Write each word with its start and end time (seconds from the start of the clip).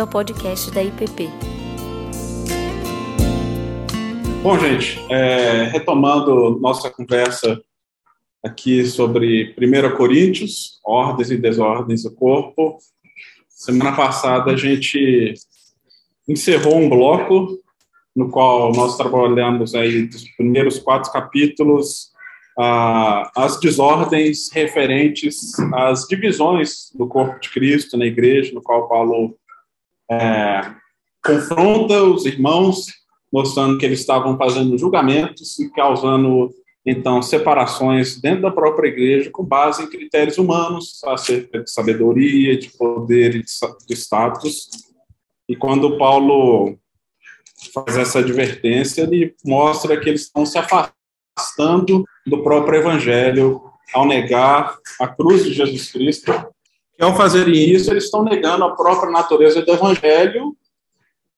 bem-vindo 0.00 0.02
ao 0.02 0.06
podcast 0.06 0.70
da 0.70 0.82
IPP. 0.82 1.28
Bom, 4.42 4.58
gente, 4.58 4.98
é, 5.10 5.64
retomando 5.64 6.58
nossa 6.60 6.90
conversa 6.90 7.60
aqui 8.42 8.86
sobre 8.86 9.54
1 9.58 9.96
Coríntios, 9.96 10.80
ordens 10.84 11.30
e 11.30 11.36
desordens 11.36 12.04
do 12.04 12.14
corpo. 12.14 12.78
Semana 13.48 13.94
passada 13.94 14.52
a 14.52 14.56
gente 14.56 15.34
encerrou 16.28 16.78
um 16.78 16.88
bloco 16.88 17.58
no 18.16 18.30
qual 18.30 18.72
nós 18.72 18.96
trabalhamos 18.96 19.74
aí 19.74 20.06
dos 20.06 20.24
primeiros 20.36 20.78
quatro 20.78 21.12
capítulos 21.12 22.10
as 23.34 23.58
desordens 23.58 24.50
referentes 24.52 25.58
às 25.72 26.06
divisões 26.06 26.90
do 26.94 27.06
corpo 27.06 27.40
de 27.40 27.48
Cristo 27.48 27.96
na 27.96 28.04
igreja, 28.04 28.52
no 28.52 28.60
qual 28.60 28.86
Paulo 28.86 29.34
é, 30.10 30.74
confronta 31.24 32.02
os 32.02 32.26
irmãos, 32.26 32.86
mostrando 33.32 33.78
que 33.78 33.86
eles 33.86 34.00
estavam 34.00 34.36
fazendo 34.36 34.76
julgamentos 34.76 35.58
e 35.58 35.70
causando, 35.70 36.50
então, 36.84 37.22
separações 37.22 38.20
dentro 38.20 38.42
da 38.42 38.50
própria 38.50 38.88
igreja 38.88 39.30
com 39.30 39.44
base 39.44 39.82
em 39.82 39.90
critérios 39.90 40.38
humanos, 40.38 41.00
acerca 41.04 41.62
de 41.62 41.70
sabedoria, 41.70 42.58
de 42.58 42.70
poder 42.70 43.36
e 43.36 43.42
de 43.42 43.94
status. 43.94 44.68
E 45.48 45.54
quando 45.54 45.98
Paulo 45.98 46.76
faz 47.72 47.96
essa 47.96 48.20
advertência, 48.20 49.02
ele 49.02 49.34
mostra 49.44 49.98
que 49.98 50.08
eles 50.08 50.22
estão 50.22 50.46
se 50.46 50.58
afastando 50.58 52.04
do 52.26 52.42
próprio 52.42 52.80
evangelho 52.80 53.60
ao 53.92 54.06
negar 54.06 54.76
a 55.00 55.08
cruz 55.08 55.44
de 55.44 55.52
Jesus 55.52 55.92
Cristo. 55.92 56.32
E 57.00 57.04
ao 57.04 57.16
fazerem 57.16 57.54
isso, 57.54 57.90
eles 57.90 58.04
estão 58.04 58.22
negando 58.22 58.62
a 58.62 58.76
própria 58.76 59.10
natureza 59.10 59.62
do 59.62 59.72
evangelho, 59.72 60.54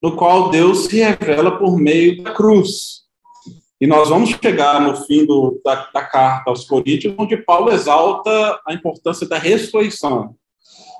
no 0.02 0.16
qual 0.16 0.50
Deus 0.50 0.86
se 0.86 0.96
revela 0.96 1.56
por 1.56 1.78
meio 1.78 2.20
da 2.20 2.32
cruz. 2.32 3.02
E 3.80 3.86
nós 3.86 4.08
vamos 4.08 4.30
chegar 4.30 4.80
no 4.80 4.96
fim 5.06 5.24
do, 5.24 5.60
da, 5.64 5.88
da 5.94 6.02
carta 6.02 6.50
aos 6.50 6.64
Coríntios, 6.64 7.14
onde 7.16 7.36
Paulo 7.36 7.70
exalta 7.70 8.60
a 8.66 8.74
importância 8.74 9.28
da 9.28 9.38
ressurreição. 9.38 10.34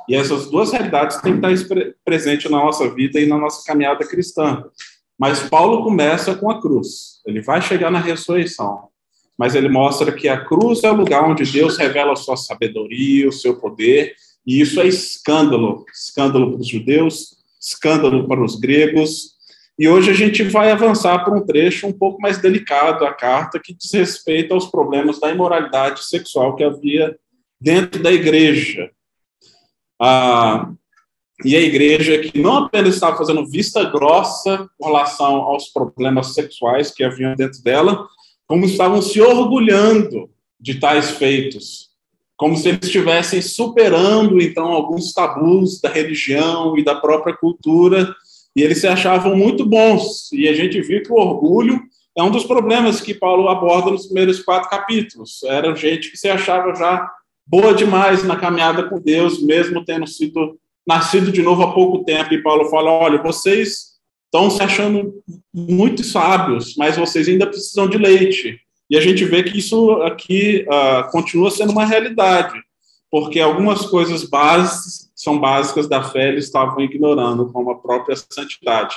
E 0.09 0.14
essas 0.14 0.48
duas 0.48 0.70
realidades 0.70 1.17
têm 1.17 1.41
que 1.41 1.47
estar 1.47 1.75
presentes 2.05 2.48
na 2.48 2.58
nossa 2.58 2.89
vida 2.95 3.19
e 3.19 3.27
na 3.27 3.36
nossa 3.36 3.64
caminhada 3.67 4.06
cristã. 4.06 4.64
Mas 5.19 5.48
Paulo 5.48 5.83
começa 5.83 6.36
com 6.36 6.48
a 6.48 6.61
cruz. 6.61 7.20
Ele 7.27 7.42
vai 7.42 7.61
chegar 7.61 7.91
na 7.91 7.98
ressurreição 7.98 8.92
mas 9.39 9.55
ele 9.55 9.69
mostra 9.69 10.12
que 10.12 10.29
a 10.29 10.45
cruz 10.45 10.84
é 10.84 10.91
o 10.91 10.95
lugar 10.95 11.29
onde 11.29 11.51
Deus 11.51 11.77
revela 11.77 12.12
a 12.12 12.17
sua 12.17 12.36
sabedoria, 12.36 13.29
o 13.29 13.33
seu 13.33 13.58
poder, 13.58 14.14
e 14.47 14.61
isso 14.61 14.81
é 14.81 14.87
escândalo 14.87 15.85
escândalo 15.93 16.53
para 16.53 16.61
os 16.61 16.69
judeus, 16.69 17.37
escândalo 17.61 18.27
para 18.27 18.43
os 18.43 18.57
gregos. 18.57 19.33
E 19.79 19.89
hoje 19.89 20.11
a 20.11 20.15
gente 20.15 20.43
vai 20.43 20.71
avançar 20.71 21.25
para 21.25 21.35
um 21.35 21.45
trecho 21.45 21.87
um 21.87 21.93
pouco 21.93 22.21
mais 22.21 22.39
delicado 22.39 23.01
da 23.01 23.13
carta, 23.13 23.61
que 23.63 23.73
diz 23.73 23.91
respeito 23.93 24.53
aos 24.53 24.67
problemas 24.67 25.19
da 25.19 25.31
imoralidade 25.31 26.05
sexual 26.05 26.57
que 26.57 26.65
havia 26.65 27.17
dentro 27.61 28.03
da 28.03 28.13
igreja. 28.13 28.91
Ah, 30.01 30.73
e 31.45 31.57
a 31.57 31.61
igreja 31.61 32.19
que 32.19 32.39
não 32.39 32.65
apenas 32.65 32.95
estava 32.95 33.17
fazendo 33.17 33.47
vista 33.47 33.85
grossa 33.85 34.69
com 34.79 34.87
relação 34.87 35.37
aos 35.37 35.69
problemas 35.69 36.35
sexuais 36.35 36.91
que 36.91 37.03
haviam 37.03 37.35
dentro 37.35 37.63
dela, 37.63 38.07
como 38.47 38.65
estavam 38.65 39.01
se 39.01 39.20
orgulhando 39.20 40.31
de 40.61 40.79
tais 40.79 41.13
feitos, 41.13 41.92
como 42.36 42.56
se 42.56 42.69
eles 42.69 42.80
estivessem 42.83 43.41
superando 43.41 44.41
então 44.41 44.66
alguns 44.66 45.12
tabus 45.12 45.80
da 45.80 45.88
religião 45.88 46.77
e 46.77 46.84
da 46.84 46.94
própria 46.94 47.36
cultura, 47.36 48.14
e 48.55 48.62
eles 48.62 48.78
se 48.78 48.86
achavam 48.86 49.36
muito 49.36 49.64
bons. 49.64 50.30
E 50.33 50.48
a 50.48 50.52
gente 50.52 50.80
viu 50.80 51.02
que 51.02 51.12
o 51.12 51.17
orgulho 51.17 51.80
é 52.17 52.23
um 52.23 52.30
dos 52.30 52.45
problemas 52.45 53.01
que 53.01 53.14
Paulo 53.14 53.48
aborda 53.48 53.90
nos 53.90 54.07
primeiros 54.07 54.40
quatro 54.40 54.68
capítulos. 54.68 55.42
Era 55.45 55.74
gente 55.74 56.11
que 56.11 56.17
se 56.17 56.29
achava 56.29 56.74
já 56.74 57.08
boa 57.46 57.74
demais 57.74 58.23
na 58.24 58.36
caminhada 58.36 58.89
com 58.89 59.01
Deus, 59.01 59.42
mesmo 59.42 59.84
tendo 59.84 60.07
sido 60.07 60.58
nascido 60.86 61.33
de 61.33 61.42
novo 61.42 61.62
há 61.62 61.73
pouco 61.73 62.05
tempo. 62.05 62.34
E 62.34 62.42
Paulo 62.42 62.68
fala: 62.68 62.90
olha, 62.90 63.23
vocês 63.23 63.92
estão 64.27 64.51
se 64.51 64.62
achando 64.62 65.23
muito 65.55 66.05
sábios, 66.05 66.74
mas 66.77 66.96
vocês 66.96 67.28
ainda 67.28 67.46
precisam 67.46 67.89
de 67.89 67.98
leite. 67.98 68.58
E 68.92 68.97
a 68.98 69.01
gente 69.01 69.25
vê 69.25 69.42
que 69.42 69.58
isso 69.58 69.91
aqui 70.03 70.67
uh, 70.69 71.11
continua 71.11 71.51
sendo 71.51 71.73
uma 71.73 71.86
realidade, 71.86 72.53
porque 73.11 73.41
algumas 73.41 73.86
coisas 73.86 74.23
básicas, 74.23 75.11
são 75.17 75.41
básicas 75.41 75.89
da 75.89 76.03
fé 76.03 76.29
eles 76.29 76.45
estavam 76.45 76.79
ignorando, 76.79 77.51
como 77.51 77.70
a 77.70 77.79
própria 77.79 78.14
santidade. 78.14 78.95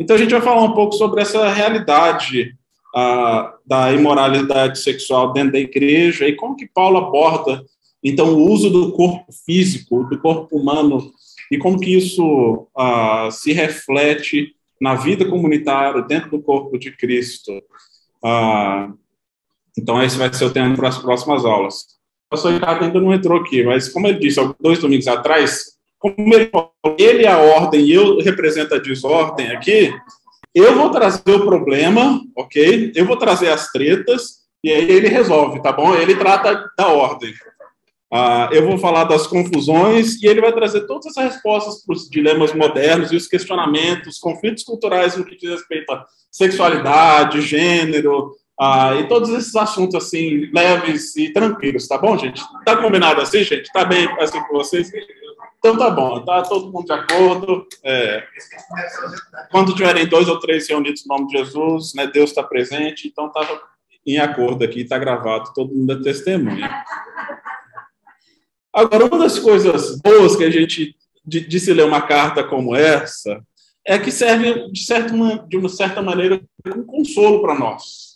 Então 0.00 0.16
a 0.16 0.18
gente 0.18 0.32
vai 0.32 0.40
falar 0.40 0.62
um 0.62 0.72
pouco 0.72 0.96
sobre 0.96 1.22
essa 1.22 1.48
realidade 1.48 2.56
uh, 2.92 3.52
da 3.64 3.92
imoralidade 3.92 4.80
sexual 4.80 5.32
dentro 5.32 5.52
da 5.52 5.60
igreja 5.60 6.26
e 6.26 6.34
como 6.34 6.56
que 6.56 6.66
Paulo 6.66 6.96
aborda 6.96 7.64
então 8.02 8.34
o 8.34 8.50
uso 8.50 8.68
do 8.68 8.90
corpo 8.90 9.32
físico, 9.46 10.02
do 10.10 10.18
corpo 10.18 10.56
humano 10.56 11.08
e 11.52 11.56
como 11.56 11.78
que 11.78 11.94
isso 11.94 12.66
uh, 12.76 13.30
se 13.30 13.52
reflete 13.52 14.56
na 14.80 14.96
vida 14.96 15.24
comunitária, 15.24 16.02
dentro 16.02 16.32
do 16.32 16.42
corpo 16.42 16.76
de 16.76 16.90
Cristo. 16.90 17.52
Ah, 18.24 18.90
então, 19.76 20.02
esse 20.02 20.16
vai 20.16 20.32
ser 20.32 20.44
o 20.44 20.52
tema 20.52 20.74
para 20.76 20.88
as 20.88 20.98
próximas 20.98 21.44
aulas. 21.44 21.82
O 22.26 22.30
pastor 22.30 22.52
Ricardo 22.52 22.84
ainda 22.84 23.00
não 23.00 23.12
entrou 23.12 23.40
aqui, 23.40 23.62
mas 23.62 23.88
como 23.88 24.06
ele 24.06 24.18
disse 24.18 24.40
dois 24.60 24.78
domingos 24.78 25.08
atrás, 25.08 25.72
como 25.98 26.34
ele, 26.34 26.50
ele 26.98 27.24
é 27.24 27.28
a 27.28 27.38
ordem 27.38 27.80
e 27.82 27.92
eu 27.92 28.18
represento 28.18 28.74
a 28.74 28.78
desordem 28.78 29.50
aqui, 29.50 29.92
eu 30.54 30.74
vou 30.74 30.90
trazer 30.90 31.32
o 31.32 31.44
problema, 31.44 32.20
ok? 32.36 32.92
Eu 32.94 33.04
vou 33.04 33.16
trazer 33.16 33.50
as 33.50 33.70
tretas 33.70 34.40
e 34.62 34.72
aí 34.72 34.90
ele 34.90 35.08
resolve, 35.08 35.62
tá 35.62 35.72
bom? 35.72 35.94
Ele 35.94 36.16
trata 36.16 36.68
da 36.76 36.88
ordem. 36.88 37.32
Uh, 38.12 38.52
eu 38.52 38.66
vou 38.66 38.76
falar 38.76 39.04
das 39.04 39.26
confusões 39.26 40.20
e 40.20 40.26
ele 40.26 40.40
vai 40.40 40.52
trazer 40.52 40.80
todas 40.86 41.16
as 41.16 41.32
respostas 41.32 41.84
para 41.84 41.94
os 41.94 42.10
dilemas 42.10 42.52
modernos 42.52 43.12
e 43.12 43.16
os 43.16 43.28
questionamentos, 43.28 44.18
conflitos 44.18 44.64
culturais 44.64 45.16
no 45.16 45.24
que 45.24 45.36
diz 45.36 45.50
respeito 45.50 45.92
à 45.92 46.04
sexualidade, 46.28 47.40
gênero 47.40 48.32
uh, 48.60 49.00
e 49.00 49.08
todos 49.08 49.30
esses 49.30 49.54
assuntos 49.56 49.94
assim 49.94 50.50
leves 50.52 51.16
e 51.16 51.32
tranquilos, 51.32 51.88
tá 51.88 51.96
bom, 51.96 52.16
gente? 52.18 52.42
Tá 52.64 52.76
combinado 52.76 53.20
assim, 53.20 53.42
gente? 53.42 53.72
Tá 53.72 53.84
bem 53.84 54.06
assim 54.20 54.40
com 54.42 54.54
vocês? 54.54 54.90
Então 55.58 55.76
tá 55.76 55.90
bom, 55.90 56.24
tá 56.24 56.42
todo 56.42 56.72
mundo 56.72 56.86
de 56.86 56.92
acordo. 56.92 57.66
É, 57.84 58.24
quando 59.50 59.74
tiverem 59.74 60.06
dois 60.06 60.28
ou 60.28 60.38
três 60.38 60.68
reunidos 60.68 61.04
no 61.06 61.16
nome 61.16 61.28
de 61.28 61.38
Jesus, 61.38 61.94
né, 61.94 62.06
Deus 62.06 62.30
está 62.30 62.42
presente, 62.42 63.08
então 63.08 63.30
tá 63.30 63.46
em 64.06 64.18
acordo 64.18 64.64
aqui, 64.64 64.84
tá 64.84 64.98
gravado, 64.98 65.52
todo 65.54 65.74
mundo 65.74 65.92
é 65.92 66.02
testemunha. 66.02 66.84
Agora, 68.72 69.04
uma 69.04 69.18
das 69.18 69.38
coisas 69.38 70.00
boas 70.00 70.36
que 70.36 70.44
a 70.44 70.50
gente 70.50 70.96
de, 71.24 71.46
de 71.46 71.60
se 71.60 71.72
ler 71.72 71.84
uma 71.84 72.02
carta 72.02 72.42
como 72.42 72.74
essa 72.74 73.42
é 73.84 73.98
que 73.98 74.10
serve, 74.10 74.70
de, 74.70 74.80
certo, 74.80 75.14
de 75.48 75.56
uma 75.56 75.68
certa 75.68 76.02
maneira, 76.02 76.40
como 76.62 76.84
consolo 76.84 77.40
para 77.40 77.58
nós. 77.58 78.09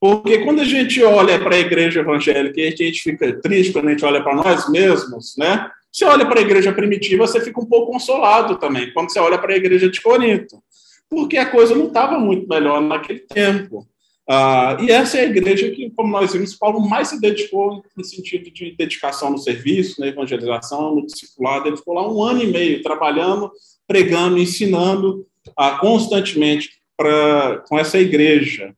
Porque 0.00 0.38
quando 0.44 0.60
a 0.60 0.64
gente 0.64 1.02
olha 1.02 1.38
para 1.38 1.56
a 1.56 1.58
igreja 1.58 2.00
evangélica 2.00 2.60
e 2.60 2.68
a 2.68 2.70
gente 2.70 3.02
fica 3.02 3.32
triste 3.40 3.72
quando 3.72 3.88
a 3.88 3.90
gente 3.90 4.04
olha 4.04 4.22
para 4.22 4.34
nós 4.34 4.68
mesmos, 4.70 5.36
né? 5.36 5.68
Você 5.90 6.04
olha 6.04 6.24
para 6.26 6.38
a 6.38 6.42
igreja 6.42 6.72
primitiva, 6.72 7.26
você 7.26 7.40
fica 7.40 7.60
um 7.60 7.66
pouco 7.66 7.92
consolado 7.92 8.56
também, 8.58 8.92
quando 8.92 9.10
você 9.10 9.18
olha 9.18 9.38
para 9.38 9.52
a 9.52 9.56
igreja 9.56 9.90
de 9.90 10.00
Corinto. 10.00 10.62
Porque 11.10 11.36
a 11.36 11.50
coisa 11.50 11.74
não 11.74 11.88
estava 11.88 12.18
muito 12.18 12.46
melhor 12.48 12.80
naquele 12.80 13.20
tempo. 13.20 13.86
Ah, 14.30 14.76
e 14.78 14.90
essa 14.90 15.16
é 15.16 15.22
a 15.22 15.26
igreja 15.26 15.70
que, 15.70 15.90
como 15.90 16.12
nós 16.12 16.34
vimos, 16.34 16.54
Paulo 16.54 16.86
mais 16.86 17.08
se 17.08 17.20
dedicou 17.20 17.82
no 17.96 18.04
sentido 18.04 18.50
de 18.50 18.72
dedicação 18.76 19.30
no 19.30 19.38
serviço, 19.38 19.98
na 20.00 20.08
evangelização, 20.08 20.94
no 20.94 21.06
discipulado. 21.06 21.66
Ele 21.66 21.78
ficou 21.78 21.94
lá 21.94 22.06
um 22.06 22.22
ano 22.22 22.42
e 22.42 22.46
meio 22.46 22.82
trabalhando, 22.82 23.50
pregando, 23.86 24.38
ensinando 24.38 25.26
ah, 25.56 25.78
constantemente 25.78 26.70
pra, 26.94 27.64
com 27.66 27.78
essa 27.78 27.98
igreja. 27.98 28.74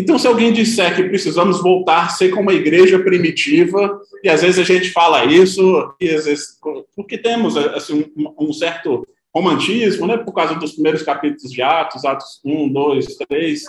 Então, 0.00 0.18
se 0.18 0.26
alguém 0.26 0.50
disser 0.50 0.96
que 0.96 1.02
precisamos 1.04 1.62
voltar 1.62 2.06
a 2.06 2.08
ser 2.08 2.30
como 2.30 2.48
a 2.48 2.54
igreja 2.54 2.98
primitiva, 2.98 4.00
e 4.24 4.30
às 4.30 4.40
vezes 4.40 4.58
a 4.58 4.64
gente 4.64 4.90
fala 4.92 5.26
isso, 5.26 5.94
e 6.00 6.08
às 6.08 6.24
vezes, 6.24 6.58
porque 6.96 7.18
temos 7.18 7.54
assim, 7.54 8.10
um, 8.16 8.50
certo 8.50 9.06
romantismo, 9.34 10.06
né, 10.06 10.16
por 10.16 10.32
causa 10.32 10.54
dos 10.54 10.72
primeiros 10.72 11.02
capítulos 11.02 11.52
de 11.52 11.60
Atos, 11.60 12.06
Atos 12.06 12.40
1, 12.42 12.72
2, 12.72 13.06
3. 13.28 13.62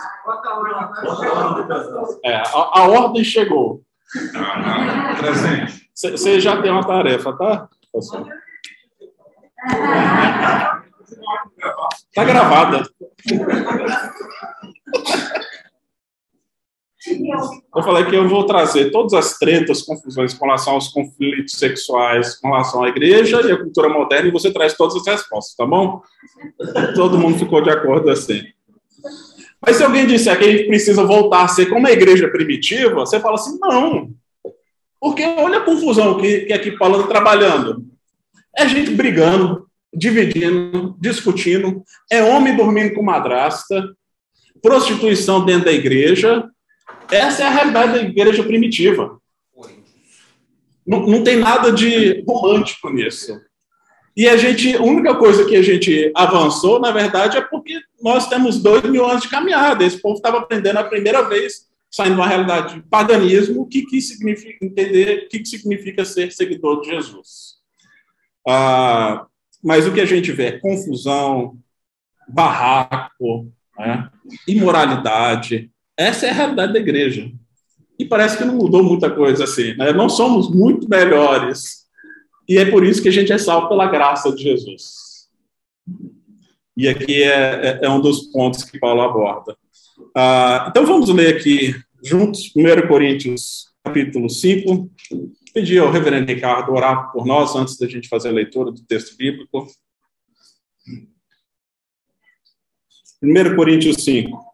É, 2.24 2.36
a, 2.36 2.80
a 2.80 2.88
ordem 2.88 3.26
chegou. 3.26 3.82
Presente. 5.20 5.86
Você 5.94 6.40
já 6.40 6.62
tem 6.62 6.72
uma 6.72 6.88
tarefa, 6.88 7.34
tá? 7.34 7.68
Tá 12.16 12.24
gravada. 12.24 12.84
Eu 17.76 17.84
falei 17.84 18.06
que 18.06 18.16
eu 18.16 18.28
vou 18.30 18.46
trazer 18.46 18.92
todas 18.92 19.14
as 19.14 19.38
tretas, 19.38 19.82
confusões 19.82 20.34
com 20.34 20.46
relação 20.46 20.74
aos 20.74 20.90
conflitos 20.90 21.54
sexuais, 21.54 22.36
com 22.40 22.50
relação 22.50 22.84
à 22.84 22.90
igreja 22.90 23.42
e 23.42 23.52
à 23.52 23.58
cultura 23.58 23.90
moderna, 23.90 24.28
e 24.28 24.32
você 24.32 24.52
traz 24.52 24.76
todas 24.76 24.96
as 24.96 25.06
respostas, 25.06 25.56
tá 25.56 25.66
bom? 25.66 26.02
Todo 26.96 27.18
mundo 27.18 27.40
ficou 27.40 27.62
de 27.62 27.72
acordo 27.72 28.10
assim. 28.12 28.44
Mas 29.66 29.78
se 29.78 29.84
alguém 29.84 30.08
disser 30.08 30.38
que 30.38 30.46
a 30.46 30.52
gente 30.52 30.68
precisa 30.68 31.04
voltar 31.04 31.44
a 31.44 31.48
ser 31.48 31.68
como 31.68 31.88
a 31.88 31.92
igreja 31.92 32.28
primitiva, 32.30 32.94
você 32.96 33.20
fala 33.20 33.36
assim, 33.36 33.58
não. 33.60 34.10
Porque 35.00 35.24
olha 35.24 35.60
a 35.60 35.66
confusão 35.66 36.18
que, 36.20 36.42
que 36.42 36.54
aqui 36.54 36.72
Paulo 36.72 36.98
está 36.98 37.08
trabalhando. 37.08 37.86
É 38.56 38.68
gente 38.68 38.92
brigando, 38.92 39.68
dividindo, 39.94 40.96
discutindo, 41.00 41.84
é 42.12 42.24
homem 42.24 42.56
dormindo 42.56 42.94
com 42.94 43.04
madrasta, 43.04 43.96
prostituição 44.62 45.44
dentro 45.44 45.66
da 45.66 45.74
igreja. 45.74 46.48
Essa 47.12 47.44
é 47.44 47.46
a 47.46 47.50
realidade 47.50 47.94
da 47.94 48.02
igreja 48.02 48.44
primitiva. 48.44 49.20
Não, 50.86 51.06
não 51.06 51.24
tem 51.24 51.38
nada 51.38 51.72
de 51.72 52.24
romântico 52.28 52.90
nisso. 52.90 53.40
E 54.16 54.28
a 54.28 54.36
gente, 54.36 54.76
a 54.76 54.82
única 54.82 55.16
coisa 55.16 55.46
que 55.46 55.56
a 55.56 55.62
gente 55.62 56.12
avançou, 56.16 56.80
na 56.80 56.92
verdade, 56.92 57.38
é 57.38 57.42
porque 57.42 57.80
nós 58.02 58.28
temos 58.28 58.62
dois 58.62 58.84
mil 58.84 59.06
anos 59.06 59.24
de 59.24 59.30
caminhada. 59.30 59.84
Esse 59.84 60.02
povo 60.02 60.16
estava 60.16 60.40
aprendendo 60.40 60.78
a 60.78 60.84
primeira 60.84 61.22
vez, 61.24 61.70
saindo 61.90 62.16
de 62.16 62.22
uma 62.22 62.28
realidade 62.28 62.76
de 62.76 62.82
paganismo, 62.82 63.62
o 63.62 63.68
que, 63.68 63.84
que 63.86 64.02
significa 64.02 64.66
entender 64.66 65.26
o 65.26 65.30
que, 65.30 65.40
que 65.40 65.48
significa 65.48 66.04
ser 66.04 66.32
seguidor 66.32 66.82
de 66.82 66.90
Jesus. 66.90 67.56
Ah, 68.48 69.26
mas 69.64 69.88
o 69.88 69.94
que 69.94 70.02
a 70.02 70.06
gente 70.06 70.32
vê 70.32 70.46
é 70.46 70.60
confusão, 70.60 71.58
barraco, 72.28 73.48
né? 73.78 74.10
imoralidade. 74.48 75.72
Essa 76.02 76.26
é 76.26 76.30
a 76.32 76.34
realidade 76.34 76.74
da 76.74 76.80
igreja. 76.80 77.32
E 78.00 78.06
parece 78.06 78.36
que 78.36 78.44
não 78.44 78.56
mudou 78.56 78.84
muita 78.84 79.12
coisa 79.12 79.44
assim. 79.44 79.76
Né? 79.76 79.94
Não 79.94 80.10
somos 80.10 80.50
muito 80.50 80.90
melhores. 80.90 81.86
E 82.50 82.58
é 82.58 82.66
por 82.66 82.84
isso 82.84 83.02
que 83.02 83.10
a 83.10 83.12
gente 83.12 83.32
é 83.32 83.38
salvo 83.38 83.70
pela 83.70 83.86
graça 83.86 84.34
de 84.34 84.42
Jesus. 84.42 85.30
E 86.76 86.88
aqui 86.88 87.22
é, 87.22 87.30
é, 87.30 87.80
é 87.84 87.90
um 87.90 88.02
dos 88.02 88.32
pontos 88.32 88.64
que 88.64 88.80
Paulo 88.80 89.02
aborda. 89.02 89.56
Ah, 90.18 90.66
então 90.70 90.86
vamos 90.86 91.10
ler 91.10 91.36
aqui 91.36 91.76
juntos 92.04 92.52
1 92.56 92.88
Coríntios 92.88 93.68
capítulo 93.84 94.28
5. 94.28 94.90
Pedir 95.54 95.80
ao 95.80 95.92
reverendo 95.92 96.32
Ricardo 96.32 96.72
orar 96.72 97.12
por 97.12 97.28
nós 97.28 97.56
antes 97.56 97.78
da 97.78 97.88
gente 97.88 98.10
fazer 98.10 98.30
a 98.30 98.34
leitura 98.34 98.72
do 98.72 98.82
texto 98.84 99.16
bíblico. 99.16 99.68
1 103.22 103.56
Coríntios 103.56 103.98
5. 104.04 104.51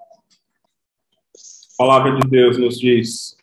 Palavra 1.77 2.19
de 2.19 2.27
Deus 2.27 2.57
nos 2.57 2.79
diz: 2.79 3.37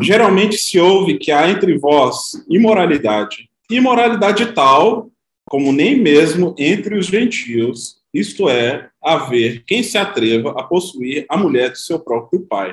Geralmente 0.00 0.56
se 0.56 0.78
ouve 0.78 1.18
que 1.18 1.30
há 1.30 1.50
entre 1.50 1.76
vós 1.76 2.44
imoralidade, 2.48 3.50
imoralidade 3.70 4.52
tal 4.52 5.10
como 5.48 5.72
nem 5.72 5.96
mesmo 5.96 6.54
entre 6.58 6.98
os 6.98 7.06
gentios, 7.06 8.00
isto 8.12 8.48
é, 8.48 8.90
haver 9.00 9.62
quem 9.64 9.82
se 9.82 9.96
atreva 9.96 10.50
a 10.58 10.64
possuir 10.64 11.24
a 11.28 11.36
mulher 11.36 11.70
de 11.70 11.80
seu 11.80 12.00
próprio 12.00 12.40
pai. 12.40 12.72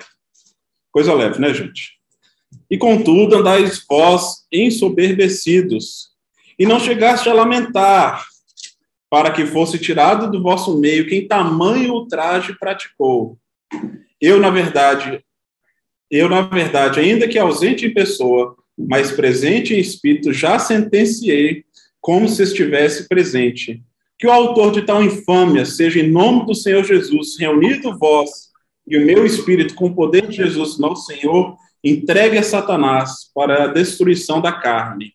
Coisa 0.91 1.13
leve, 1.13 1.39
né, 1.39 1.53
gente? 1.53 1.99
E 2.69 2.77
contudo 2.77 3.35
andais 3.35 3.85
vós 3.87 4.45
ensoberbecidos, 4.51 6.13
e 6.57 6.65
não 6.65 6.79
chegaste 6.79 7.29
a 7.29 7.33
lamentar, 7.33 8.25
para 9.13 9.29
que 9.29 9.45
fosse 9.45 9.77
tirado 9.77 10.31
do 10.31 10.41
vosso 10.41 10.75
meio 10.79 11.05
quem 11.05 11.27
tamanho 11.27 11.93
ultraje 11.93 12.57
praticou. 12.57 13.37
Eu, 14.19 14.39
na 14.39 14.49
verdade, 14.49 15.23
eu, 16.09 16.27
na 16.27 16.41
verdade, 16.41 16.99
ainda 16.99 17.27
que 17.27 17.37
ausente 17.37 17.85
em 17.85 17.93
pessoa, 17.93 18.55
mas 18.75 19.11
presente 19.11 19.75
em 19.75 19.79
espírito, 19.79 20.33
já 20.33 20.57
sentenciei 20.57 21.63
como 22.01 22.27
se 22.27 22.41
estivesse 22.41 23.07
presente. 23.07 23.83
Que 24.17 24.25
o 24.25 24.31
autor 24.31 24.71
de 24.71 24.81
tal 24.81 25.03
infâmia 25.03 25.63
seja, 25.63 25.99
em 25.99 26.09
nome 26.09 26.47
do 26.47 26.55
Senhor 26.55 26.83
Jesus, 26.83 27.37
reunido 27.39 27.95
vós 27.99 28.49
e 28.87 28.97
o 28.97 29.05
meu 29.05 29.27
espírito 29.27 29.75
com 29.75 29.89
o 29.89 29.95
poder 29.95 30.25
de 30.25 30.37
Jesus, 30.37 30.79
nosso 30.79 31.05
Senhor, 31.05 31.55
entregue 31.83 32.39
a 32.39 32.43
Satanás 32.43 33.29
para 33.31 33.65
a 33.65 33.67
destruição 33.67 34.41
da 34.41 34.51
carne, 34.51 35.13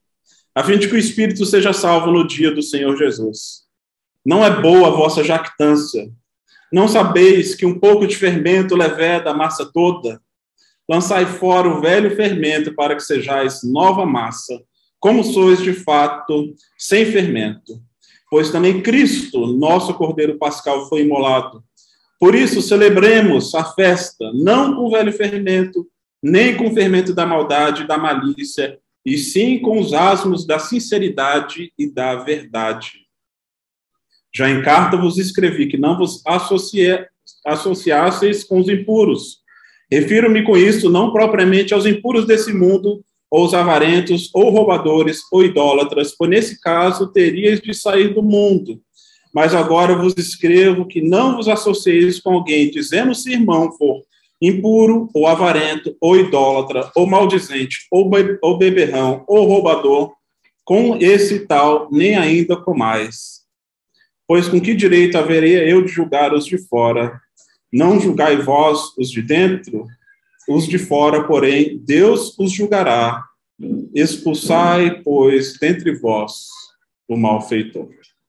a 0.54 0.62
fim 0.62 0.78
de 0.78 0.86
que 0.86 0.94
o 0.94 0.98
espírito 0.98 1.44
seja 1.44 1.72
salvo 1.72 2.12
no 2.12 2.24
dia 2.24 2.52
do 2.52 2.62
Senhor 2.62 2.96
Jesus. 2.96 3.66
Não 4.28 4.44
é 4.44 4.60
boa 4.60 4.88
a 4.88 4.90
vossa 4.90 5.24
jactância. 5.24 6.06
Não 6.70 6.86
sabeis 6.86 7.54
que 7.54 7.64
um 7.64 7.80
pouco 7.80 8.06
de 8.06 8.14
fermento 8.14 8.76
leveda 8.76 9.30
a 9.30 9.34
massa 9.34 9.64
toda? 9.72 10.20
Lançai 10.86 11.24
fora 11.24 11.66
o 11.66 11.80
velho 11.80 12.14
fermento 12.14 12.74
para 12.74 12.94
que 12.94 13.00
sejais 13.00 13.60
nova 13.64 14.04
massa, 14.04 14.60
como 15.00 15.24
sois 15.24 15.62
de 15.62 15.72
fato 15.72 16.54
sem 16.76 17.06
fermento. 17.06 17.80
Pois 18.30 18.50
também 18.50 18.82
Cristo, 18.82 19.46
nosso 19.46 19.94
Cordeiro 19.94 20.36
Pascal, 20.36 20.90
foi 20.90 21.00
imolado. 21.00 21.64
Por 22.20 22.34
isso, 22.34 22.60
celebremos 22.60 23.54
a 23.54 23.64
festa, 23.64 24.30
não 24.34 24.76
com 24.76 24.88
o 24.88 24.90
velho 24.90 25.10
fermento, 25.10 25.86
nem 26.22 26.54
com 26.54 26.66
o 26.66 26.74
fermento 26.74 27.14
da 27.14 27.24
maldade 27.24 27.84
e 27.84 27.86
da 27.86 27.96
malícia, 27.96 28.78
e 29.06 29.16
sim 29.16 29.58
com 29.58 29.80
os 29.80 29.94
asmos 29.94 30.46
da 30.46 30.58
sinceridade 30.58 31.72
e 31.78 31.90
da 31.90 32.14
verdade. 32.16 33.07
Já 34.34 34.48
em 34.50 34.62
carta 34.62 34.96
vos 34.96 35.18
escrevi 35.18 35.68
que 35.68 35.78
não 35.78 35.96
vos 35.96 36.22
associasseis 37.46 38.44
com 38.44 38.60
os 38.60 38.68
impuros. 38.68 39.38
Refiro-me 39.90 40.44
com 40.44 40.56
isso 40.56 40.90
não 40.90 41.12
propriamente 41.12 41.72
aos 41.72 41.86
impuros 41.86 42.26
desse 42.26 42.52
mundo, 42.52 43.02
ou 43.30 43.44
os 43.44 43.54
avarentos, 43.54 44.30
ou 44.34 44.50
roubadores, 44.50 45.20
ou 45.30 45.44
idólatras, 45.44 46.14
pois 46.16 46.30
nesse 46.30 46.60
caso 46.60 47.08
teríeis 47.08 47.60
de 47.60 47.74
sair 47.74 48.14
do 48.14 48.22
mundo. 48.22 48.80
Mas 49.34 49.54
agora 49.54 49.96
vos 49.96 50.14
escrevo 50.16 50.86
que 50.86 51.02
não 51.02 51.36
vos 51.36 51.48
associeis 51.48 52.20
com 52.20 52.34
alguém, 52.34 52.70
dizendo-se 52.70 53.32
irmão 53.32 53.72
for 53.72 54.02
impuro, 54.40 55.10
ou 55.12 55.26
avarento, 55.26 55.96
ou 56.00 56.16
idólatra, 56.16 56.90
ou 56.94 57.06
maldizente, 57.06 57.88
ou, 57.90 58.08
be 58.08 58.38
ou 58.40 58.56
beberrão, 58.56 59.24
ou 59.26 59.44
roubador, 59.46 60.12
com 60.64 60.96
esse 60.96 61.40
tal, 61.40 61.88
nem 61.90 62.14
ainda 62.16 62.56
com 62.56 62.72
mais 62.72 63.37
Pois 64.28 64.46
com 64.46 64.60
que 64.60 64.74
direito 64.74 65.16
haveria 65.16 65.66
eu 65.66 65.82
de 65.82 65.90
julgar 65.90 66.34
os 66.34 66.44
de 66.44 66.58
fora? 66.58 67.18
Não 67.72 67.98
julgai 67.98 68.36
vós 68.36 68.92
os 68.98 69.10
de 69.10 69.22
dentro? 69.22 69.86
Os 70.46 70.68
de 70.68 70.78
fora, 70.78 71.24
porém, 71.24 71.78
Deus 71.78 72.38
os 72.38 72.52
julgará. 72.52 73.24
Expulsai, 73.94 75.00
pois, 75.02 75.58
dentre 75.58 75.94
vós 75.94 76.46
o 77.08 77.16
malfeitor. 77.16 77.88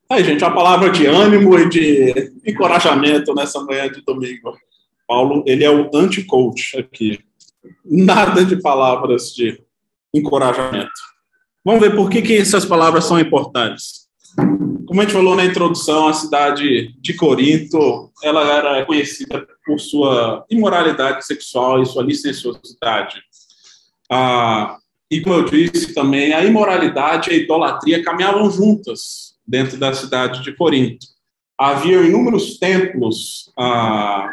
Aí, 0.10 0.24
gente, 0.24 0.44
a 0.44 0.50
palavra 0.50 0.89
de 0.89 1.06
ânimo 1.06 1.60
e 1.60 1.68
de 1.68 2.34
encorajamento 2.46 3.36
nessa 3.36 3.60
manhã 3.60 3.91
de 3.91 4.01
domingo. 4.01 4.58
Paulo, 5.06 5.44
ele 5.46 5.65
é 5.65 5.70
o 5.70 5.89
anti-coach 5.94 6.79
aqui. 6.79 7.20
Nada 7.84 8.46
de 8.46 8.56
palavras 8.62 9.34
de 9.34 9.62
encorajamento. 10.13 10.89
Vamos 11.63 11.82
ver 11.82 11.94
por 11.94 12.10
que, 12.10 12.22
que 12.22 12.38
essas 12.38 12.65
palavras 12.65 13.03
são 13.03 13.20
importantes. 13.20 13.99
Como 14.36 15.01
a 15.01 15.03
gente 15.03 15.13
falou 15.13 15.36
na 15.36 15.45
introdução, 15.45 16.07
a 16.07 16.13
cidade 16.13 16.95
de 17.00 17.13
Corinto, 17.13 18.12
ela 18.24 18.41
era 18.41 18.86
conhecida 18.86 19.48
por 19.63 19.79
sua 19.79 20.43
imoralidade 20.50 21.25
sexual 21.25 21.81
e 21.81 21.86
sua 21.86 22.03
licenciosidade. 22.03 23.21
Ah, 24.12 24.77
e 25.12 25.21
como 25.21 25.36
eu 25.36 25.45
disse 25.45 25.93
também, 25.93 26.33
a 26.33 26.43
imoralidade 26.43 27.29
e 27.29 27.33
a 27.33 27.38
idolatria 27.38 28.03
caminhavam 28.03 28.50
juntas 28.50 29.36
dentro 29.48 29.77
da 29.77 29.93
cidade 29.93 30.43
de 30.43 30.55
Corinto. 30.55 31.05
Havia 31.55 32.01
inúmeros 32.01 32.57
templos 32.57 33.51
ah, 33.57 34.31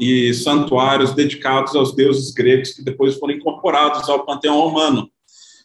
e 0.00 0.34
santuários 0.34 1.12
dedicados 1.12 1.76
aos 1.76 1.94
deuses 1.94 2.32
gregos 2.32 2.72
que 2.72 2.82
depois 2.82 3.16
foram 3.18 3.34
incorporados 3.34 4.08
ao 4.08 4.24
panteão 4.24 4.58
romano 4.60 5.11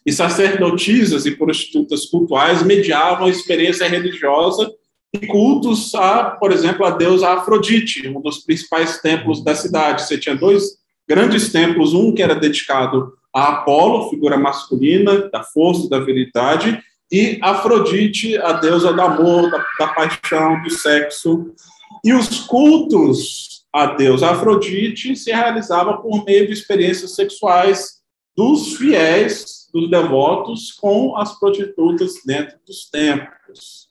e 0.04 0.12
sacerdotisas 0.12 1.26
e 1.26 1.32
prostitutas 1.32 2.06
cultuais 2.06 2.62
mediavam 2.62 3.26
a 3.26 3.30
experiência 3.30 3.88
religiosa 3.88 4.70
e 5.12 5.26
cultos 5.26 5.94
a, 5.94 6.24
por 6.24 6.52
exemplo, 6.52 6.84
a 6.84 6.90
deusa 6.90 7.28
Afrodite, 7.28 8.08
um 8.08 8.20
dos 8.20 8.38
principais 8.38 9.00
templos 9.00 9.42
da 9.42 9.54
cidade. 9.54 10.02
Você 10.02 10.18
tinha 10.18 10.36
dois 10.36 10.78
grandes 11.08 11.50
templos, 11.50 11.94
um 11.94 12.12
que 12.12 12.22
era 12.22 12.34
dedicado 12.34 13.14
a 13.34 13.48
Apolo, 13.48 14.10
figura 14.10 14.36
masculina, 14.36 15.28
da 15.30 15.42
força, 15.42 15.88
da 15.88 15.98
virilidade, 15.98 16.82
e 17.10 17.38
Afrodite, 17.40 18.36
a 18.36 18.52
deusa 18.52 18.92
do 18.92 19.00
amor, 19.00 19.50
da, 19.50 19.64
da 19.78 19.88
paixão, 19.88 20.62
do 20.62 20.70
sexo. 20.70 21.52
E 22.04 22.12
os 22.12 22.40
cultos 22.40 23.48
a 23.72 23.86
deusa 23.86 24.30
Afrodite 24.30 25.14
se 25.16 25.30
realizavam 25.30 26.00
por 26.00 26.24
meio 26.24 26.46
de 26.46 26.52
experiências 26.52 27.14
sexuais 27.14 27.98
dos 28.36 28.76
fiéis 28.76 29.57
dos 29.72 29.90
devotos 29.90 30.72
com 30.72 31.16
as 31.16 31.38
prostitutas 31.38 32.14
dentro 32.24 32.58
dos 32.66 32.88
templos. 32.90 33.88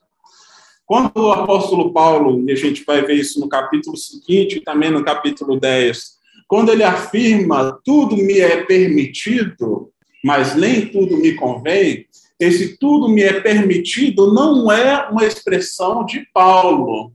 Quando 0.86 1.12
o 1.16 1.32
apóstolo 1.32 1.92
Paulo, 1.92 2.42
e 2.48 2.52
a 2.52 2.56
gente 2.56 2.84
vai 2.84 3.04
ver 3.04 3.14
isso 3.14 3.38
no 3.40 3.48
capítulo 3.48 3.96
seguinte 3.96 4.60
também 4.60 4.90
no 4.90 5.04
capítulo 5.04 5.60
10, 5.60 6.18
quando 6.46 6.72
ele 6.72 6.82
afirma 6.82 7.78
tudo 7.84 8.16
me 8.16 8.40
é 8.40 8.64
permitido, 8.64 9.90
mas 10.24 10.54
nem 10.54 10.86
tudo 10.86 11.18
me 11.18 11.34
convém, 11.34 12.06
esse 12.40 12.78
tudo 12.78 13.08
me 13.08 13.22
é 13.22 13.40
permitido 13.40 14.32
não 14.32 14.72
é 14.72 15.08
uma 15.10 15.26
expressão 15.26 16.06
de 16.06 16.26
Paulo. 16.32 17.12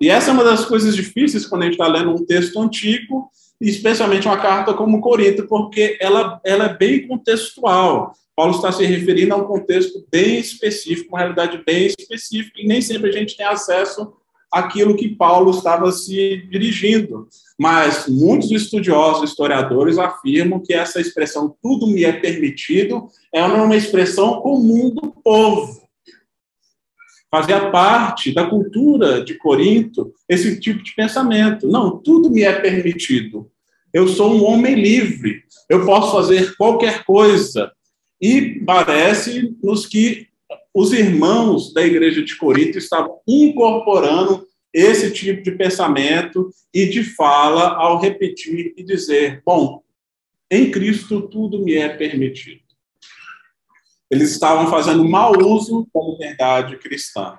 E 0.00 0.08
essa 0.08 0.30
é 0.30 0.32
uma 0.32 0.44
das 0.44 0.64
coisas 0.64 0.96
difíceis 0.96 1.46
quando 1.46 1.62
a 1.62 1.64
gente 1.66 1.74
está 1.74 1.86
lendo 1.86 2.10
um 2.10 2.24
texto 2.24 2.58
antigo, 2.58 3.30
especialmente 3.68 4.26
uma 4.26 4.40
carta 4.40 4.74
como 4.74 5.00
Corinto, 5.00 5.46
porque 5.46 5.96
ela, 6.00 6.40
ela 6.44 6.64
é 6.66 6.76
bem 6.76 7.06
contextual. 7.06 8.12
Paulo 8.34 8.56
está 8.56 8.72
se 8.72 8.84
referindo 8.84 9.34
a 9.34 9.36
um 9.36 9.44
contexto 9.44 10.04
bem 10.10 10.38
específico, 10.38 11.10
uma 11.10 11.18
realidade 11.18 11.62
bem 11.64 11.86
específica, 11.86 12.60
e 12.60 12.66
nem 12.66 12.80
sempre 12.80 13.10
a 13.10 13.12
gente 13.12 13.36
tem 13.36 13.46
acesso 13.46 14.14
àquilo 14.50 14.96
que 14.96 15.08
Paulo 15.08 15.50
estava 15.50 15.90
se 15.92 16.38
dirigindo. 16.50 17.28
Mas 17.58 18.08
muitos 18.08 18.50
estudiosos, 18.50 19.30
historiadores, 19.30 19.96
afirmam 19.96 20.60
que 20.60 20.74
essa 20.74 21.00
expressão 21.00 21.54
tudo 21.62 21.86
me 21.86 22.04
é 22.04 22.12
permitido 22.12 23.06
é 23.32 23.42
uma 23.44 23.76
expressão 23.76 24.40
comum 24.40 24.90
do 24.90 25.12
povo. 25.22 25.82
Fazia 27.30 27.70
parte 27.70 28.34
da 28.34 28.46
cultura 28.46 29.24
de 29.24 29.38
Corinto 29.38 30.12
esse 30.28 30.60
tipo 30.60 30.82
de 30.82 30.94
pensamento. 30.94 31.66
Não, 31.66 31.96
tudo 31.96 32.28
me 32.28 32.42
é 32.42 32.52
permitido. 32.52 33.50
Eu 33.92 34.08
sou 34.08 34.34
um 34.34 34.44
homem 34.44 34.74
livre. 34.74 35.44
Eu 35.68 35.84
posso 35.84 36.12
fazer 36.12 36.56
qualquer 36.56 37.04
coisa. 37.04 37.70
E 38.20 38.62
parece-nos 38.64 39.86
que 39.86 40.28
os 40.72 40.92
irmãos 40.92 41.72
da 41.74 41.84
igreja 41.84 42.22
de 42.22 42.36
Corinto 42.36 42.78
estavam 42.78 43.20
incorporando 43.28 44.46
esse 44.72 45.10
tipo 45.10 45.42
de 45.42 45.50
pensamento 45.52 46.50
e 46.72 46.86
de 46.86 47.04
fala 47.04 47.74
ao 47.74 48.00
repetir 48.00 48.72
e 48.76 48.82
dizer: 48.82 49.42
Bom, 49.44 49.82
em 50.50 50.70
Cristo 50.70 51.28
tudo 51.28 51.62
me 51.62 51.74
é 51.74 51.88
permitido. 51.90 52.62
Eles 54.10 54.30
estavam 54.30 54.70
fazendo 54.70 55.06
mau 55.06 55.32
uso 55.38 55.86
da 55.94 56.00
liberdade 56.02 56.76
cristã. 56.78 57.38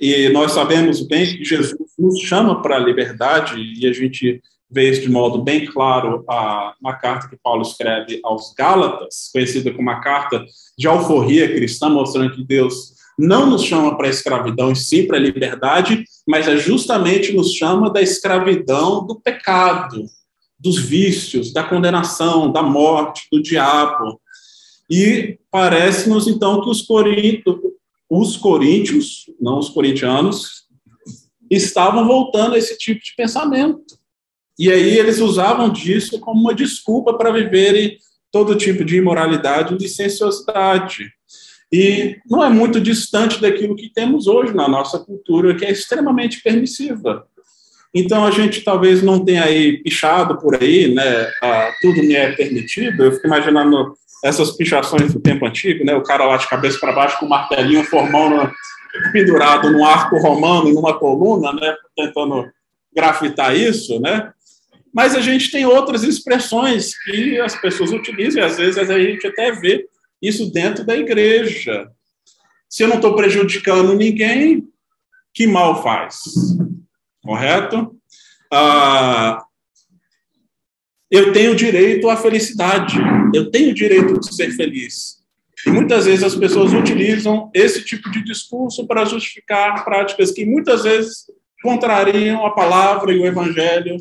E 0.00 0.28
nós 0.30 0.52
sabemos 0.52 1.06
bem 1.06 1.24
que 1.24 1.44
Jesus 1.44 1.92
nos 1.98 2.20
chama 2.20 2.60
para 2.60 2.76
a 2.76 2.80
liberdade, 2.80 3.54
e 3.56 3.86
a 3.86 3.92
gente 3.92 4.42
isso 4.82 5.02
de 5.02 5.10
modo 5.10 5.42
bem 5.42 5.64
claro 5.64 6.24
a, 6.28 6.74
na 6.82 6.94
carta 6.94 7.28
que 7.28 7.36
Paulo 7.36 7.62
escreve 7.62 8.20
aos 8.24 8.52
Gálatas, 8.52 9.30
conhecida 9.32 9.72
como 9.72 9.90
a 9.90 10.00
carta 10.00 10.44
de 10.76 10.88
alforria 10.88 11.52
cristã, 11.52 11.88
mostrando 11.88 12.34
que 12.34 12.44
Deus 12.44 12.94
não 13.18 13.46
nos 13.46 13.62
chama 13.62 13.96
para 13.96 14.06
a 14.06 14.10
escravidão 14.10 14.72
e 14.72 14.76
sim 14.76 15.06
para 15.06 15.16
a 15.16 15.20
liberdade, 15.20 16.04
mas 16.26 16.48
é 16.48 16.56
justamente 16.56 17.32
nos 17.32 17.52
chama 17.52 17.90
da 17.90 18.02
escravidão 18.02 19.06
do 19.06 19.20
pecado, 19.20 20.04
dos 20.58 20.78
vícios, 20.78 21.52
da 21.52 21.62
condenação, 21.62 22.50
da 22.50 22.62
morte, 22.62 23.28
do 23.30 23.40
diabo. 23.40 24.20
E 24.90 25.38
parece-nos 25.50 26.26
então 26.26 26.60
que 26.62 26.68
os, 26.68 26.82
coríntios, 26.82 27.56
os 28.10 28.36
coríntios, 28.36 29.26
não 29.40 29.58
os 29.58 29.68
corintianos, 29.68 30.64
estavam 31.50 32.06
voltando 32.06 32.54
a 32.54 32.58
esse 32.58 32.76
tipo 32.76 33.00
de 33.02 33.14
pensamento. 33.16 34.03
E 34.58 34.70
aí 34.70 34.98
eles 34.98 35.18
usavam 35.18 35.68
disso 35.68 36.20
como 36.20 36.40
uma 36.40 36.54
desculpa 36.54 37.14
para 37.14 37.32
viverem 37.32 37.98
todo 38.30 38.56
tipo 38.56 38.84
de 38.84 38.96
imoralidade 38.96 39.74
e 39.74 39.78
licenciosidade. 39.78 41.10
E 41.72 42.18
não 42.30 42.44
é 42.44 42.48
muito 42.48 42.80
distante 42.80 43.40
daquilo 43.40 43.74
que 43.74 43.92
temos 43.92 44.26
hoje 44.26 44.54
na 44.54 44.68
nossa 44.68 44.98
cultura, 44.98 45.54
que 45.54 45.64
é 45.64 45.72
extremamente 45.72 46.40
permissiva. 46.42 47.26
Então 47.94 48.24
a 48.24 48.30
gente 48.30 48.62
talvez 48.62 49.02
não 49.02 49.24
tenha 49.24 49.44
aí 49.44 49.82
pichado 49.82 50.36
por 50.38 50.60
aí, 50.60 50.92
né? 50.92 51.30
Ah, 51.42 51.72
tudo 51.80 52.02
me 52.02 52.14
é 52.14 52.32
permitido. 52.32 53.04
Eu 53.04 53.12
fico 53.12 53.26
imaginando 53.26 53.94
essas 54.24 54.52
pichações 54.52 55.12
do 55.12 55.20
tempo 55.20 55.46
antigo, 55.46 55.84
né? 55.84 55.94
O 55.94 56.02
cara 56.02 56.24
lá 56.24 56.36
de 56.36 56.48
cabeça 56.48 56.78
para 56.78 56.92
baixo 56.92 57.18
com 57.18 57.26
o 57.26 57.28
martelinho 57.28 57.84
formando 57.84 58.50
pendurado 59.12 59.70
num 59.70 59.84
arco 59.84 60.18
romano, 60.18 60.72
numa 60.72 60.98
coluna, 60.98 61.52
né? 61.52 61.74
Tentando 61.96 62.46
grafitar 62.94 63.56
isso, 63.56 64.00
né? 64.00 64.32
Mas 64.94 65.16
a 65.16 65.20
gente 65.20 65.50
tem 65.50 65.66
outras 65.66 66.04
expressões 66.04 66.96
que 67.02 67.40
as 67.40 67.60
pessoas 67.60 67.90
utilizam, 67.90 68.40
e 68.40 68.46
às 68.46 68.56
vezes 68.56 68.78
a 68.78 68.98
gente 68.98 69.26
até 69.26 69.50
vê 69.50 69.88
isso 70.22 70.52
dentro 70.52 70.84
da 70.84 70.96
igreja. 70.96 71.90
Se 72.70 72.84
eu 72.84 72.88
não 72.88 72.96
estou 72.96 73.16
prejudicando 73.16 73.94
ninguém, 73.94 74.68
que 75.34 75.48
mal 75.48 75.82
faz? 75.82 76.22
Correto? 77.20 77.96
Ah, 78.52 79.44
eu 81.10 81.32
tenho 81.32 81.56
direito 81.56 82.08
à 82.08 82.16
felicidade, 82.16 82.96
eu 83.34 83.50
tenho 83.50 83.74
direito 83.74 84.20
de 84.20 84.32
ser 84.32 84.52
feliz. 84.52 85.18
E 85.66 85.70
muitas 85.70 86.04
vezes 86.04 86.22
as 86.22 86.36
pessoas 86.36 86.72
utilizam 86.72 87.50
esse 87.52 87.82
tipo 87.84 88.10
de 88.12 88.22
discurso 88.22 88.86
para 88.86 89.04
justificar 89.04 89.84
práticas 89.84 90.30
que 90.30 90.46
muitas 90.46 90.84
vezes 90.84 91.24
contrariam 91.62 92.46
a 92.46 92.50
palavra 92.52 93.12
e 93.12 93.18
o 93.18 93.26
evangelho 93.26 93.96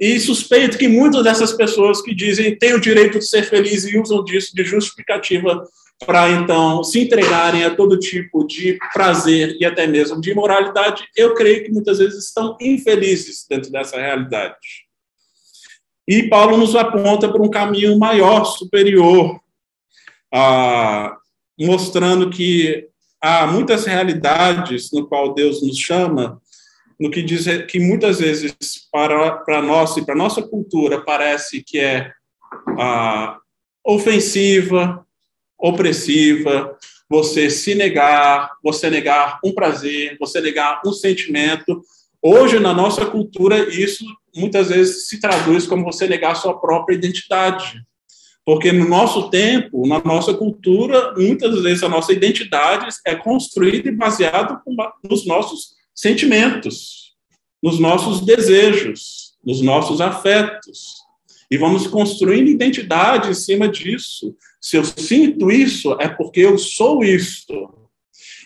e 0.00 0.18
suspeito 0.18 0.78
que 0.78 0.88
muitas 0.88 1.22
dessas 1.22 1.52
pessoas 1.52 2.00
que 2.00 2.14
dizem 2.14 2.56
têm 2.56 2.72
o 2.72 2.80
direito 2.80 3.18
de 3.18 3.26
ser 3.26 3.42
felizes 3.42 3.92
e 3.92 3.98
usam 3.98 4.24
disso 4.24 4.54
de 4.54 4.64
justificativa 4.64 5.62
para 6.06 6.30
então 6.30 6.82
se 6.82 7.00
entregarem 7.00 7.64
a 7.64 7.74
todo 7.74 7.98
tipo 7.98 8.46
de 8.46 8.78
prazer 8.94 9.58
e 9.60 9.66
até 9.66 9.86
mesmo 9.86 10.18
de 10.18 10.30
imoralidade, 10.30 11.06
eu 11.14 11.34
creio 11.34 11.62
que 11.62 11.70
muitas 11.70 11.98
vezes 11.98 12.24
estão 12.24 12.56
infelizes 12.58 13.44
dentro 13.46 13.70
dessa 13.70 13.98
realidade. 13.98 14.56
E 16.08 16.22
Paulo 16.22 16.56
nos 16.56 16.74
aponta 16.74 17.28
para 17.30 17.42
um 17.42 17.50
caminho 17.50 17.98
maior, 17.98 18.44
superior, 18.46 19.38
ah, 20.32 21.14
mostrando 21.58 22.30
que 22.30 22.88
há 23.20 23.46
muitas 23.46 23.84
realidades 23.84 24.90
no 24.90 25.06
qual 25.06 25.34
Deus 25.34 25.62
nos 25.62 25.76
chama 25.76 26.40
no 27.00 27.10
que 27.10 27.22
diz 27.22 27.46
que 27.66 27.80
muitas 27.80 28.20
vezes 28.20 28.54
para 28.92 29.32
para 29.38 29.62
nós 29.62 29.96
e 29.96 30.04
para 30.04 30.14
nossa 30.14 30.42
cultura 30.42 31.00
parece 31.00 31.62
que 31.62 31.78
é 31.78 32.12
ah, 32.78 33.38
ofensiva, 33.82 35.06
opressiva, 35.58 36.76
você 37.08 37.48
se 37.48 37.74
negar, 37.74 38.52
você 38.62 38.90
negar 38.90 39.40
um 39.42 39.52
prazer, 39.52 40.16
você 40.20 40.40
negar 40.42 40.82
um 40.84 40.92
sentimento. 40.92 41.82
Hoje 42.20 42.60
na 42.60 42.74
nossa 42.74 43.06
cultura 43.06 43.58
isso 43.74 44.04
muitas 44.36 44.68
vezes 44.68 45.08
se 45.08 45.18
traduz 45.18 45.66
como 45.66 45.84
você 45.84 46.06
negar 46.06 46.36
sua 46.36 46.60
própria 46.60 46.94
identidade. 46.94 47.82
Porque 48.44 48.72
no 48.72 48.88
nosso 48.88 49.30
tempo, 49.30 49.86
na 49.86 50.00
nossa 50.02 50.34
cultura, 50.34 51.14
muitas 51.16 51.62
vezes 51.62 51.82
a 51.82 51.88
nossa 51.88 52.12
identidade 52.12 52.88
é 53.06 53.14
construída 53.14 53.88
e 53.88 53.92
baseada 53.92 54.60
nos 55.08 55.26
nossos 55.26 55.79
sentimentos, 56.00 57.12
nos 57.62 57.78
nossos 57.78 58.24
desejos, 58.24 59.34
nos 59.44 59.60
nossos 59.60 60.00
afetos. 60.00 60.94
E 61.50 61.58
vamos 61.58 61.86
construindo 61.86 62.48
identidade 62.48 63.28
em 63.28 63.34
cima 63.34 63.68
disso. 63.68 64.34
Se 64.60 64.76
eu 64.76 64.84
sinto 64.84 65.50
isso, 65.50 65.92
é 66.00 66.08
porque 66.08 66.40
eu 66.40 66.56
sou 66.56 67.04
isso. 67.04 67.68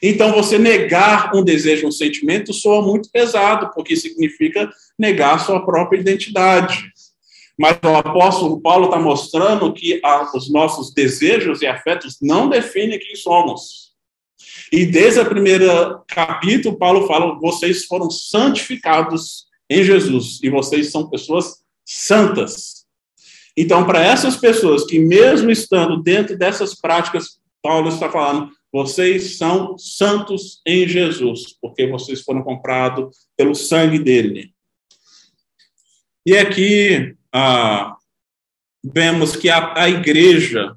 Então, 0.03 0.33
você 0.33 0.59
negar 0.59 1.35
um 1.35 1.45
desejo, 1.45 1.87
um 1.87 1.93
sentimento, 1.93 2.53
soa 2.53 2.83
muito 2.83 3.11
pesado, 3.11 3.71
porque 3.75 3.95
significa 3.95 4.69
negar 4.99 5.39
sua 5.39 5.65
própria 5.65 6.01
identidade. 6.01 6.83
Mas 7.59 7.79
o 7.85 7.95
apóstolo 7.95 8.61
Paulo 8.61 8.87
está 8.87 8.99
mostrando 8.99 9.73
que 9.73 10.01
os 10.35 10.51
nossos 10.51 10.93
desejos 10.93 11.63
e 11.63 11.67
afetos 11.67 12.19
não 12.21 12.49
definem 12.49 12.99
quem 12.99 13.15
somos. 13.15 13.84
E 14.73 14.87
desde 14.87 15.21
o 15.21 15.29
primeiro 15.29 16.03
capítulo, 16.07 16.77
Paulo 16.77 17.07
fala: 17.07 17.39
vocês 17.39 17.85
foram 17.85 18.11
santificados 18.11 19.47
em 19.69 19.83
Jesus 19.83 20.41
e 20.43 20.51
vocês 20.51 20.91
são 20.91 21.09
pessoas 21.09 21.63
santas. 21.85 22.85
Então, 23.57 23.87
para 23.87 24.03
essas 24.03 24.37
pessoas 24.37 24.85
que, 24.85 24.99
mesmo 24.99 25.51
estando 25.51 26.03
dentro 26.03 26.37
dessas 26.37 26.75
práticas, 26.75 27.39
Paulo 27.63 27.89
está 27.89 28.11
falando: 28.11 28.51
vocês 28.73 29.37
são 29.39 29.79
santos 29.79 30.61
em 30.67 30.89
Jesus, 30.89 31.57
porque 31.61 31.87
vocês 31.87 32.23
foram 32.23 32.43
comprados 32.43 33.29
pelo 33.37 33.55
sangue 33.55 33.99
dele. 33.99 34.53
E 36.27 36.37
aqui 36.37 37.15
ah, 37.33 37.97
vemos 38.83 39.37
que 39.37 39.49
a, 39.49 39.75
a 39.81 39.89
igreja 39.89 40.77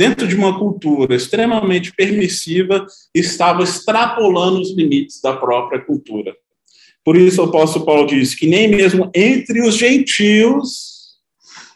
dentro 0.00 0.26
de 0.26 0.34
uma 0.34 0.58
cultura 0.58 1.14
extremamente 1.14 1.92
permissiva, 1.92 2.86
estava 3.14 3.62
extrapolando 3.62 4.58
os 4.58 4.74
limites 4.74 5.20
da 5.20 5.36
própria 5.36 5.78
cultura. 5.78 6.34
Por 7.04 7.18
isso 7.18 7.42
o 7.42 7.44
apóstolo 7.44 7.84
Paulo 7.84 8.06
diz 8.06 8.34
que 8.34 8.46
nem 8.46 8.66
mesmo 8.66 9.10
entre 9.14 9.60
os 9.60 9.74
gentios 9.74 11.18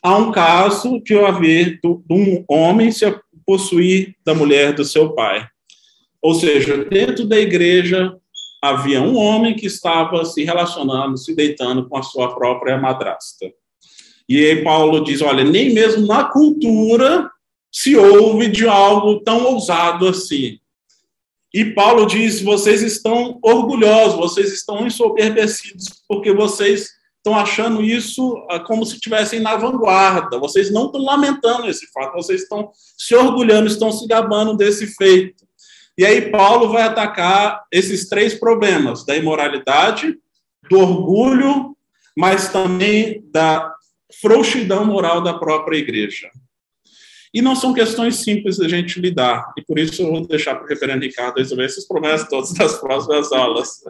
há 0.02 0.16
um 0.16 0.32
caso 0.32 0.98
de 1.02 1.14
haver 1.18 1.78
de 1.82 2.14
um 2.14 2.42
homem 2.48 2.90
se 2.90 3.04
possuir 3.44 4.16
da 4.24 4.34
mulher 4.34 4.72
do 4.72 4.86
seu 4.86 5.10
pai. 5.10 5.46
Ou 6.22 6.34
seja, 6.34 6.82
dentro 6.82 7.26
da 7.26 7.38
igreja 7.38 8.16
havia 8.62 9.02
um 9.02 9.16
homem 9.16 9.54
que 9.54 9.66
estava 9.66 10.24
se 10.24 10.44
relacionando, 10.44 11.18
se 11.18 11.36
deitando 11.36 11.86
com 11.90 11.98
a 11.98 12.02
sua 12.02 12.34
própria 12.34 12.78
madrasta. 12.78 13.52
E 14.26 14.38
aí 14.42 14.64
Paulo 14.64 15.04
diz: 15.04 15.20
olha, 15.20 15.44
nem 15.44 15.74
mesmo 15.74 16.06
na 16.06 16.24
cultura 16.24 17.30
se 17.74 17.96
ouve 17.96 18.46
de 18.46 18.68
algo 18.68 19.18
tão 19.24 19.46
ousado 19.46 20.06
assim. 20.06 20.60
E 21.52 21.64
Paulo 21.64 22.06
diz: 22.06 22.40
vocês 22.40 22.82
estão 22.82 23.40
orgulhosos, 23.42 24.16
vocês 24.16 24.52
estão 24.52 24.86
ensoberbecidos, 24.86 26.04
porque 26.08 26.32
vocês 26.32 26.88
estão 27.16 27.36
achando 27.36 27.82
isso 27.82 28.46
ah, 28.48 28.60
como 28.60 28.86
se 28.86 28.94
estivessem 28.94 29.40
na 29.40 29.56
vanguarda. 29.56 30.38
Vocês 30.38 30.70
não 30.70 30.86
estão 30.86 31.02
lamentando 31.02 31.68
esse 31.68 31.90
fato, 31.90 32.14
vocês 32.14 32.42
estão 32.42 32.70
se 32.96 33.12
orgulhando, 33.12 33.66
estão 33.66 33.90
se 33.90 34.06
gabando 34.06 34.56
desse 34.56 34.86
feito. 34.94 35.44
E 35.98 36.06
aí 36.06 36.30
Paulo 36.30 36.68
vai 36.68 36.82
atacar 36.82 37.64
esses 37.72 38.08
três 38.08 38.34
problemas: 38.34 39.04
da 39.04 39.16
imoralidade, 39.16 40.14
do 40.70 40.78
orgulho, 40.78 41.76
mas 42.16 42.50
também 42.50 43.24
da 43.32 43.74
frouxidão 44.20 44.84
moral 44.84 45.20
da 45.20 45.34
própria 45.34 45.76
igreja. 45.76 46.30
E 47.34 47.42
não 47.42 47.56
são 47.56 47.74
questões 47.74 48.16
simples 48.16 48.56
da 48.56 48.68
gente 48.68 49.00
lidar, 49.00 49.52
e 49.58 49.62
por 49.62 49.76
isso 49.76 50.00
eu 50.02 50.10
vou 50.12 50.24
deixar 50.24 50.54
para 50.54 50.64
o 50.64 50.68
reverendo 50.68 51.04
Ricardo 51.04 51.38
resolver 51.38 51.64
esses 51.64 51.86
problemas 51.86 52.28
todos 52.28 52.54
nas 52.54 52.78
próximas 52.80 53.32
aulas. 53.32 53.82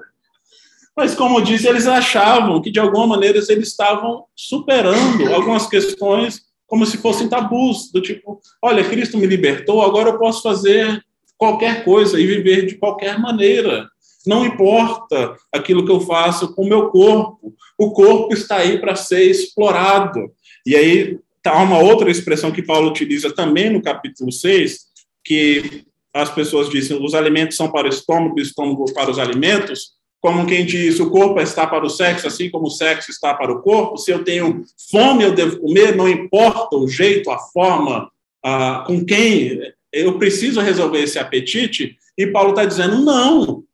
Mas, 0.97 1.15
como 1.15 1.39
eu 1.39 1.45
disse, 1.45 1.69
eles 1.69 1.87
achavam 1.87 2.63
que, 2.63 2.71
de 2.71 2.81
alguma 2.81 3.07
maneira, 3.07 3.37
eles 3.37 3.69
estavam 3.69 4.25
superando 4.35 5.35
algumas 5.35 5.67
questões 5.67 6.43
como 6.67 6.87
se 6.87 6.97
fossem 6.97 7.29
tabus, 7.29 7.91
do 7.93 8.01
tipo, 8.01 8.41
olha, 8.63 8.89
Cristo 8.89 9.19
me 9.19 9.27
libertou, 9.27 9.83
agora 9.83 10.11
eu 10.11 10.19
posso 10.19 10.43
fazer 10.43 11.05
qualquer 11.37 11.85
coisa 11.85 12.19
e 12.19 12.27
viver 12.27 12.67
de 12.67 12.77
qualquer 12.77 13.19
maneira. 13.19 13.89
Não 14.27 14.47
importa 14.47 15.37
aquilo 15.53 15.85
que 15.85 15.93
eu 15.93 16.01
faço 16.01 16.55
com 16.55 16.63
o 16.63 16.69
meu 16.69 16.89
corpo, 16.89 17.55
o 17.79 17.93
corpo 17.93 18.33
está 18.33 18.57
aí 18.57 18.79
para 18.79 18.97
ser 18.97 19.25
explorado. 19.25 20.33
E 20.67 20.75
aí 20.75 21.19
há 21.45 21.63
uma 21.63 21.79
outra 21.79 22.11
expressão 22.11 22.51
que 22.51 22.63
Paulo 22.63 22.91
utiliza 22.91 23.33
também 23.35 23.71
no 23.71 23.83
capítulo 23.83 24.33
6, 24.33 24.79
que 25.25 25.85
as 26.13 26.31
pessoas 26.31 26.71
dizem 26.71 27.03
os 27.03 27.15
alimentos 27.15 27.57
são 27.57 27.71
para 27.71 27.87
o 27.87 27.91
estômago, 27.91 28.37
o 28.37 28.43
estômago 28.43 28.93
para 28.93 29.11
os 29.11 29.19
alimentos, 29.19 29.95
como 30.21 30.47
quem 30.47 30.65
diz 30.65 31.01
o 31.01 31.11
corpo 31.11 31.41
está 31.41 31.67
para 31.67 31.85
o 31.85 31.91
sexo, 31.91 32.27
assim 32.27 32.49
como 32.49 32.69
o 32.69 32.71
sexo 32.71 33.11
está 33.11 33.35
para 33.35 33.53
o 33.53 33.61
corpo. 33.61 33.99
Se 33.99 34.11
eu 34.11 34.25
tenho 34.25 34.65
fome, 34.91 35.23
eu 35.23 35.35
devo 35.35 35.59
comer, 35.59 35.95
não 35.95 36.09
importa 36.09 36.77
o 36.77 36.89
jeito, 36.89 37.31
a 37.31 37.39
forma, 37.39 38.11
ah, 38.43 38.85
com 38.87 39.05
quem 39.05 39.61
eu 39.93 40.19
preciso 40.19 40.61
resolver 40.61 41.03
esse 41.03 41.19
apetite. 41.19 41.99
E 42.17 42.27
Paulo 42.27 42.51
está 42.51 42.65
dizendo: 42.65 43.05
não, 43.05 43.65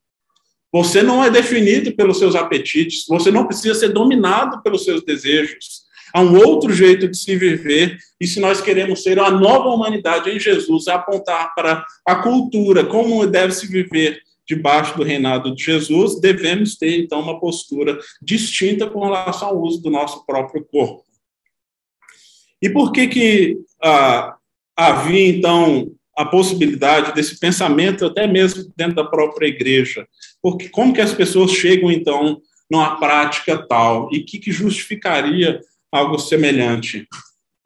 você 0.73 1.03
não 1.03 1.23
é 1.25 1.31
definido 1.31 1.93
pelos 1.93 2.19
seus 2.19 2.35
apetites, 2.35 3.07
você 3.07 3.31
não 3.31 3.47
precisa 3.47 3.75
ser 3.75 3.91
dominado 3.91 4.62
pelos 4.62 4.85
seus 4.85 5.05
desejos. 5.05 5.89
Há 6.12 6.21
um 6.21 6.37
outro 6.37 6.73
jeito 6.73 7.09
de 7.09 7.17
se 7.17 7.37
viver, 7.37 7.99
e 8.21 8.26
se 8.26 8.40
nós 8.40 8.61
queremos 8.61 9.02
ser 9.02 9.19
a 9.19 9.31
nova 9.31 9.69
humanidade 9.69 10.31
em 10.31 10.38
Jesus, 10.38 10.87
é 10.87 10.93
apontar 10.93 11.55
para 11.55 11.85
a 12.07 12.17
cultura, 12.17 12.85
como 12.85 13.26
deve 13.26 13.52
se 13.52 13.67
viver 13.67 14.21
debaixo 14.50 14.97
do 14.97 15.05
reinado 15.05 15.55
de 15.55 15.62
Jesus, 15.62 16.21
devemos 16.21 16.76
ter, 16.76 16.99
então, 17.00 17.21
uma 17.21 17.38
postura 17.38 17.97
distinta 18.21 18.88
com 18.88 19.05
relação 19.05 19.49
ao 19.49 19.62
uso 19.62 19.81
do 19.81 19.90
nosso 19.90 20.26
próprio 20.26 20.64
corpo. 20.64 21.05
E 22.61 22.69
por 22.69 22.90
que 22.90 23.07
que 23.07 23.59
ah, 23.83 24.37
havia, 24.76 25.29
então, 25.29 25.93
a 26.17 26.25
possibilidade 26.25 27.14
desse 27.14 27.38
pensamento 27.38 28.05
até 28.05 28.26
mesmo 28.26 28.71
dentro 28.76 28.97
da 28.97 29.05
própria 29.05 29.47
igreja? 29.47 30.07
Porque 30.43 30.69
como 30.69 30.93
que 30.93 31.00
as 31.00 31.14
pessoas 31.14 31.52
chegam, 31.52 31.90
então, 31.90 32.43
numa 32.69 32.99
prática 32.99 33.57
tal? 33.69 34.09
E 34.12 34.19
o 34.19 34.26
que, 34.26 34.38
que 34.38 34.50
justificaria 34.50 35.61
algo 35.90 36.18
semelhante. 36.18 37.06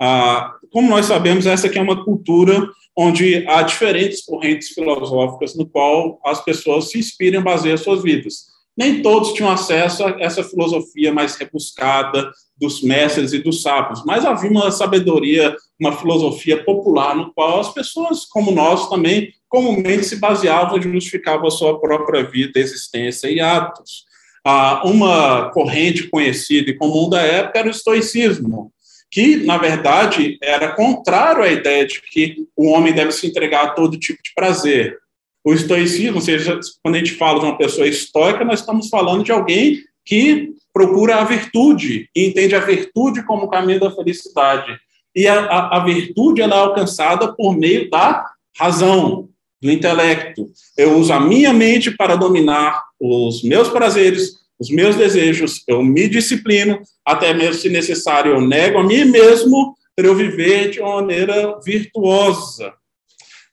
Ah, 0.00 0.54
como 0.72 0.88
nós 0.88 1.06
sabemos, 1.06 1.46
essa 1.46 1.66
aqui 1.66 1.78
é 1.78 1.82
uma 1.82 2.04
cultura 2.04 2.68
onde 2.96 3.44
há 3.48 3.62
diferentes 3.62 4.24
correntes 4.24 4.68
filosóficas 4.68 5.54
no 5.56 5.66
qual 5.66 6.20
as 6.24 6.44
pessoas 6.44 6.90
se 6.90 6.98
inspiram 6.98 7.40
e 7.40 7.44
baseiam 7.44 7.76
suas 7.76 8.02
vidas. 8.02 8.52
Nem 8.76 9.02
todos 9.02 9.32
tinham 9.32 9.50
acesso 9.50 10.04
a 10.04 10.16
essa 10.18 10.42
filosofia 10.42 11.12
mais 11.12 11.36
rebuscada 11.36 12.30
dos 12.56 12.82
mestres 12.82 13.32
e 13.32 13.38
dos 13.38 13.62
sábios, 13.62 14.04
mas 14.04 14.24
havia 14.24 14.50
uma 14.50 14.70
sabedoria, 14.70 15.54
uma 15.80 15.96
filosofia 15.96 16.64
popular 16.64 17.14
no 17.14 17.32
qual 17.32 17.60
as 17.60 17.72
pessoas, 17.72 18.24
como 18.24 18.50
nós 18.50 18.88
também, 18.88 19.32
comumente 19.48 20.04
se 20.04 20.16
baseavam 20.16 20.78
e 20.78 20.82
justificavam 20.82 21.46
a 21.46 21.50
sua 21.52 21.80
própria 21.80 22.24
vida, 22.24 22.58
existência 22.58 23.28
e 23.28 23.40
atos 23.40 24.04
uma 24.44 25.50
corrente 25.50 26.08
conhecida 26.08 26.70
e 26.70 26.76
comum 26.76 27.08
da 27.08 27.20
época 27.20 27.58
era 27.58 27.68
o 27.68 27.70
estoicismo, 27.70 28.70
que, 29.10 29.36
na 29.36 29.56
verdade, 29.56 30.38
era 30.42 30.74
contrário 30.74 31.42
à 31.42 31.48
ideia 31.48 31.86
de 31.86 32.02
que 32.02 32.36
o 32.56 32.68
homem 32.68 32.92
deve 32.92 33.12
se 33.12 33.26
entregar 33.26 33.64
a 33.64 33.70
todo 33.70 33.98
tipo 33.98 34.22
de 34.22 34.32
prazer. 34.34 34.98
O 35.44 35.52
estoicismo, 35.52 36.16
ou 36.16 36.20
seja, 36.20 36.58
quando 36.82 36.96
a 36.96 36.98
gente 36.98 37.12
fala 37.12 37.38
de 37.38 37.46
uma 37.46 37.56
pessoa 37.56 37.86
estoica, 37.86 38.44
nós 38.44 38.60
estamos 38.60 38.88
falando 38.88 39.24
de 39.24 39.32
alguém 39.32 39.78
que 40.04 40.50
procura 40.72 41.16
a 41.16 41.24
virtude 41.24 42.08
e 42.14 42.26
entende 42.26 42.54
a 42.54 42.60
virtude 42.60 43.24
como 43.24 43.44
o 43.44 43.50
caminho 43.50 43.80
da 43.80 43.90
felicidade. 43.90 44.76
E 45.14 45.26
a, 45.28 45.44
a, 45.44 45.76
a 45.76 45.84
virtude 45.84 46.42
ela 46.42 46.56
é 46.56 46.58
alcançada 46.58 47.32
por 47.32 47.56
meio 47.56 47.88
da 47.88 48.26
razão, 48.58 49.28
do 49.62 49.70
intelecto. 49.70 50.46
Eu 50.76 50.98
uso 50.98 51.12
a 51.12 51.20
minha 51.20 51.52
mente 51.52 51.90
para 51.90 52.16
dominar 52.16 52.82
os 53.04 53.42
meus 53.42 53.68
prazeres, 53.68 54.38
os 54.58 54.70
meus 54.70 54.96
desejos, 54.96 55.62
eu 55.68 55.82
me 55.82 56.08
disciplino, 56.08 56.80
até 57.04 57.34
mesmo 57.34 57.60
se 57.60 57.68
necessário, 57.68 58.32
eu 58.32 58.40
nego 58.40 58.78
a 58.78 58.82
mim 58.82 59.04
mesmo 59.04 59.76
para 59.94 60.06
eu 60.06 60.14
viver 60.14 60.70
de 60.70 60.80
uma 60.80 60.96
maneira 60.96 61.60
virtuosa. 61.60 62.72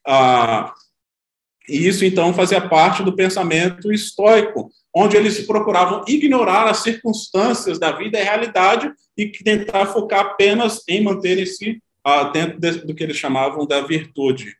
Ah, 0.07 0.73
e 1.67 1.87
isso, 1.87 2.05
então, 2.05 2.33
fazia 2.33 2.61
parte 2.61 3.03
do 3.03 3.15
pensamento 3.15 3.91
estoico, 3.91 4.69
onde 4.95 5.17
eles 5.17 5.45
procuravam 5.45 6.03
ignorar 6.07 6.69
as 6.69 6.77
circunstâncias 6.77 7.77
da 7.77 7.91
vida 7.91 8.19
e 8.19 8.23
realidade 8.23 8.91
e 9.17 9.29
tentar 9.29 9.87
focar 9.87 10.21
apenas 10.21 10.81
em 10.87 11.03
manterem-se 11.03 11.81
ah, 12.03 12.23
dentro 12.23 12.59
de, 12.59 12.71
do 12.85 12.95
que 12.95 13.03
eles 13.03 13.17
chamavam 13.17 13.65
da 13.65 13.81
virtude. 13.81 14.55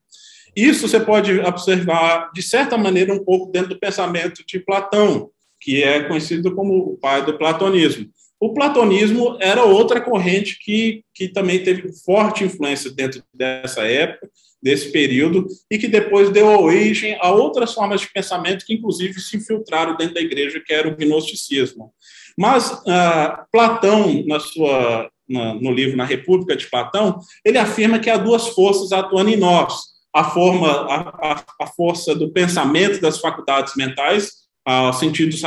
Isso 0.55 0.87
você 0.87 0.99
pode 0.99 1.39
observar, 1.39 2.31
de 2.33 2.41
certa 2.41 2.77
maneira, 2.77 3.13
um 3.13 3.23
pouco 3.23 3.51
dentro 3.51 3.69
do 3.69 3.79
pensamento 3.79 4.43
de 4.45 4.59
Platão, 4.59 5.29
que 5.59 5.83
é 5.83 6.03
conhecido 6.03 6.53
como 6.53 6.77
o 6.77 6.97
pai 6.97 7.25
do 7.25 7.37
platonismo. 7.37 8.09
O 8.39 8.53
platonismo 8.53 9.37
era 9.39 9.63
outra 9.63 10.01
corrente 10.01 10.57
que, 10.59 11.03
que 11.13 11.29
também 11.29 11.63
teve 11.63 11.93
forte 12.03 12.43
influência 12.43 12.91
dentro 12.91 13.23
dessa 13.31 13.83
época, 13.83 14.29
desse 14.61 14.91
período, 14.91 15.47
e 15.69 15.77
que 15.77 15.87
depois 15.87 16.31
deu 16.31 16.47
origem 16.47 17.17
a 17.21 17.31
outras 17.31 17.73
formas 17.73 18.01
de 18.01 18.11
pensamento 18.11 18.65
que, 18.65 18.73
inclusive, 18.73 19.19
se 19.19 19.37
infiltraram 19.37 19.95
dentro 19.95 20.15
da 20.15 20.21
igreja, 20.21 20.61
que 20.63 20.73
era 20.73 20.87
o 20.87 20.95
gnosticismo. 20.95 21.93
Mas 22.37 22.71
uh, 22.71 23.45
Platão, 23.51 24.23
na 24.25 24.39
sua, 24.39 25.09
na, 25.29 25.53
no 25.55 25.71
livro 25.71 25.95
Na 25.95 26.05
República 26.05 26.55
de 26.55 26.67
Platão, 26.67 27.19
ele 27.45 27.57
afirma 27.57 27.99
que 27.99 28.09
há 28.09 28.17
duas 28.17 28.49
forças 28.49 28.91
atuando 28.91 29.29
em 29.29 29.37
nós 29.37 29.90
a 30.13 30.24
forma, 30.24 30.69
a, 30.69 31.43
a, 31.62 31.67
força 31.67 32.13
do 32.13 32.32
pensamento 32.32 33.00
das 33.00 33.19
faculdades 33.19 33.76
mentais, 33.76 34.41
a 34.65 34.91
sentidos 34.93 35.41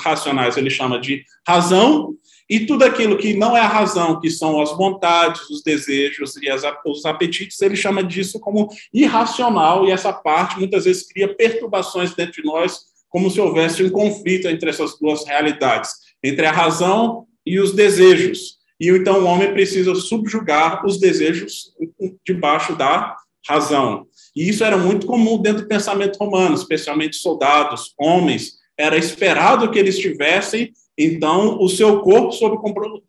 racionais 0.00 0.56
ele 0.56 0.70
chama 0.70 0.98
de 0.98 1.24
razão, 1.46 2.14
e 2.48 2.60
tudo 2.60 2.84
aquilo 2.84 3.16
que 3.16 3.34
não 3.34 3.56
é 3.56 3.60
a 3.60 3.66
razão, 3.66 4.20
que 4.20 4.30
são 4.30 4.60
as 4.60 4.76
vontades, 4.76 5.48
os 5.48 5.62
desejos 5.62 6.36
e 6.36 6.50
as, 6.50 6.62
os 6.86 7.04
apetites, 7.04 7.60
ele 7.60 7.74
chama 7.74 8.04
disso 8.04 8.38
como 8.38 8.68
irracional, 8.92 9.86
e 9.86 9.90
essa 9.90 10.12
parte 10.12 10.58
muitas 10.58 10.84
vezes 10.84 11.06
cria 11.06 11.34
perturbações 11.34 12.14
dentro 12.14 12.42
de 12.42 12.46
nós, 12.46 12.80
como 13.08 13.30
se 13.30 13.40
houvesse 13.40 13.82
um 13.82 13.90
conflito 13.90 14.48
entre 14.48 14.68
essas 14.68 14.98
duas 14.98 15.24
realidades, 15.24 15.90
entre 16.22 16.46
a 16.46 16.52
razão 16.52 17.26
e 17.46 17.58
os 17.58 17.72
desejos. 17.72 18.58
E 18.80 18.88
então 18.88 19.20
o 19.20 19.26
homem 19.26 19.52
precisa 19.52 19.94
subjugar 19.94 20.84
os 20.84 20.98
desejos 20.98 21.72
debaixo 22.26 22.74
da 22.74 23.16
razão. 23.46 24.06
E 24.34 24.48
isso 24.48 24.64
era 24.64 24.76
muito 24.76 25.06
comum 25.06 25.40
dentro 25.40 25.62
do 25.62 25.68
pensamento 25.68 26.16
romano, 26.16 26.54
especialmente 26.54 27.16
soldados, 27.16 27.92
homens. 27.98 28.54
Era 28.76 28.96
esperado 28.96 29.70
que 29.70 29.78
eles 29.78 29.98
tivessem, 29.98 30.72
então, 30.96 31.58
o 31.60 31.68
seu 31.68 32.00
corpo 32.00 32.32
sob 32.32 32.56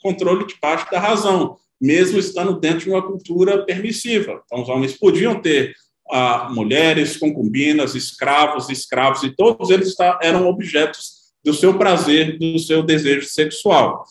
controle 0.02 0.46
debaixo 0.46 0.90
da 0.92 1.00
razão, 1.00 1.58
mesmo 1.80 2.18
estando 2.18 2.60
dentro 2.60 2.80
de 2.80 2.90
uma 2.90 3.02
cultura 3.02 3.64
permissiva. 3.64 4.42
Então, 4.46 4.64
os 4.64 4.70
homens 4.70 4.94
podiam 4.94 5.40
ter 5.40 5.74
ah, 6.12 6.50
mulheres, 6.52 7.18
concubinas, 7.18 7.96
escravos, 7.96 8.70
escravos, 8.70 9.24
e 9.24 9.36
todos 9.36 9.70
eles 9.70 9.96
eram 10.22 10.48
objetos 10.48 11.26
do 11.44 11.54
seu 11.54 11.78
prazer, 11.78 12.38
do 12.40 12.58
seu 12.58 12.82
desejo 12.82 13.28
sexual. 13.28 14.04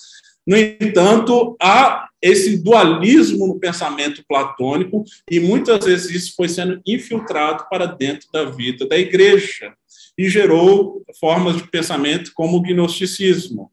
No 0.46 0.56
entanto, 0.56 1.56
há 1.60 2.08
esse 2.24 2.56
dualismo 2.56 3.46
no 3.46 3.60
pensamento 3.60 4.24
platônico 4.26 5.04
e 5.30 5.38
muitas 5.38 5.84
vezes 5.84 6.10
isso 6.10 6.34
foi 6.34 6.48
sendo 6.48 6.80
infiltrado 6.86 7.66
para 7.68 7.84
dentro 7.84 8.26
da 8.32 8.46
vida 8.46 8.86
da 8.88 8.96
igreja 8.96 9.74
e 10.16 10.30
gerou 10.30 11.04
formas 11.20 11.56
de 11.56 11.68
pensamento 11.68 12.32
como 12.34 12.56
o 12.56 12.62
gnosticismo. 12.62 13.70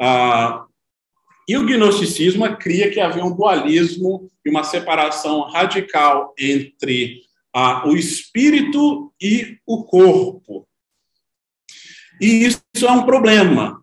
Ah, 0.00 0.64
E 1.48 1.56
o 1.56 1.64
gnosticismo 1.66 2.44
cria 2.56 2.88
que 2.88 3.00
havia 3.00 3.24
um 3.24 3.34
dualismo 3.34 4.30
e 4.44 4.50
uma 4.50 4.62
separação 4.62 5.50
radical 5.50 6.32
entre 6.38 7.22
ah, 7.52 7.82
o 7.88 7.96
espírito 7.96 9.12
e 9.20 9.58
o 9.66 9.82
corpo. 9.82 10.68
E 12.20 12.44
isso 12.44 12.62
é 12.80 12.90
um 12.92 13.04
problema, 13.04 13.82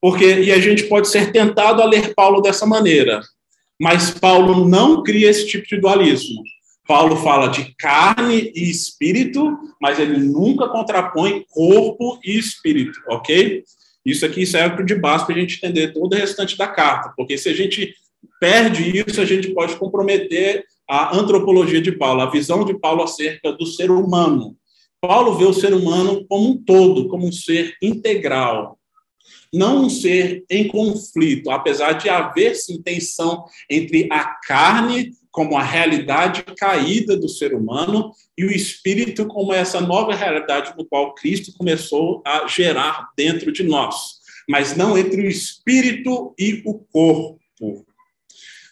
porque 0.00 0.40
e 0.40 0.52
a 0.52 0.60
gente 0.60 0.84
pode 0.84 1.08
ser 1.08 1.32
tentado 1.32 1.82
a 1.82 1.84
ler 1.84 2.14
Paulo 2.14 2.40
dessa 2.40 2.64
maneira, 2.64 3.20
mas 3.80 4.10
Paulo 4.10 4.68
não 4.68 5.02
cria 5.02 5.30
esse 5.30 5.46
tipo 5.46 5.66
de 5.66 5.80
dualismo. 5.80 6.42
Paulo 6.86 7.16
fala 7.16 7.46
de 7.46 7.74
carne 7.76 8.52
e 8.54 8.68
espírito, 8.68 9.56
mas 9.80 9.98
ele 9.98 10.18
nunca 10.18 10.68
contrapõe 10.68 11.46
corpo 11.48 12.18
e 12.22 12.36
espírito, 12.38 13.00
ok? 13.08 13.64
Isso 14.04 14.26
aqui 14.26 14.44
serve 14.44 14.84
de 14.84 14.94
base 14.94 15.24
para 15.24 15.34
a 15.34 15.38
gente 15.38 15.56
entender 15.56 15.92
todo 15.94 16.12
o 16.12 16.16
restante 16.16 16.58
da 16.58 16.66
carta, 16.66 17.12
porque 17.16 17.38
se 17.38 17.48
a 17.48 17.54
gente 17.54 17.94
perde 18.38 18.98
isso, 18.98 19.20
a 19.20 19.24
gente 19.24 19.48
pode 19.54 19.76
comprometer 19.76 20.64
a 20.88 21.16
antropologia 21.16 21.80
de 21.80 21.92
Paulo, 21.92 22.20
a 22.20 22.30
visão 22.30 22.64
de 22.64 22.78
Paulo 22.78 23.02
acerca 23.02 23.52
do 23.52 23.64
ser 23.64 23.90
humano. 23.90 24.56
Paulo 25.00 25.38
vê 25.38 25.44
o 25.44 25.54
ser 25.54 25.72
humano 25.72 26.26
como 26.28 26.50
um 26.50 26.62
todo, 26.62 27.08
como 27.08 27.26
um 27.26 27.32
ser 27.32 27.74
integral, 27.80 28.79
não 29.52 29.84
um 29.84 29.90
ser 29.90 30.44
em 30.48 30.68
conflito, 30.68 31.50
apesar 31.50 31.92
de 31.92 32.08
haver 32.08 32.54
sim 32.54 32.80
tensão 32.80 33.44
entre 33.68 34.08
a 34.10 34.24
carne 34.24 35.12
como 35.30 35.56
a 35.56 35.62
realidade 35.62 36.42
caída 36.56 37.16
do 37.16 37.28
ser 37.28 37.54
humano 37.54 38.12
e 38.36 38.44
o 38.44 38.50
espírito 38.50 39.26
como 39.26 39.52
essa 39.52 39.80
nova 39.80 40.14
realidade 40.14 40.74
no 40.76 40.84
qual 40.84 41.14
Cristo 41.14 41.52
começou 41.56 42.22
a 42.24 42.46
gerar 42.46 43.10
dentro 43.16 43.52
de 43.52 43.62
nós, 43.62 44.20
mas 44.48 44.76
não 44.76 44.98
entre 44.98 45.22
o 45.22 45.28
espírito 45.28 46.34
e 46.38 46.62
o 46.64 46.74
corpo. 46.74 47.38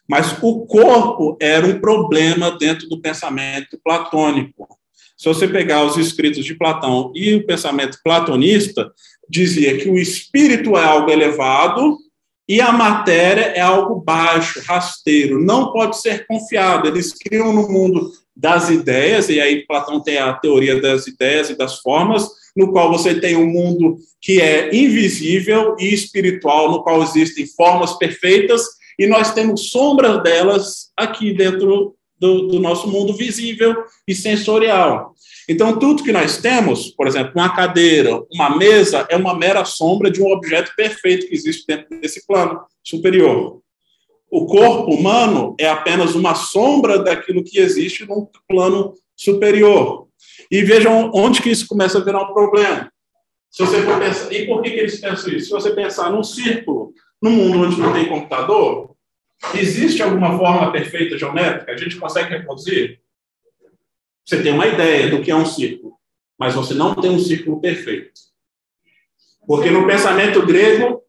Mas 0.08 0.42
o 0.42 0.64
corpo 0.64 1.36
era 1.40 1.66
um 1.66 1.80
problema 1.80 2.56
dentro 2.56 2.88
do 2.88 3.00
pensamento 3.00 3.78
platônico. 3.84 4.77
Se 5.18 5.28
você 5.28 5.48
pegar 5.48 5.84
os 5.84 5.96
escritos 5.96 6.44
de 6.44 6.54
Platão 6.54 7.10
e 7.12 7.34
o 7.34 7.44
pensamento 7.44 7.98
platonista, 8.04 8.92
dizia 9.28 9.76
que 9.76 9.90
o 9.90 9.98
espírito 9.98 10.76
é 10.76 10.84
algo 10.84 11.10
elevado 11.10 11.98
e 12.48 12.60
a 12.60 12.70
matéria 12.70 13.46
é 13.46 13.60
algo 13.60 14.00
baixo, 14.00 14.62
rasteiro, 14.64 15.44
não 15.44 15.72
pode 15.72 16.00
ser 16.00 16.24
confiado. 16.24 16.86
Eles 16.86 17.12
criam 17.12 17.52
no 17.52 17.68
mundo 17.68 18.12
das 18.34 18.70
ideias, 18.70 19.28
e 19.28 19.40
aí 19.40 19.66
Platão 19.66 20.00
tem 20.00 20.18
a 20.18 20.32
teoria 20.32 20.80
das 20.80 21.08
ideias 21.08 21.50
e 21.50 21.58
das 21.58 21.80
formas, 21.80 22.28
no 22.56 22.70
qual 22.70 22.88
você 22.88 23.20
tem 23.20 23.36
um 23.36 23.46
mundo 23.46 23.96
que 24.20 24.40
é 24.40 24.74
invisível 24.74 25.74
e 25.80 25.92
espiritual, 25.92 26.70
no 26.70 26.84
qual 26.84 27.02
existem 27.02 27.44
formas 27.44 27.98
perfeitas, 27.98 28.62
e 28.96 29.08
nós 29.08 29.34
temos 29.34 29.70
sombras 29.70 30.22
delas 30.22 30.90
aqui 30.96 31.34
dentro 31.34 31.97
do, 32.18 32.48
do 32.48 32.60
nosso 32.60 32.88
mundo 32.88 33.14
visível 33.14 33.84
e 34.06 34.14
sensorial. 34.14 35.14
Então, 35.48 35.78
tudo 35.78 36.02
que 36.02 36.12
nós 36.12 36.38
temos, 36.38 36.90
por 36.90 37.06
exemplo, 37.06 37.32
uma 37.34 37.54
cadeira, 37.54 38.22
uma 38.32 38.56
mesa, 38.56 39.06
é 39.08 39.16
uma 39.16 39.34
mera 39.34 39.64
sombra 39.64 40.10
de 40.10 40.22
um 40.22 40.30
objeto 40.30 40.72
perfeito 40.76 41.26
que 41.26 41.34
existe 41.34 41.64
dentro 41.66 41.98
desse 42.00 42.26
plano 42.26 42.60
superior. 42.84 43.60
O 44.30 44.44
corpo 44.44 44.92
humano 44.92 45.56
é 45.58 45.68
apenas 45.68 46.14
uma 46.14 46.34
sombra 46.34 46.98
daquilo 46.98 47.42
que 47.42 47.58
existe 47.58 48.06
num 48.06 48.28
plano 48.46 48.92
superior. 49.16 50.06
E 50.50 50.62
vejam 50.62 51.10
onde 51.14 51.40
que 51.40 51.50
isso 51.50 51.66
começa 51.66 51.98
a 51.98 52.04
virar 52.04 52.22
um 52.22 52.34
problema. 52.34 52.92
Se 53.50 53.64
você 53.64 53.82
for 53.82 53.98
pensar, 53.98 54.32
e 54.32 54.46
por 54.46 54.60
que, 54.62 54.70
que 54.70 54.80
eles 54.80 55.00
pensam 55.00 55.32
isso? 55.32 55.46
Se 55.46 55.50
você 55.50 55.70
pensar 55.70 56.10
num 56.10 56.22
círculo, 56.22 56.92
num 57.20 57.30
mundo 57.30 57.66
onde 57.66 57.80
não 57.80 57.92
tem 57.92 58.06
computador, 58.06 58.94
existe 59.54 60.02
alguma 60.02 60.36
forma 60.36 60.72
perfeita 60.72 61.18
geométrica? 61.18 61.72
A 61.72 61.76
gente 61.76 61.96
consegue 61.96 62.30
reproduzir? 62.30 63.00
Você 64.24 64.42
tem 64.42 64.52
uma 64.52 64.66
ideia 64.66 65.08
do 65.10 65.22
que 65.22 65.30
é 65.30 65.36
um 65.36 65.46
círculo, 65.46 65.94
mas 66.38 66.54
você 66.54 66.74
não 66.74 66.94
tem 66.94 67.10
um 67.10 67.18
círculo 67.18 67.60
perfeito. 67.60 68.12
Porque 69.46 69.70
no 69.70 69.86
pensamento 69.86 70.44
grego, 70.44 71.02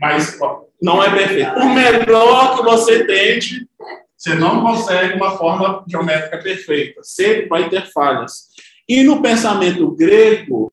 mas 0.00 0.40
ó, 0.40 0.64
não 0.80 1.02
é 1.02 1.10
perfeito. 1.10 1.54
Por 1.54 1.66
melhor 1.66 2.56
que 2.56 2.62
você 2.62 3.04
tente, 3.04 3.68
você 4.16 4.34
não 4.34 4.62
consegue 4.62 5.16
uma 5.16 5.36
forma 5.36 5.84
geométrica 5.88 6.38
perfeita. 6.38 7.02
Sempre 7.02 7.48
vai 7.48 7.68
ter 7.68 7.90
falhas. 7.90 8.48
E 8.88 9.02
no 9.02 9.20
pensamento 9.20 9.90
grego, 9.90 10.70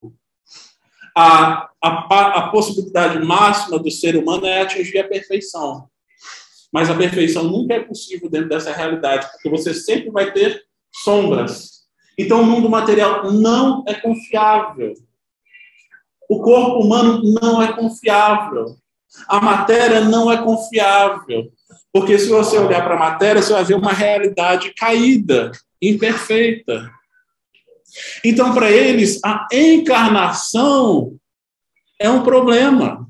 a, 1.16 1.70
a, 1.84 2.28
a 2.38 2.50
possibilidade 2.50 3.20
máxima 3.24 3.80
do 3.80 3.92
ser 3.92 4.16
humano 4.16 4.46
é 4.46 4.62
atingir 4.62 5.00
a 5.00 5.08
perfeição. 5.08 5.88
Mas 6.72 6.90
a 6.90 6.96
perfeição 6.96 7.44
nunca 7.44 7.74
é 7.74 7.80
possível 7.80 8.30
dentro 8.30 8.50
dessa 8.50 8.72
realidade, 8.72 9.30
porque 9.32 9.50
você 9.50 9.74
sempre 9.74 10.10
vai 10.10 10.32
ter 10.32 10.64
sombras. 11.04 11.82
Então, 12.18 12.42
o 12.42 12.46
mundo 12.46 12.70
material 12.70 13.32
não 13.32 13.84
é 13.88 13.94
confiável. 13.94 14.94
O 16.30 16.42
corpo 16.42 16.80
humano 16.80 17.22
não 17.42 17.62
é 17.62 17.74
confiável. 17.74 18.78
A 19.28 19.42
matéria 19.42 20.02
não 20.02 20.32
é 20.32 20.42
confiável. 20.42 21.52
Porque 21.92 22.18
se 22.18 22.30
você 22.30 22.58
olhar 22.58 22.84
para 22.84 22.96
a 22.96 23.00
matéria, 23.00 23.42
você 23.42 23.52
vai 23.52 23.64
ver 23.66 23.76
uma 23.76 23.92
realidade 23.92 24.74
caída, 24.74 25.52
imperfeita. 25.82 26.90
Então, 28.24 28.54
para 28.54 28.72
eles, 28.72 29.20
a 29.24 29.48
encarnação 29.52 31.18
é 32.00 32.10
um 32.10 32.24
problema, 32.24 33.08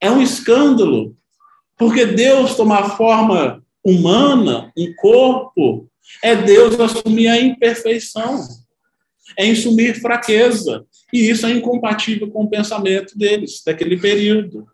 é 0.00 0.10
um 0.10 0.22
escândalo. 0.22 1.16
Porque 1.76 2.04
Deus 2.04 2.54
tomar 2.54 2.96
forma 2.96 3.62
humana, 3.82 4.70
um 4.76 4.92
corpo, 4.96 5.88
é 6.22 6.36
Deus 6.36 6.78
assumir 6.78 7.28
a 7.28 7.40
imperfeição, 7.40 8.46
é 9.38 9.50
assumir 9.50 10.00
fraqueza. 10.00 10.84
E 11.12 11.30
isso 11.30 11.46
é 11.46 11.52
incompatível 11.52 12.30
com 12.30 12.44
o 12.44 12.50
pensamento 12.50 13.16
deles, 13.16 13.62
daquele 13.64 13.98
período. 13.98 14.66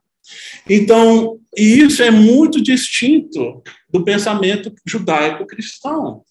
Então, 0.68 1.38
e 1.56 1.78
isso 1.78 2.02
é 2.02 2.10
muito 2.10 2.60
distinto 2.60 3.62
do 3.88 4.04
pensamento 4.04 4.72
judaico-cristão, 4.84 6.24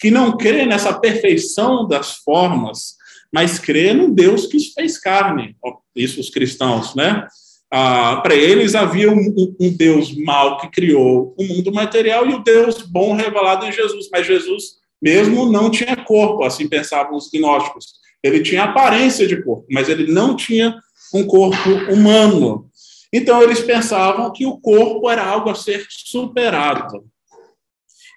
que 0.00 0.10
não 0.10 0.36
crê 0.36 0.66
nessa 0.66 0.92
perfeição 0.92 1.86
das 1.86 2.16
formas, 2.16 2.96
mas 3.32 3.58
crê 3.58 3.92
no 3.92 4.12
Deus 4.12 4.46
que 4.46 4.58
fez 4.74 4.98
carne. 4.98 5.56
Isso 5.94 6.20
os 6.20 6.30
cristãos, 6.30 6.94
né? 6.94 7.26
Ah, 7.74 8.20
para 8.22 8.34
eles 8.34 8.74
havia 8.74 9.10
um, 9.10 9.56
um, 9.58 9.74
Deus 9.74 10.14
mau 10.14 10.58
que 10.58 10.70
criou 10.70 11.34
o 11.38 11.42
mundo 11.42 11.72
material 11.72 12.28
e 12.28 12.34
o 12.34 12.42
Deus 12.42 12.82
bom 12.82 13.14
revelado 13.14 13.64
em 13.64 13.72
Jesus, 13.72 14.08
mas 14.12 14.26
Jesus 14.26 14.82
mesmo 15.00 15.50
não 15.50 15.70
tinha 15.70 15.96
corpo, 15.96 16.44
assim 16.44 16.68
pensavam 16.68 17.16
os 17.16 17.30
gnósticos. 17.30 17.94
Ele 18.22 18.40
tinha 18.40 18.64
aparência 18.64 19.26
de 19.26 19.42
corpo, 19.42 19.66
mas 19.70 19.88
ele 19.88 20.12
não 20.12 20.36
tinha 20.36 20.76
um 21.14 21.24
corpo 21.24 21.70
humano. 21.90 22.66
Então 23.12 23.42
eles 23.42 23.60
pensavam 23.60 24.30
que 24.30 24.46
o 24.46 24.58
corpo 24.58 25.10
era 25.10 25.24
algo 25.24 25.50
a 25.50 25.54
ser 25.54 25.86
superado, 25.88 27.04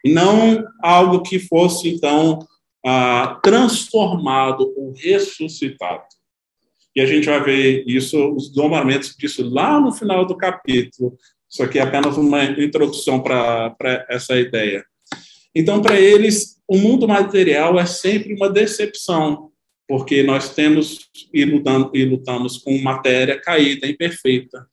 não 0.06 0.64
algo 0.82 1.22
que 1.22 1.40
fosse 1.40 1.90
então 1.90 2.40
ah, 2.86 3.40
transformado 3.42 4.74
ou 4.78 4.94
ressuscitado. 4.94 6.04
E 6.96 7.02
a 7.02 7.06
gente 7.06 7.26
vai 7.26 7.44
ver 7.44 7.84
isso, 7.86 8.34
os 8.34 8.50
domamentos 8.50 9.16
disso 9.18 9.48
lá 9.50 9.80
no 9.82 9.92
final 9.92 10.26
do 10.26 10.38
capítulo. 10.38 11.18
Isso 11.50 11.62
aqui 11.62 11.80
é 11.80 11.82
apenas 11.82 12.16
uma 12.16 12.44
introdução 12.44 13.22
para 13.22 13.76
essa 14.10 14.38
ideia. 14.40 14.86
Então, 15.54 15.82
para 15.82 16.00
eles, 16.00 16.62
o 16.68 16.78
mundo 16.78 17.08
material 17.08 17.80
é 17.80 17.86
sempre 17.86 18.34
uma 18.34 18.50
decepção, 18.50 19.52
porque 19.88 20.24
nós 20.24 20.54
temos 20.54 21.10
e, 21.34 21.44
lutando, 21.44 21.92
e 21.94 22.06
lutamos 22.06 22.58
com 22.58 22.78
matéria 22.82 23.40
caída, 23.40 23.88
imperfeita. 23.88 24.66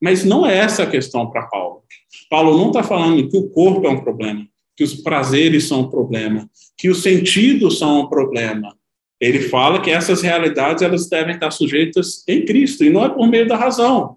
Mas 0.00 0.24
não 0.24 0.46
é 0.46 0.56
essa 0.56 0.84
a 0.84 0.90
questão 0.90 1.30
para 1.30 1.46
Paulo. 1.46 1.82
Paulo 2.30 2.56
não 2.56 2.68
está 2.68 2.82
falando 2.82 3.28
que 3.28 3.36
o 3.36 3.48
corpo 3.48 3.86
é 3.86 3.90
um 3.90 4.00
problema, 4.00 4.46
que 4.76 4.84
os 4.84 4.94
prazeres 4.94 5.64
são 5.66 5.80
um 5.80 5.90
problema, 5.90 6.48
que 6.76 6.88
os 6.88 7.02
sentidos 7.02 7.78
são 7.78 8.02
um 8.02 8.08
problema, 8.08 8.78
ele 9.20 9.40
fala 9.48 9.80
que 9.80 9.90
essas 9.90 10.22
realidades 10.22 10.82
elas 10.82 11.08
devem 11.08 11.34
estar 11.34 11.50
sujeitas 11.50 12.22
em 12.28 12.44
Cristo, 12.44 12.84
e 12.84 12.90
não 12.90 13.04
é 13.04 13.08
por 13.08 13.26
meio 13.26 13.48
da 13.48 13.56
razão, 13.56 14.16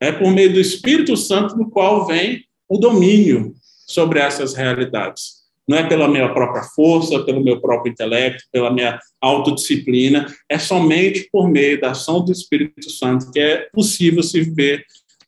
é 0.00 0.10
por 0.10 0.30
meio 0.30 0.52
do 0.52 0.60
Espírito 0.60 1.16
Santo 1.16 1.56
no 1.56 1.70
qual 1.70 2.06
vem 2.06 2.44
o 2.68 2.78
domínio 2.78 3.54
sobre 3.86 4.20
essas 4.20 4.54
realidades. 4.54 5.38
Não 5.68 5.76
é 5.76 5.86
pela 5.86 6.08
minha 6.08 6.32
própria 6.32 6.62
força, 6.62 7.22
pelo 7.24 7.44
meu 7.44 7.60
próprio 7.60 7.92
intelecto, 7.92 8.44
pela 8.50 8.72
minha 8.72 8.98
autodisciplina, 9.20 10.26
é 10.48 10.58
somente 10.58 11.28
por 11.30 11.46
meio 11.46 11.78
da 11.78 11.90
ação 11.90 12.24
do 12.24 12.32
Espírito 12.32 12.90
Santo 12.90 13.30
que 13.30 13.38
é 13.38 13.68
possível 13.70 14.22
se 14.22 14.40
viver 14.40 14.82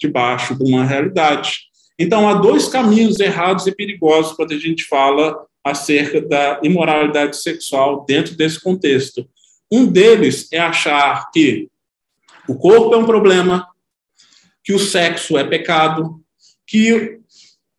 de 0.09 0.65
uma 0.65 0.85
realidade. 0.85 1.71
Então, 1.99 2.29
há 2.29 2.35
dois 2.35 2.69
caminhos 2.69 3.21
errados 3.21 3.67
e 3.67 3.75
perigosos 3.75 4.33
quando 4.33 4.53
a 4.53 4.59
gente 4.59 4.85
fala 4.85 5.37
acerca 5.63 6.21
da 6.21 6.61
imoralidade 6.63 7.37
sexual 7.37 8.05
dentro 8.07 8.35
desse 8.35 8.61
contexto. 8.61 9.29
Um 9.71 9.87
deles 9.87 10.49
é 10.53 10.59
achar 10.59 11.31
que 11.31 11.69
o 12.49 12.55
corpo 12.55 12.95
é 12.95 12.97
um 12.97 13.05
problema, 13.05 13.69
que 14.65 14.73
o 14.73 14.79
sexo 14.79 15.37
é 15.37 15.45
pecado, 15.45 16.21
que 16.67 17.19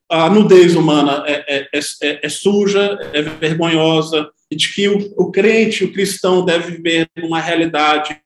a 0.09 0.29
nudez 0.29 0.75
humana 0.75 1.23
é, 1.25 1.67
é, 1.73 1.79
é, 2.03 2.25
é 2.25 2.29
suja, 2.29 2.99
é 3.13 3.21
vergonhosa, 3.21 4.29
e 4.51 4.55
de 4.55 4.73
que 4.73 4.89
o, 4.89 5.13
o 5.17 5.31
crente, 5.31 5.85
o 5.85 5.93
cristão, 5.93 6.43
deve 6.43 6.75
viver 6.75 7.09
numa 7.17 7.39
realidade 7.39 8.21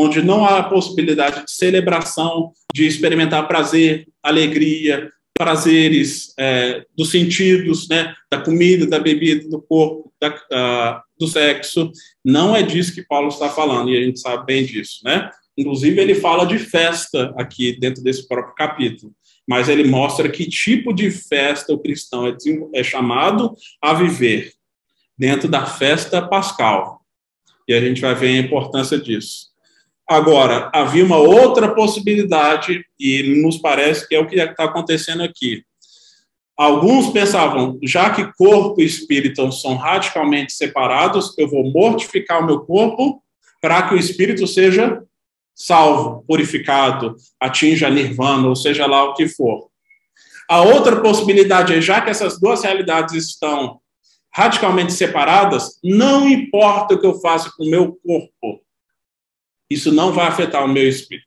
onde 0.00 0.22
não 0.22 0.44
há 0.44 0.62
possibilidade 0.62 1.44
de 1.44 1.50
celebração, 1.50 2.52
de 2.72 2.86
experimentar 2.86 3.48
prazer, 3.48 4.06
alegria, 4.22 5.10
prazeres 5.36 6.32
é, 6.38 6.84
dos 6.96 7.10
sentidos, 7.10 7.88
né, 7.88 8.14
da 8.30 8.40
comida, 8.40 8.86
da 8.86 9.00
bebida, 9.00 9.48
do 9.48 9.60
corpo, 9.60 10.12
da, 10.20 10.28
uh, 10.28 11.02
do 11.18 11.26
sexo. 11.26 11.90
Não 12.24 12.54
é 12.54 12.62
disso 12.62 12.94
que 12.94 13.02
Paulo 13.02 13.28
está 13.28 13.48
falando, 13.48 13.90
e 13.90 13.96
a 13.96 14.04
gente 14.04 14.20
sabe 14.20 14.46
bem 14.46 14.64
disso, 14.64 15.00
né? 15.04 15.30
Inclusive, 15.56 16.00
ele 16.00 16.14
fala 16.14 16.46
de 16.46 16.58
festa 16.58 17.34
aqui 17.36 17.76
dentro 17.80 18.00
desse 18.00 18.26
próprio 18.28 18.54
capítulo, 18.54 19.12
mas 19.48 19.68
ele 19.68 19.82
mostra 19.82 20.28
que 20.28 20.48
tipo 20.48 20.92
de 20.92 21.10
festa 21.10 21.72
o 21.72 21.78
cristão 21.78 22.24
é, 22.28 22.36
é 22.72 22.84
chamado 22.84 23.52
a 23.82 23.94
viver 23.94 24.52
dentro 25.18 25.48
da 25.48 25.66
festa 25.66 26.22
pascal. 26.22 27.00
E 27.66 27.74
a 27.74 27.80
gente 27.80 28.00
vai 28.00 28.14
ver 28.14 28.28
a 28.28 28.46
importância 28.46 28.98
disso. 28.98 29.48
Agora, 30.08 30.70
havia 30.72 31.04
uma 31.04 31.18
outra 31.18 31.74
possibilidade, 31.74 32.82
e 32.98 33.42
nos 33.42 33.58
parece 33.58 34.08
que 34.08 34.14
é 34.14 34.18
o 34.18 34.26
que 34.26 34.36
está 34.36 34.64
acontecendo 34.64 35.22
aqui. 35.22 35.62
Alguns 36.56 37.12
pensavam, 37.12 37.78
já 37.82 38.10
que 38.10 38.32
corpo 38.32 38.80
e 38.80 38.84
espírito 38.84 39.52
são 39.52 39.76
radicalmente 39.76 40.52
separados, 40.54 41.36
eu 41.38 41.48
vou 41.48 41.70
mortificar 41.70 42.42
o 42.42 42.46
meu 42.46 42.60
corpo 42.60 43.22
para 43.60 43.82
que 43.82 43.94
o 43.94 43.98
espírito 43.98 44.46
seja 44.46 45.02
salvo, 45.54 46.24
purificado, 46.26 47.16
atinja 47.38 47.90
nirvana, 47.90 48.48
ou 48.48 48.56
seja 48.56 48.86
lá 48.86 49.04
o 49.04 49.14
que 49.14 49.28
for. 49.28 49.68
A 50.48 50.62
outra 50.62 51.00
possibilidade 51.00 51.74
é, 51.74 51.80
já 51.80 52.00
que 52.00 52.10
essas 52.10 52.40
duas 52.40 52.62
realidades 52.62 53.14
estão 53.14 53.78
radicalmente 54.34 54.92
separadas, 54.92 55.78
não 55.82 56.28
importa 56.28 56.94
o 56.94 57.00
que 57.00 57.06
eu 57.06 57.20
faça 57.20 57.52
com 57.56 57.64
o 57.64 57.70
meu 57.70 57.98
corpo, 58.04 58.62
isso 59.70 59.92
não 59.92 60.12
vai 60.12 60.26
afetar 60.26 60.64
o 60.64 60.68
meu 60.68 60.88
espírito. 60.88 61.26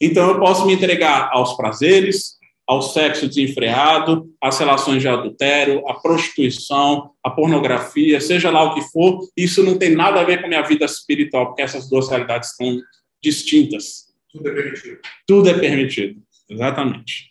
Então 0.00 0.28
eu 0.28 0.40
posso 0.40 0.66
me 0.66 0.72
entregar 0.72 1.30
aos 1.32 1.54
prazeres, 1.54 2.38
ao 2.66 2.80
sexo 2.80 3.26
desenfreado, 3.26 4.32
às 4.40 4.58
relações 4.58 5.02
de 5.02 5.08
adultério, 5.08 5.86
à 5.88 5.94
prostituição, 5.94 7.10
à 7.22 7.30
pornografia, 7.30 8.20
seja 8.20 8.50
lá 8.50 8.62
o 8.62 8.74
que 8.74 8.82
for, 8.82 9.28
isso 9.36 9.62
não 9.62 9.76
tem 9.76 9.94
nada 9.94 10.20
a 10.20 10.24
ver 10.24 10.38
com 10.38 10.46
a 10.46 10.48
minha 10.48 10.62
vida 10.62 10.84
espiritual, 10.84 11.46
porque 11.46 11.62
essas 11.62 11.88
duas 11.88 12.08
realidades 12.08 12.50
estão 12.50 12.80
distintas. 13.22 14.06
Tudo 14.32 14.48
é 14.48 14.52
permitido. 14.52 14.98
Tudo 15.26 15.50
é 15.50 15.58
permitido, 15.58 16.22
exatamente. 16.48 17.30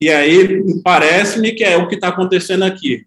E 0.00 0.10
aí 0.10 0.82
parece-me 0.82 1.52
que 1.52 1.62
é 1.62 1.76
o 1.76 1.88
que 1.88 1.94
está 1.94 2.08
acontecendo 2.08 2.64
aqui 2.64 3.06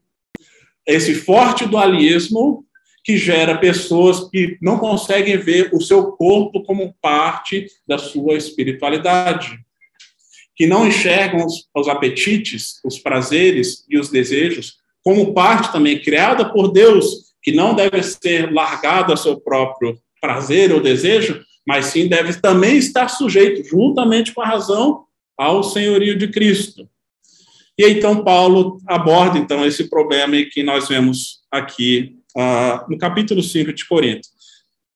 esse 0.85 1.15
forte 1.15 1.65
dualismo 1.65 2.64
que 3.05 3.17
gera 3.17 3.59
pessoas 3.59 4.27
que 4.31 4.57
não 4.59 4.79
conseguem 4.79 5.37
ver 5.37 5.69
o 5.71 5.79
seu 5.79 6.07
corpo 6.13 6.63
como 6.63 6.95
parte 6.99 7.67
da 7.87 7.99
sua 7.99 8.33
espiritualidade, 8.33 9.59
que 10.55 10.65
não 10.65 10.87
enxergam 10.87 11.45
os, 11.45 11.67
os 11.75 11.87
apetites, 11.87 12.79
os 12.83 12.97
prazeres 12.97 13.85
e 13.87 13.99
os 13.99 14.09
desejos 14.09 14.77
como 15.03 15.35
parte 15.35 15.71
também 15.71 16.01
criada 16.01 16.51
por 16.51 16.71
Deus, 16.71 17.35
que 17.43 17.51
não 17.51 17.75
deve 17.75 18.01
ser 18.01 18.51
largado 18.51 19.13
a 19.13 19.17
seu 19.17 19.39
próprio 19.39 19.95
prazer 20.19 20.73
ou 20.73 20.81
desejo, 20.81 21.39
mas 21.67 21.85
sim 21.85 22.07
deve 22.07 22.41
também 22.41 22.77
estar 22.77 23.07
sujeito, 23.09 23.63
juntamente 23.63 24.33
com 24.33 24.41
a 24.41 24.47
razão, 24.47 25.03
ao 25.37 25.61
senhorio 25.61 26.17
de 26.17 26.27
Cristo. 26.29 26.89
E 27.77 27.87
então 27.87 28.23
Paulo 28.23 28.79
aborda 28.87 29.37
então 29.37 29.63
esse 29.63 29.87
problema 29.89 30.37
que 30.51 30.63
nós 30.63 30.87
vemos 30.87 31.41
aqui 31.51 32.14
uh, 32.35 32.89
no 32.89 32.97
capítulo 32.97 33.41
5 33.41 33.73
de 33.73 33.87
Corinto. 33.87 34.27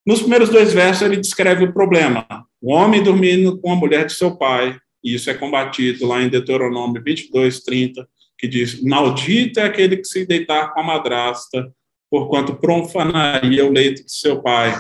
Nos 0.06 0.22
primeiros 0.22 0.50
dois 0.50 0.74
versos 0.74 1.04
ele 1.04 1.18
descreve 1.18 1.66
o 1.66 1.74
problema: 1.74 2.26
o 2.62 2.74
homem 2.74 3.04
dormindo 3.04 3.60
com 3.60 3.72
a 3.72 3.76
mulher 3.76 4.06
de 4.06 4.14
seu 4.14 4.36
pai, 4.36 4.78
e 5.04 5.16
isso 5.16 5.30
é 5.30 5.34
combatido 5.34 6.08
lá 6.08 6.22
em 6.22 6.30
Deuteronômio 6.30 7.02
22, 7.04 7.62
30, 7.62 8.08
que 8.38 8.48
diz: 8.48 8.82
Maldito 8.82 9.60
é 9.60 9.64
aquele 9.64 9.98
que 9.98 10.06
se 10.06 10.26
deitar 10.26 10.74
com 10.74 10.80
a 10.80 10.84
madrasta, 10.84 11.72
porquanto 12.10 12.56
profanaria 12.56 13.66
o 13.66 13.72
leito 13.72 14.06
de 14.06 14.12
seu 14.12 14.42
pai. 14.42 14.80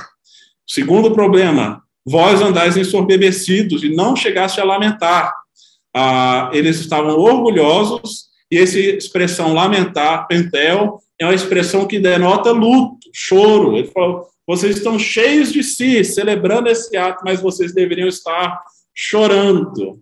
Segundo 0.68 1.12
problema: 1.12 1.82
vós 2.06 2.42
andais 2.42 2.78
ensorbebecidos 2.78 3.84
e 3.84 3.90
não 3.90 4.16
chegaste 4.16 4.60
a 4.60 4.66
lamentar 4.66 5.34
ah, 5.96 6.50
eles 6.54 6.80
estavam 6.80 7.18
orgulhosos, 7.18 8.30
e 8.52 8.58
essa 8.58 8.80
expressão 8.80 9.54
lamentar, 9.54 10.28
pentel, 10.28 11.00
é 11.20 11.26
uma 11.26 11.36
expressão 11.36 11.86
que 11.88 12.00
denota 12.00 12.52
luto, 12.52 13.10
choro. 13.14 13.78
Ele 13.78 13.88
falou: 13.88 14.28
vocês 14.48 14.78
estão 14.78 14.98
cheios 14.98 15.52
de 15.52 15.64
si, 15.64 16.04
celebrando 16.04 16.70
esse 16.70 16.96
ato, 16.96 17.24
mas 17.24 17.42
vocês 17.42 17.74
deveriam 17.74 18.08
estar 18.08 18.62
chorando. 18.94 20.02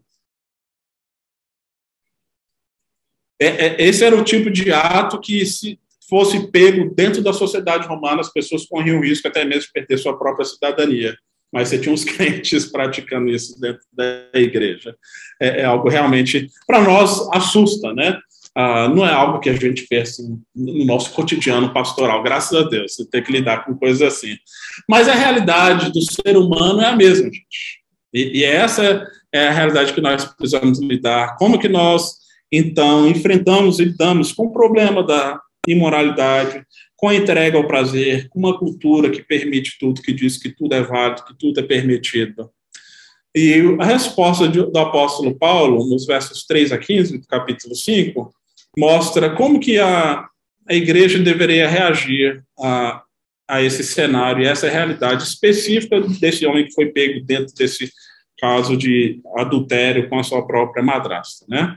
É, 3.40 3.48
é, 3.48 3.84
esse 3.84 4.04
era 4.04 4.16
o 4.16 4.24
tipo 4.24 4.50
de 4.50 4.72
ato 4.72 5.20
que, 5.20 5.46
se 5.46 5.80
fosse 6.10 6.50
pego 6.52 6.94
dentro 6.96 7.22
da 7.22 7.34
sociedade 7.34 7.88
romana, 7.88 8.22
as 8.22 8.32
pessoas 8.32 8.66
corriam 8.66 9.02
risco 9.02 9.28
até 9.28 9.44
mesmo 9.44 9.64
de 9.64 9.72
perder 9.74 9.98
sua 9.98 10.18
própria 10.18 10.46
cidadania 10.46 11.16
mas 11.52 11.70
você 11.70 11.80
tinha 11.80 11.94
uns 11.94 12.04
crentes 12.06 12.66
praticando 12.66 13.30
isso 13.30 13.60
dentro 13.60 13.82
da 13.92 14.40
igreja. 14.40 14.96
É, 15.42 15.62
é 15.62 15.66
algo 15.66 15.90
realmente, 15.90 16.50
para 16.66 16.82
nós, 16.82 17.28
assusta, 17.34 17.94
né? 17.94 18.20
Ah, 18.60 18.90
não 18.90 19.06
é 19.06 19.14
algo 19.14 19.40
que 19.40 19.52
a 19.52 19.54
gente 19.54 19.86
assim, 19.96 20.42
no 20.56 20.84
nosso 20.84 21.12
cotidiano 21.12 21.72
pastoral, 21.72 22.24
graças 22.24 22.60
a 22.60 22.68
Deus, 22.68 22.96
você 22.96 23.08
tem 23.08 23.22
que 23.22 23.32
lidar 23.32 23.64
com 23.64 23.76
coisas 23.76 24.02
assim. 24.02 24.36
Mas 24.90 25.08
a 25.08 25.14
realidade 25.14 25.92
do 25.92 26.02
ser 26.02 26.36
humano 26.36 26.82
é 26.82 26.88
a 26.88 26.96
mesma, 26.96 27.26
gente. 27.26 27.84
E, 28.12 28.40
e 28.40 28.44
essa 28.44 29.08
é 29.32 29.48
a 29.48 29.52
realidade 29.52 29.94
que 29.94 30.02
nós 30.02 30.26
precisamos 30.26 30.80
lidar. 30.80 31.38
Como 31.38 31.60
que 31.60 31.70
nós, 31.70 32.14
então, 32.52 33.08
enfrentamos 33.08 33.78
e 33.78 33.86
lidamos 33.86 34.32
com 34.32 34.48
o 34.48 34.52
problema 34.52 35.04
da 35.04 35.40
imoralidade, 35.68 36.66
com 36.96 37.10
a 37.10 37.16
entrega 37.16 37.60
ao 37.60 37.68
prazer, 37.68 38.28
com 38.30 38.40
uma 38.40 38.58
cultura 38.58 39.12
que 39.12 39.22
permite 39.22 39.78
tudo, 39.80 40.02
que 40.02 40.12
diz 40.12 40.36
que 40.36 40.50
tudo 40.50 40.74
é 40.74 40.82
válido, 40.82 41.26
que 41.26 41.38
tudo 41.38 41.60
é 41.60 41.64
permitido. 41.64 42.50
E 43.36 43.62
a 43.80 43.86
resposta 43.86 44.48
do 44.48 44.80
apóstolo 44.80 45.38
Paulo, 45.38 45.88
nos 45.88 46.08
versos 46.08 46.44
3 46.48 46.72
a 46.72 46.78
15 46.80 47.20
do 47.20 47.28
capítulo 47.28 47.76
5, 47.76 48.34
mostra 48.78 49.32
como 49.32 49.60
que 49.60 49.80
a, 49.80 50.26
a 50.70 50.74
igreja 50.74 51.18
deveria 51.18 51.68
reagir 51.68 52.44
a, 52.60 53.02
a 53.48 53.62
esse 53.62 53.84
cenário 53.84 54.44
e 54.44 54.48
essa 54.48 54.70
realidade 54.70 55.24
específica 55.24 56.00
desse 56.00 56.46
homem 56.46 56.66
que 56.66 56.74
foi 56.74 56.88
pego 56.88 57.26
dentro 57.26 57.54
desse 57.56 57.92
caso 58.40 58.78
de 58.78 59.20
adultério 59.36 60.08
com 60.08 60.20
a 60.20 60.24
sua 60.24 60.46
própria 60.46 60.84
madrasta, 60.84 61.46
né? 61.50 61.76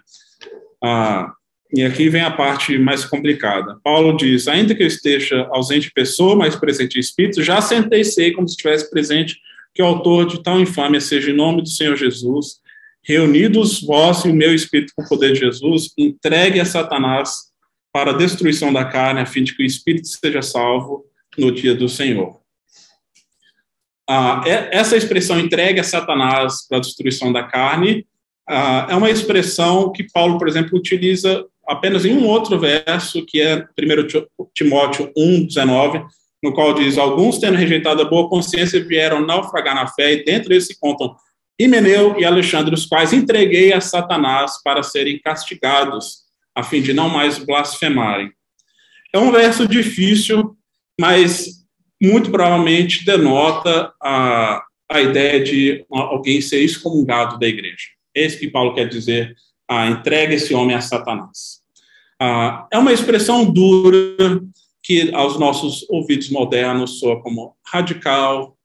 Ah, 0.83 1.33
e 1.75 1.83
aqui 1.85 2.09
vem 2.09 2.23
a 2.23 2.31
parte 2.31 2.77
mais 2.79 3.05
complicada. 3.05 3.79
Paulo 3.83 4.17
diz: 4.17 4.49
ainda 4.49 4.75
que 4.75 4.83
eu 4.83 4.87
esteja 4.87 5.49
ausente 5.53 5.87
de 5.87 5.93
pessoa, 5.93 6.35
mas 6.35 6.57
presente 6.57 6.97
em 6.97 7.01
espírito, 7.01 7.43
já 7.43 7.61
sentenciei 7.61 8.33
como 8.33 8.49
se 8.49 8.53
estivesse 8.57 8.91
presente 8.91 9.39
que 9.73 9.83
o 9.83 9.87
autor 9.87 10.27
de 10.27 10.43
tal 10.43 10.61
infâmia 10.61 11.01
seja 11.01 11.31
em 11.31 11.37
nome 11.37 11.63
do 11.63 11.69
Senhor 11.69 11.97
Jesus, 11.97 12.60
reunidos 13.03 13.83
vós 13.83 14.25
e 14.25 14.29
o 14.29 14.35
meu 14.35 14.55
espírito 14.55 14.93
com 14.95 15.03
o 15.03 15.09
poder 15.09 15.33
de 15.33 15.41
Jesus, 15.41 15.91
entregue 15.97 16.61
a 16.61 16.65
Satanás 16.65 17.51
para 17.93 18.11
a 18.11 18.17
destruição 18.17 18.73
da 18.73 18.85
carne, 18.85 19.21
a 19.21 19.27
fim 19.27 19.43
de 19.43 19.55
que 19.55 19.63
o 19.63 19.67
espírito 19.67 20.09
seja 20.09 20.43
salvo 20.43 21.05
no 21.37 21.51
dia 21.51 21.75
do 21.75 21.89
Senhor. 21.89 22.41
Ah, 24.09 24.43
é, 24.47 24.77
essa 24.77 24.97
expressão 24.97 25.39
entregue 25.39 25.81
a 25.81 25.85
Satanás 25.85 26.67
para 26.69 26.79
a 26.79 26.81
destruição 26.81 27.33
da 27.33 27.45
carne 27.45 28.07
ah, 28.49 28.89
é 28.91 28.97
uma 28.97 29.11
expressão 29.11 29.93
que 29.93 30.03
Paulo, 30.11 30.37
por 30.37 30.49
exemplo, 30.49 30.77
utiliza 30.77 31.47
apenas 31.69 32.05
em 32.05 32.13
um 32.13 32.27
outro 32.27 32.59
verso, 32.59 33.25
que 33.25 33.41
é 33.41 33.65
1 33.79 34.47
Timóteo 34.53 35.13
1, 35.17 35.47
19, 35.47 36.03
no 36.43 36.53
qual 36.53 36.75
diz: 36.75 36.99
Alguns, 36.99 37.39
tendo 37.39 37.57
rejeitado 37.57 38.03
a 38.03 38.05
boa 38.05 38.29
consciência, 38.29 38.85
vieram 38.85 39.25
naufragar 39.25 39.77
na 39.77 39.87
fé, 39.87 40.15
e 40.15 40.25
dentro 40.25 40.49
desse 40.49 40.79
contam 40.81 41.15
Himeneu 41.61 42.19
e 42.19 42.25
Alexandre, 42.25 42.75
os 42.75 42.87
quais 42.87 43.13
entreguei 43.13 43.71
a 43.71 43.83
Satanás 43.83 44.63
para 44.65 44.83
serem 44.83 45.21
castigados, 45.21 46.21
a 46.55 46.63
fim 46.63 46.81
de 46.81 46.95
não 46.95 47.11
mais 47.11 47.39
blasfemarem. 47.39 48.33
É 49.13 49.19
um 49.19 49.31
verso 49.31 49.69
difícil, 49.69 50.57
mas 50.99 51.61
muito 52.03 52.31
provavelmente 52.31 53.05
denota 53.05 53.93
a, 54.03 54.63
a 54.91 55.03
ideia 55.03 55.45
de 55.45 55.85
alguém 55.91 56.41
ser 56.41 56.63
excomungado 56.63 57.39
da 57.39 57.47
igreja. 57.47 57.89
É 58.17 58.25
isso 58.25 58.39
que 58.39 58.49
Paulo 58.49 58.75
quer 58.75 58.89
dizer, 58.89 59.35
a 59.69 59.87
entrega 59.87 60.35
esse 60.35 60.55
homem 60.55 60.75
a 60.75 60.81
Satanás. 60.81 61.61
Ah, 62.19 62.67
é 62.73 62.79
uma 62.79 62.93
expressão 62.93 63.45
dura 63.45 64.41
que 64.83 65.15
aos 65.15 65.39
nossos 65.39 65.87
ouvidos 65.91 66.31
modernos 66.31 66.99
soa 66.99 67.23
como 67.23 67.55
radical, 67.67 68.57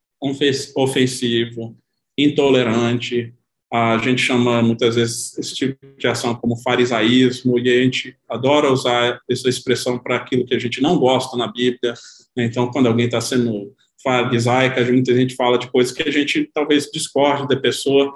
ofensivo, 0.75 1.77
intolerante, 2.17 3.33
A 3.71 3.97
gente 3.97 4.21
chama 4.21 4.61
muitas 4.61 4.95
vezes 4.95 5.37
esse 5.37 5.53
tipo 5.53 5.77
de 5.97 6.07
ação 6.07 6.33
como 6.35 6.55
farisaísmo, 6.55 7.59
e 7.59 7.69
a 7.69 7.83
gente 7.83 8.15
adora 8.29 8.71
usar 8.71 9.19
essa 9.29 9.49
expressão 9.49 9.97
para 9.97 10.15
aquilo 10.15 10.45
que 10.45 10.53
a 10.53 10.59
gente 10.59 10.81
não 10.81 10.97
gosta 10.97 11.35
na 11.35 11.51
Bíblia. 11.51 11.93
Então, 12.37 12.71
quando 12.71 12.87
alguém 12.87 13.07
está 13.07 13.19
sendo 13.19 13.73
farisaica, 14.01 14.81
muita 14.85 15.13
gente 15.13 15.35
fala 15.35 15.57
de 15.57 15.69
coisas 15.69 15.91
que 15.91 16.07
a 16.07 16.11
gente 16.11 16.49
talvez 16.53 16.89
discorde 16.89 17.47
da 17.47 17.59
pessoa, 17.59 18.15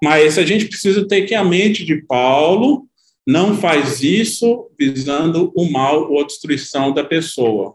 mas 0.00 0.38
a 0.38 0.44
gente 0.44 0.66
precisa 0.66 1.06
ter 1.08 1.22
que 1.22 1.34
a 1.34 1.42
mente 1.42 1.84
de 1.84 1.96
Paulo 2.02 2.86
não 3.26 3.56
faz 3.56 4.02
isso 4.02 4.70
visando 4.78 5.50
o 5.56 5.68
mal 5.68 6.10
ou 6.12 6.20
a 6.20 6.26
destruição 6.26 6.92
da 6.92 7.02
pessoa. 7.02 7.74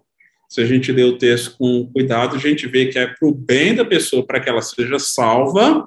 Se 0.50 0.62
a 0.62 0.66
gente 0.66 0.92
lê 0.92 1.04
o 1.04 1.18
texto 1.18 1.58
com 1.58 1.90
cuidado, 1.92 2.36
a 2.36 2.40
gente 2.40 2.68
vê 2.68 2.88
que 2.88 2.98
é 2.98 3.08
para 3.08 3.28
o 3.28 3.34
bem 3.34 3.76
da 3.76 3.84
pessoa, 3.84 4.26
para 4.26 4.40
que 4.40 4.50
ela 4.50 4.62
seja 4.62 5.00
salva, 5.00 5.86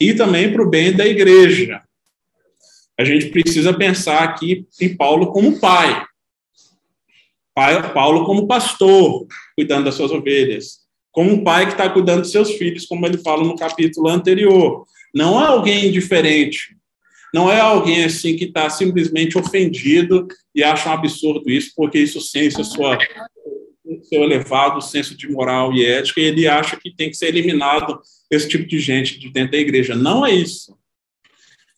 e 0.00 0.14
também 0.14 0.52
para 0.52 0.62
o 0.62 0.70
bem 0.70 0.92
da 0.92 1.06
igreja. 1.06 1.82
A 2.98 3.04
gente 3.04 3.26
precisa 3.26 3.74
pensar 3.74 4.22
aqui 4.22 4.66
em 4.80 4.96
Paulo 4.96 5.32
como 5.32 5.60
pai. 5.60 6.04
Paulo 7.94 8.24
como 8.24 8.46
pastor, 8.46 9.26
cuidando 9.54 9.84
das 9.84 9.94
suas 9.94 10.10
ovelhas. 10.10 10.86
Como 11.10 11.32
um 11.32 11.44
pai 11.44 11.66
que 11.66 11.72
está 11.72 11.88
cuidando 11.88 12.22
dos 12.22 12.30
seus 12.30 12.50
filhos, 12.52 12.86
como 12.86 13.06
ele 13.06 13.18
fala 13.18 13.42
no 13.42 13.56
capítulo 13.56 14.08
anterior. 14.08 14.86
Não 15.14 15.42
é 15.42 15.46
alguém 15.46 15.86
indiferente. 15.86 16.76
Não 17.32 17.50
é 17.50 17.60
alguém 17.60 18.04
assim 18.04 18.36
que 18.36 18.44
está 18.44 18.68
simplesmente 18.70 19.38
ofendido 19.38 20.26
e 20.54 20.62
acha 20.62 20.88
um 20.88 20.92
absurdo 20.92 21.50
isso, 21.50 21.72
porque 21.74 21.98
isso 21.98 22.20
sente 22.20 22.60
a 22.60 22.64
sua 22.64 22.98
seu 24.08 24.22
elevado 24.22 24.80
senso 24.80 25.16
de 25.16 25.30
moral 25.30 25.72
e 25.72 25.84
ética, 25.84 26.20
e 26.20 26.24
ele 26.24 26.46
acha 26.46 26.76
que 26.76 26.94
tem 26.94 27.10
que 27.10 27.16
ser 27.16 27.28
eliminado 27.28 28.00
esse 28.30 28.48
tipo 28.48 28.66
de 28.66 28.78
gente 28.78 29.18
de 29.18 29.30
dentro 29.30 29.52
da 29.52 29.58
igreja. 29.58 29.94
Não 29.94 30.24
é 30.24 30.32
isso. 30.32 30.76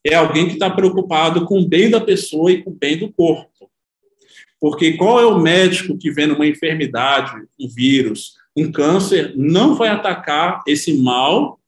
É 0.05 0.14
alguém 0.14 0.47
que 0.47 0.55
está 0.55 0.71
preocupado 0.71 1.45
com 1.45 1.61
o 1.61 1.69
bem 1.69 1.91
da 1.91 2.01
pessoa 2.01 2.53
e 2.53 2.62
com 2.62 2.71
o 2.71 2.75
bem 2.75 2.97
do 2.97 3.12
corpo. 3.12 3.71
Porque 4.61 4.95
qual 4.95 5.21
é 5.21 5.27
o 5.27 5.38
médico 5.38 5.97
que 5.97 6.11
vendo 6.11 6.35
uma 6.35 6.47
enfermidade, 6.47 7.33
um 7.61 7.69
vírus, 7.69 8.35
um 8.57 8.71
câncer, 8.73 9.33
não 9.37 9.75
vai 9.75 9.88
atacar 9.88 10.62
esse 10.67 11.01
mal 11.01 11.61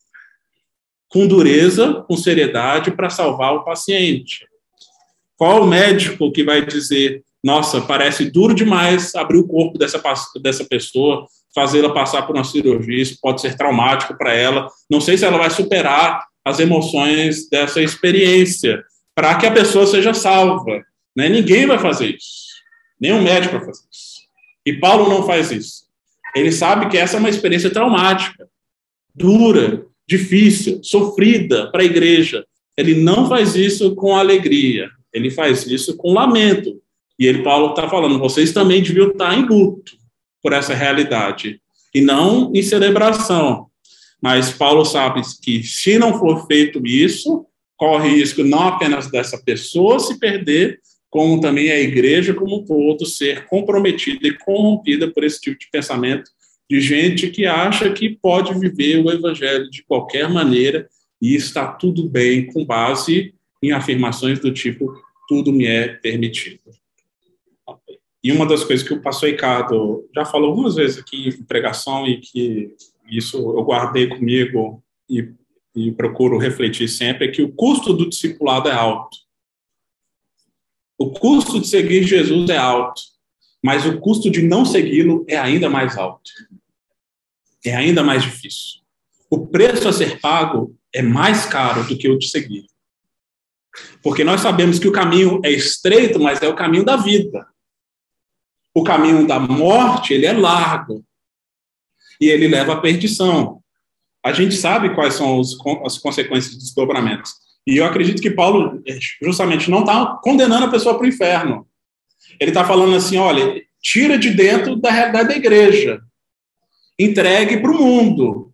com 1.08 1.26
dureza, 1.26 2.04
com 2.06 2.16
seriedade, 2.16 2.90
para 2.90 3.10
salvar 3.10 3.54
o 3.54 3.64
paciente? 3.64 4.46
Qual 5.36 5.62
o 5.62 5.66
médico 5.66 6.30
que 6.32 6.44
vai 6.44 6.64
dizer 6.64 7.24
nossa, 7.42 7.80
parece 7.80 8.30
duro 8.30 8.54
demais 8.54 9.14
abrir 9.14 9.38
o 9.38 9.46
corpo 9.46 9.78
dessa, 9.78 10.00
dessa 10.42 10.64
pessoa, 10.64 11.26
fazê-la 11.54 11.92
passar 11.92 12.22
por 12.26 12.36
uma 12.36 12.44
cirurgia, 12.44 13.02
isso 13.02 13.18
pode 13.20 13.40
ser 13.40 13.56
traumático 13.56 14.16
para 14.16 14.34
ela. 14.34 14.68
Não 14.90 15.00
sei 15.00 15.16
se 15.16 15.24
ela 15.24 15.38
vai 15.38 15.50
superar 15.50 16.24
as 16.44 16.60
emoções 16.60 17.48
dessa 17.48 17.82
experiência 17.82 18.82
para 19.14 19.34
que 19.36 19.46
a 19.46 19.52
pessoa 19.52 19.86
seja 19.86 20.14
salva. 20.14 20.82
Né? 21.16 21.28
Ninguém 21.28 21.66
vai 21.66 21.78
fazer 21.78 22.14
isso. 22.14 22.50
Nenhum 23.00 23.22
médico 23.22 23.56
vai 23.56 23.66
fazer 23.66 23.84
isso. 23.90 24.20
E 24.64 24.74
Paulo 24.74 25.08
não 25.08 25.26
faz 25.26 25.50
isso. 25.50 25.84
Ele 26.36 26.52
sabe 26.52 26.88
que 26.88 26.98
essa 26.98 27.16
é 27.16 27.18
uma 27.18 27.30
experiência 27.30 27.70
traumática, 27.70 28.48
dura, 29.14 29.84
difícil, 30.06 30.80
sofrida 30.82 31.70
para 31.70 31.82
a 31.82 31.84
igreja. 31.84 32.44
Ele 32.76 32.94
não 32.94 33.28
faz 33.28 33.56
isso 33.56 33.94
com 33.96 34.14
alegria, 34.14 34.88
ele 35.12 35.30
faz 35.30 35.66
isso 35.66 35.96
com 35.96 36.12
lamento, 36.12 36.80
e 37.20 37.26
ele, 37.26 37.42
Paulo, 37.42 37.68
está 37.68 37.86
falando, 37.86 38.18
vocês 38.18 38.50
também 38.50 38.82
deviam 38.82 39.10
estar 39.10 39.38
em 39.38 39.44
luto 39.44 39.92
por 40.42 40.54
essa 40.54 40.72
realidade, 40.72 41.60
e 41.94 42.00
não 42.00 42.50
em 42.54 42.62
celebração. 42.62 43.66
Mas 44.22 44.50
Paulo 44.50 44.86
sabe 44.86 45.20
que 45.42 45.62
se 45.62 45.98
não 45.98 46.18
for 46.18 46.46
feito 46.46 46.80
isso, 46.86 47.44
corre 47.76 48.08
risco 48.08 48.42
não 48.42 48.68
apenas 48.68 49.10
dessa 49.10 49.36
pessoa 49.36 49.98
se 50.00 50.18
perder, 50.18 50.80
como 51.10 51.40
também 51.40 51.70
a 51.70 51.78
igreja 51.78 52.32
como 52.32 52.60
um 52.60 52.64
todo 52.64 53.04
ser 53.04 53.44
comprometida 53.46 54.26
e 54.26 54.38
corrompida 54.38 55.10
por 55.10 55.22
esse 55.22 55.40
tipo 55.40 55.58
de 55.58 55.68
pensamento 55.70 56.30
de 56.70 56.80
gente 56.80 57.28
que 57.28 57.44
acha 57.44 57.92
que 57.92 58.16
pode 58.22 58.58
viver 58.58 59.04
o 59.04 59.10
evangelho 59.10 59.68
de 59.68 59.82
qualquer 59.82 60.30
maneira 60.30 60.88
e 61.20 61.34
está 61.34 61.66
tudo 61.66 62.08
bem 62.08 62.46
com 62.46 62.64
base 62.64 63.34
em 63.62 63.72
afirmações 63.72 64.38
do 64.38 64.52
tipo 64.54 64.90
tudo 65.28 65.52
me 65.52 65.66
é 65.66 65.88
permitido. 65.88 66.79
E 68.22 68.30
uma 68.32 68.46
das 68.46 68.62
coisas 68.62 68.86
que 68.86 68.92
o 68.92 69.00
pastor 69.00 69.30
Ricardo 69.30 70.06
já 70.14 70.24
falou 70.26 70.50
algumas 70.50 70.74
vezes 70.74 70.98
aqui 70.98 71.28
em 71.28 71.42
pregação 71.42 72.06
e 72.06 72.20
que 72.20 72.74
isso 73.10 73.38
eu 73.38 73.62
guardei 73.64 74.08
comigo 74.08 74.82
e, 75.08 75.32
e 75.74 75.90
procuro 75.92 76.36
refletir 76.36 76.86
sempre 76.86 77.26
é 77.26 77.30
que 77.30 77.42
o 77.42 77.52
custo 77.52 77.94
do 77.94 78.08
discipulado 78.08 78.68
é 78.68 78.72
alto. 78.72 79.16
O 80.98 81.10
custo 81.10 81.58
de 81.58 81.66
seguir 81.66 82.02
Jesus 82.02 82.50
é 82.50 82.58
alto, 82.58 83.00
mas 83.62 83.86
o 83.86 83.98
custo 83.98 84.30
de 84.30 84.42
não 84.42 84.66
segui-lo 84.66 85.24
é 85.26 85.38
ainda 85.38 85.70
mais 85.70 85.96
alto. 85.96 86.30
É 87.64 87.74
ainda 87.74 88.04
mais 88.04 88.22
difícil. 88.22 88.80
O 89.30 89.46
preço 89.46 89.88
a 89.88 89.92
ser 89.92 90.20
pago 90.20 90.76
é 90.92 91.00
mais 91.00 91.46
caro 91.46 91.84
do 91.84 91.96
que 91.96 92.08
o 92.08 92.18
de 92.18 92.28
seguir. 92.28 92.66
Porque 94.02 94.24
nós 94.24 94.42
sabemos 94.42 94.78
que 94.78 94.88
o 94.88 94.92
caminho 94.92 95.40
é 95.42 95.50
estreito, 95.50 96.20
mas 96.20 96.42
é 96.42 96.48
o 96.48 96.56
caminho 96.56 96.84
da 96.84 96.96
vida 96.96 97.49
o 98.74 98.84
caminho 98.84 99.26
da 99.26 99.38
morte 99.38 100.14
ele 100.14 100.26
é 100.26 100.32
largo 100.32 101.04
e 102.20 102.28
ele 102.28 102.48
leva 102.48 102.74
à 102.74 102.80
perdição. 102.80 103.60
A 104.24 104.32
gente 104.32 104.54
sabe 104.54 104.94
quais 104.94 105.14
são 105.14 105.38
os, 105.38 105.56
as 105.84 105.98
consequências 105.98 106.54
dos 106.54 106.64
desdobramentos. 106.64 107.34
E 107.66 107.78
eu 107.78 107.84
acredito 107.84 108.20
que 108.20 108.30
Paulo 108.30 108.82
eh, 108.86 108.98
justamente 109.22 109.70
não 109.70 109.80
está 109.80 110.18
condenando 110.22 110.66
a 110.66 110.70
pessoa 110.70 110.96
para 110.96 111.04
o 111.04 111.08
inferno. 111.08 111.66
Ele 112.38 112.50
está 112.50 112.64
falando 112.64 112.94
assim: 112.94 113.16
olha, 113.16 113.62
tira 113.80 114.18
de 114.18 114.30
dentro 114.30 114.76
da 114.76 114.90
realidade 114.90 115.28
da 115.28 115.36
igreja, 115.36 116.00
entregue 116.98 117.58
para 117.58 117.70
o 117.70 117.78
mundo. 117.78 118.52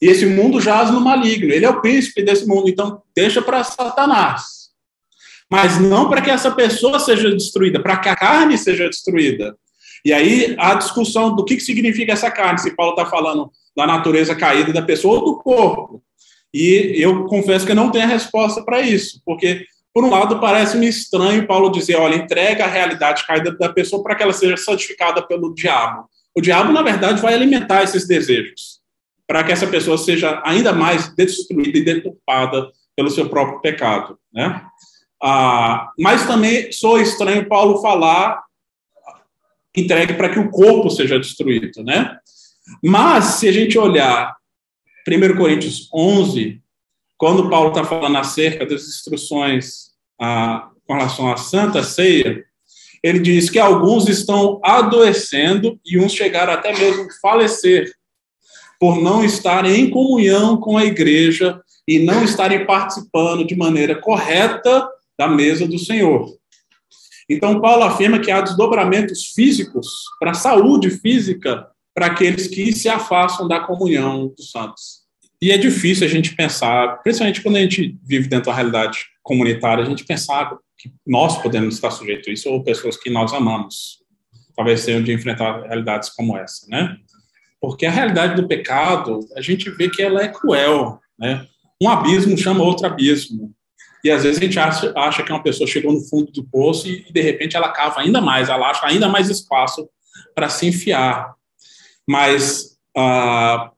E 0.00 0.06
esse 0.06 0.24
mundo 0.24 0.60
jaz 0.60 0.90
no 0.90 1.00
maligno. 1.00 1.52
Ele 1.52 1.64
é 1.64 1.68
o 1.68 1.80
príncipe 1.80 2.22
desse 2.22 2.46
mundo, 2.46 2.68
então 2.68 3.02
deixa 3.14 3.42
para 3.42 3.64
Satanás 3.64 4.59
mas 5.50 5.80
não 5.80 6.08
para 6.08 6.22
que 6.22 6.30
essa 6.30 6.50
pessoa 6.50 7.00
seja 7.00 7.30
destruída, 7.30 7.80
para 7.80 7.96
que 7.96 8.08
a 8.08 8.16
carne 8.16 8.56
seja 8.56 8.88
destruída. 8.88 9.56
E 10.04 10.12
aí 10.12 10.54
a 10.58 10.74
discussão 10.74 11.34
do 11.34 11.44
que, 11.44 11.56
que 11.56 11.62
significa 11.62 12.12
essa 12.12 12.30
carne, 12.30 12.60
se 12.60 12.74
Paulo 12.74 12.92
está 12.92 13.04
falando 13.04 13.50
da 13.76 13.86
natureza 13.86 14.34
caída 14.34 14.72
da 14.72 14.82
pessoa 14.82 15.18
ou 15.18 15.24
do 15.24 15.38
corpo. 15.38 16.02
E 16.52 16.94
eu 16.96 17.24
confesso 17.24 17.64
que 17.64 17.72
eu 17.72 17.76
não 17.76 17.90
tenho 17.90 18.04
a 18.04 18.08
resposta 18.08 18.62
para 18.62 18.80
isso, 18.80 19.20
porque, 19.24 19.64
por 19.92 20.04
um 20.04 20.10
lado, 20.10 20.40
parece-me 20.40 20.88
estranho 20.88 21.46
Paulo 21.46 21.70
dizer: 21.70 21.96
olha, 21.96 22.16
entrega 22.16 22.64
a 22.64 22.68
realidade 22.68 23.26
caída 23.26 23.52
da 23.52 23.68
pessoa 23.68 24.02
para 24.02 24.14
que 24.14 24.22
ela 24.22 24.32
seja 24.32 24.56
santificada 24.56 25.22
pelo 25.22 25.54
diabo. 25.54 26.08
O 26.34 26.40
diabo, 26.40 26.72
na 26.72 26.82
verdade, 26.82 27.20
vai 27.20 27.34
alimentar 27.34 27.82
esses 27.82 28.06
desejos, 28.06 28.80
para 29.26 29.44
que 29.44 29.52
essa 29.52 29.66
pessoa 29.66 29.98
seja 29.98 30.40
ainda 30.44 30.72
mais 30.72 31.14
destruída 31.14 31.78
e 31.78 31.84
deturpada 31.84 32.68
pelo 32.96 33.10
seu 33.10 33.28
próprio 33.28 33.60
pecado. 33.60 34.18
Né? 34.32 34.64
Ah, 35.22 35.90
mas 35.98 36.26
também 36.26 36.72
sou 36.72 37.00
estranho 37.00 37.48
Paulo 37.48 37.82
falar 37.82 38.42
entregue 39.76 40.14
para 40.14 40.30
que 40.30 40.38
o 40.38 40.50
corpo 40.50 40.90
seja 40.90 41.18
destruído, 41.18 41.84
né? 41.84 42.18
Mas 42.82 43.24
se 43.36 43.48
a 43.48 43.52
gente 43.52 43.78
olhar 43.78 44.36
1 45.06 45.36
Coríntios 45.36 45.88
11, 45.94 46.60
quando 47.16 47.50
Paulo 47.50 47.68
está 47.68 47.84
falando 47.84 48.16
acerca 48.16 48.66
das 48.66 48.82
instruções 48.82 49.90
ah, 50.20 50.70
com 50.86 50.94
relação 50.94 51.30
à 51.30 51.36
Santa 51.36 51.82
Ceia, 51.82 52.44
ele 53.02 53.18
diz 53.18 53.48
que 53.48 53.58
alguns 53.58 54.08
estão 54.08 54.60
adoecendo 54.62 55.78
e 55.84 55.98
uns 55.98 56.12
chegaram 56.12 56.52
até 56.52 56.76
mesmo 56.76 57.06
falecer 57.20 57.90
por 58.78 59.00
não 59.00 59.24
estarem 59.24 59.80
em 59.80 59.90
comunhão 59.90 60.58
com 60.58 60.76
a 60.76 60.84
igreja 60.84 61.60
e 61.86 61.98
não 61.98 62.24
estarem 62.24 62.66
participando 62.66 63.44
de 63.46 63.56
maneira 63.56 63.94
correta 63.94 64.88
da 65.20 65.28
mesa 65.28 65.68
do 65.68 65.78
Senhor. 65.78 66.34
Então, 67.28 67.60
Paulo 67.60 67.82
afirma 67.82 68.18
que 68.18 68.30
há 68.30 68.40
desdobramentos 68.40 69.32
físicos 69.34 69.86
para 70.18 70.30
a 70.30 70.34
saúde 70.34 70.88
física 70.88 71.66
para 71.94 72.06
aqueles 72.06 72.46
que 72.46 72.72
se 72.72 72.88
afastam 72.88 73.46
da 73.46 73.60
comunhão 73.60 74.28
dos 74.34 74.50
santos. 74.50 75.00
E 75.42 75.52
é 75.52 75.58
difícil 75.58 76.06
a 76.06 76.10
gente 76.10 76.34
pensar, 76.34 77.02
principalmente 77.02 77.42
quando 77.42 77.56
a 77.56 77.60
gente 77.60 77.98
vive 78.02 78.28
dentro 78.28 78.46
da 78.46 78.54
realidade 78.54 79.00
comunitária, 79.22 79.84
a 79.84 79.86
gente 79.86 80.06
pensar 80.06 80.56
que 80.78 80.90
nós 81.06 81.36
podemos 81.42 81.74
estar 81.74 81.90
sujeitos 81.90 82.26
a 82.26 82.32
isso 82.32 82.48
ou 82.48 82.64
pessoas 82.64 82.96
que 82.96 83.10
nós 83.10 83.34
amamos. 83.34 83.98
Talvez 84.56 84.86
tenham 84.86 85.02
de 85.02 85.12
enfrentar 85.12 85.64
realidades 85.66 86.08
como 86.08 86.34
essa, 86.34 86.66
né? 86.66 86.96
Porque 87.60 87.84
a 87.84 87.90
realidade 87.90 88.40
do 88.40 88.48
pecado, 88.48 89.20
a 89.36 89.42
gente 89.42 89.68
vê 89.68 89.90
que 89.90 90.00
ela 90.00 90.22
é 90.22 90.28
cruel, 90.28 90.98
né? 91.18 91.46
Um 91.82 91.90
abismo 91.90 92.38
chama 92.38 92.64
outro 92.64 92.86
abismo. 92.86 93.54
E 94.04 94.10
às 94.10 94.22
vezes 94.22 94.38
a 94.38 94.44
gente 94.44 94.58
acha, 94.58 94.92
acha 94.96 95.22
que 95.22 95.32
uma 95.32 95.42
pessoa 95.42 95.68
chegou 95.68 95.92
no 95.92 96.00
fundo 96.00 96.32
do 96.32 96.44
poço 96.44 96.88
e, 96.88 97.04
e 97.08 97.12
de 97.12 97.20
repente 97.20 97.56
ela 97.56 97.68
cava 97.68 98.00
ainda 98.00 98.20
mais, 98.20 98.48
ela 98.48 98.70
acha 98.70 98.86
ainda 98.86 99.08
mais 99.08 99.28
espaço 99.28 99.88
para 100.34 100.48
se 100.48 100.66
enfiar. 100.66 101.34
Mas 102.08 102.78
ah, 102.96 103.70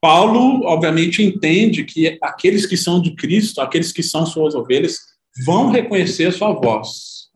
Paulo, 0.00 0.64
obviamente, 0.64 1.22
entende 1.22 1.84
que 1.84 2.18
aqueles 2.22 2.66
que 2.66 2.76
são 2.76 3.00
de 3.02 3.14
Cristo, 3.16 3.60
aqueles 3.60 3.92
que 3.92 4.02
são 4.02 4.24
suas 4.24 4.54
ovelhas, 4.54 4.98
vão 5.44 5.70
reconhecer 5.70 6.26
a 6.26 6.32
sua 6.32 6.52
voz 6.52 7.28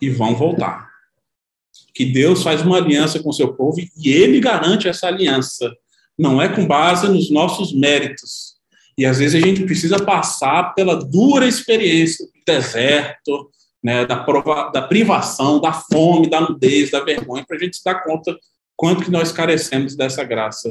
e 0.00 0.10
vão 0.10 0.34
voltar. 0.34 0.88
Que 1.94 2.04
Deus 2.04 2.42
faz 2.42 2.62
uma 2.62 2.78
aliança 2.78 3.22
com 3.22 3.32
seu 3.32 3.54
povo 3.54 3.78
e 3.80 4.10
ele 4.10 4.40
garante 4.40 4.88
essa 4.88 5.06
aliança. 5.06 5.70
Não 6.18 6.40
é 6.40 6.48
com 6.48 6.66
base 6.66 7.08
nos 7.08 7.30
nossos 7.30 7.72
méritos. 7.72 8.49
E 9.00 9.06
às 9.06 9.18
vezes 9.18 9.42
a 9.42 9.46
gente 9.46 9.64
precisa 9.64 9.98
passar 9.98 10.74
pela 10.74 10.94
dura 10.94 11.48
experiência 11.48 12.26
do 12.26 12.32
deserto, 12.44 13.50
né, 13.82 14.04
da, 14.04 14.22
prova, 14.22 14.70
da 14.70 14.82
privação, 14.82 15.58
da 15.58 15.72
fome, 15.72 16.28
da 16.28 16.42
nudez, 16.42 16.90
da 16.90 17.00
vergonha, 17.00 17.42
para 17.48 17.56
a 17.56 17.58
gente 17.58 17.78
se 17.78 17.82
dar 17.82 18.04
conta 18.04 18.38
quanto 18.76 19.02
que 19.02 19.10
nós 19.10 19.32
carecemos 19.32 19.96
dessa 19.96 20.22
graça. 20.22 20.70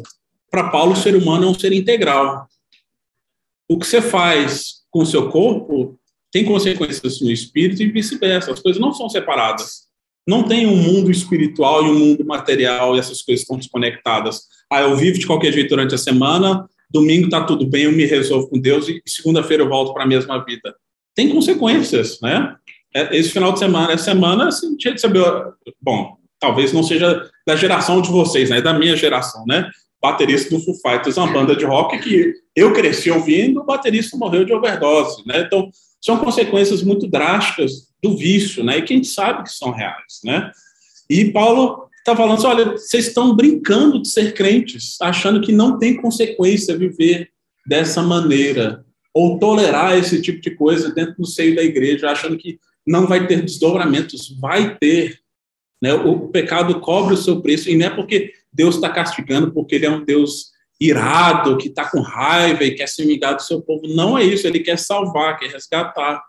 Para 0.52 0.70
Paulo, 0.70 0.92
o 0.92 0.96
ser 0.96 1.16
humano 1.16 1.48
é 1.48 1.50
um 1.50 1.58
ser 1.58 1.74
integral. 1.74 2.48
O 3.68 3.80
que 3.80 3.88
você 3.88 4.00
faz 4.00 4.84
com 4.92 5.00
o 5.00 5.08
seu 5.08 5.32
corpo 5.32 6.00
tem 6.32 6.46
consequências 6.46 7.20
no 7.22 7.32
espírito 7.32 7.82
e 7.82 7.92
vice-versa. 7.92 8.54
As 8.54 8.60
coisas 8.60 8.80
não 8.80 8.94
são 8.94 9.10
separadas. 9.10 9.88
Não 10.28 10.44
tem 10.44 10.68
um 10.68 10.76
mundo 10.76 11.10
espiritual 11.10 11.84
e 11.84 11.90
um 11.90 11.98
mundo 11.98 12.24
material 12.24 12.96
e 12.96 13.00
essas 13.00 13.24
coisas 13.24 13.42
estão 13.42 13.58
desconectadas. 13.58 14.44
Ah, 14.72 14.82
eu 14.82 14.96
vivo 14.96 15.18
de 15.18 15.26
qualquer 15.26 15.52
jeito 15.52 15.70
durante 15.70 15.96
a 15.96 15.98
semana, 15.98 16.70
domingo 16.90 17.26
está 17.26 17.44
tudo 17.44 17.66
bem, 17.66 17.84
eu 17.84 17.92
me 17.92 18.06
resolvo 18.06 18.50
com 18.50 18.60
Deus 18.60 18.88
e 18.88 19.02
segunda-feira 19.06 19.64
eu 19.64 19.70
volto 19.70 19.94
para 19.94 20.04
a 20.04 20.08
mesma 20.08 20.44
vida. 20.44 20.76
Tem 21.16 21.30
consequências, 21.30 22.20
né? 22.22 22.56
É, 22.96 23.16
esse 23.16 23.30
final 23.30 23.52
de 23.52 23.60
semana, 23.60 23.94
essa 23.94 24.06
semana, 24.06 24.48
assim, 24.48 24.76
tinha 24.78 24.94
de 24.94 25.02
saber. 25.02 25.24
Bom, 25.82 26.18
talvez 26.40 26.74
não 26.74 26.82
seja 26.82 27.30
da 27.46 27.56
geração 27.56 28.02
de 28.02 28.10
vocês, 28.10 28.50
né? 28.50 28.62
Da 28.62 28.74
minha 28.74 28.96
geração, 28.96 29.46
né? 29.46 29.70
Baterista 30.02 30.50
do 30.50 30.64
Foo 30.64 30.76
Fighters, 30.76 31.18
uma 31.18 31.32
banda 31.32 31.56
de 31.56 31.66
rock 31.66 32.00
que 32.00 32.34
eu 32.56 32.74
cresci 32.74 33.12
ouvindo, 33.12 33.60
o 33.60 33.66
baterista 33.66 34.18
morreu 34.18 34.46
de 34.46 34.54
overdose, 34.54 35.22
né? 35.28 35.42
Então, 35.42 35.70
são 36.02 36.18
consequências 36.18 36.82
muito 36.82 37.06
drásticas 37.06 37.90
do 38.02 38.18
vício, 38.18 38.64
né? 38.64 38.78
E 38.78 38.82
que 38.82 38.94
a 38.94 38.96
gente 38.96 39.10
sabe 39.10 39.44
que 39.44 39.52
são 39.52 39.72
reais, 39.72 40.22
né? 40.24 40.52
E 41.10 41.26
Paulo 41.26 41.89
está 42.10 42.16
falando 42.16 42.38
assim, 42.38 42.48
olha, 42.48 42.72
vocês 42.72 43.08
estão 43.08 43.36
brincando 43.36 44.02
de 44.02 44.10
ser 44.10 44.34
crentes, 44.34 44.98
achando 45.02 45.42
que 45.42 45.52
não 45.52 45.78
tem 45.78 45.96
consequência 45.96 46.78
viver 46.78 47.30
dessa 47.66 48.02
maneira 48.02 48.84
ou 49.14 49.40
tolerar 49.40 49.98
esse 49.98 50.22
tipo 50.22 50.40
de 50.40 50.52
coisa 50.52 50.92
dentro 50.92 51.16
do 51.18 51.26
seio 51.26 51.56
da 51.56 51.64
igreja, 51.64 52.10
achando 52.10 52.38
que 52.38 52.60
não 52.86 53.08
vai 53.08 53.28
ter 53.28 53.42
desdobramentos, 53.42 54.36
vai 54.40 54.78
ter. 54.78 55.20
Né? 55.82 55.94
O, 55.94 56.28
pecado 56.30 56.80
cobre 56.80 57.14
o 57.14 57.18
seu 57.18 57.42
preço, 57.42 57.70
e 57.70 57.76
não 57.76 57.88
é 57.88 57.90
porque 57.90 58.34
Deus 58.52 58.76
está 58.76 58.90
castigando, 58.90 59.52
porque 59.52 59.76
ele 59.76 59.86
é 59.86 59.92
um 59.92 60.04
Deus 60.04 60.52
irado, 60.80 61.58
que 61.58 61.68
está 61.68 61.90
com 61.90 62.00
raiva 62.00 62.64
e 62.64 62.76
quer 62.76 62.88
se 62.88 63.06
vingar 63.06 63.36
do 63.36 63.42
seu 63.42 63.62
povo. 63.62 63.88
Não 63.88 64.18
é 64.18 64.24
isso, 64.24 64.48
ele 64.48 64.60
quer 64.60 64.80
salvar, 64.80 65.38
quer 65.38 65.52
resgatar. 65.52 66.24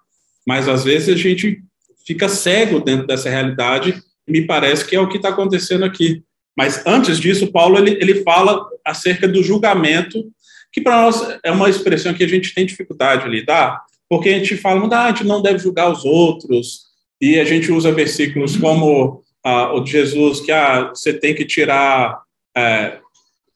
Mas 0.46 0.68
às 0.68 0.84
vezes 0.84 1.08
a 1.08 1.16
gente 1.16 1.62
fica 2.04 2.28
cego 2.28 2.80
dentro 2.80 3.06
dessa 3.06 3.30
realidade, 3.30 4.02
me 4.28 4.46
parece 4.46 4.84
que 4.84 4.96
é 4.96 5.00
o 5.00 5.08
que 5.08 5.16
está 5.16 5.30
acontecendo 5.30 5.84
aqui. 5.84 6.22
Mas 6.56 6.84
antes 6.86 7.18
disso, 7.18 7.50
Paulo 7.52 7.78
ele, 7.78 7.92
ele 8.00 8.22
fala 8.22 8.66
acerca 8.84 9.26
do 9.26 9.42
julgamento, 9.42 10.30
que 10.72 10.80
para 10.80 11.02
nós 11.02 11.38
é 11.44 11.50
uma 11.50 11.70
expressão 11.70 12.14
que 12.14 12.24
a 12.24 12.28
gente 12.28 12.54
tem 12.54 12.66
dificuldade 12.66 13.24
de 13.24 13.30
lidar, 13.30 13.82
porque 14.08 14.28
a 14.28 14.38
gente 14.38 14.56
fala, 14.56 14.86
ah, 14.94 15.04
a 15.06 15.08
gente 15.08 15.24
não 15.24 15.40
deve 15.40 15.58
julgar 15.58 15.90
os 15.90 16.04
outros, 16.04 16.90
e 17.20 17.38
a 17.38 17.44
gente 17.44 17.70
usa 17.70 17.92
versículos 17.92 18.56
como 18.56 19.22
ah, 19.44 19.72
o 19.72 19.80
de 19.80 19.92
Jesus, 19.92 20.40
que 20.40 20.50
ah, 20.50 20.88
você 20.88 21.12
tem 21.12 21.34
que 21.34 21.44
tirar, 21.44 22.20
é, 22.56 22.98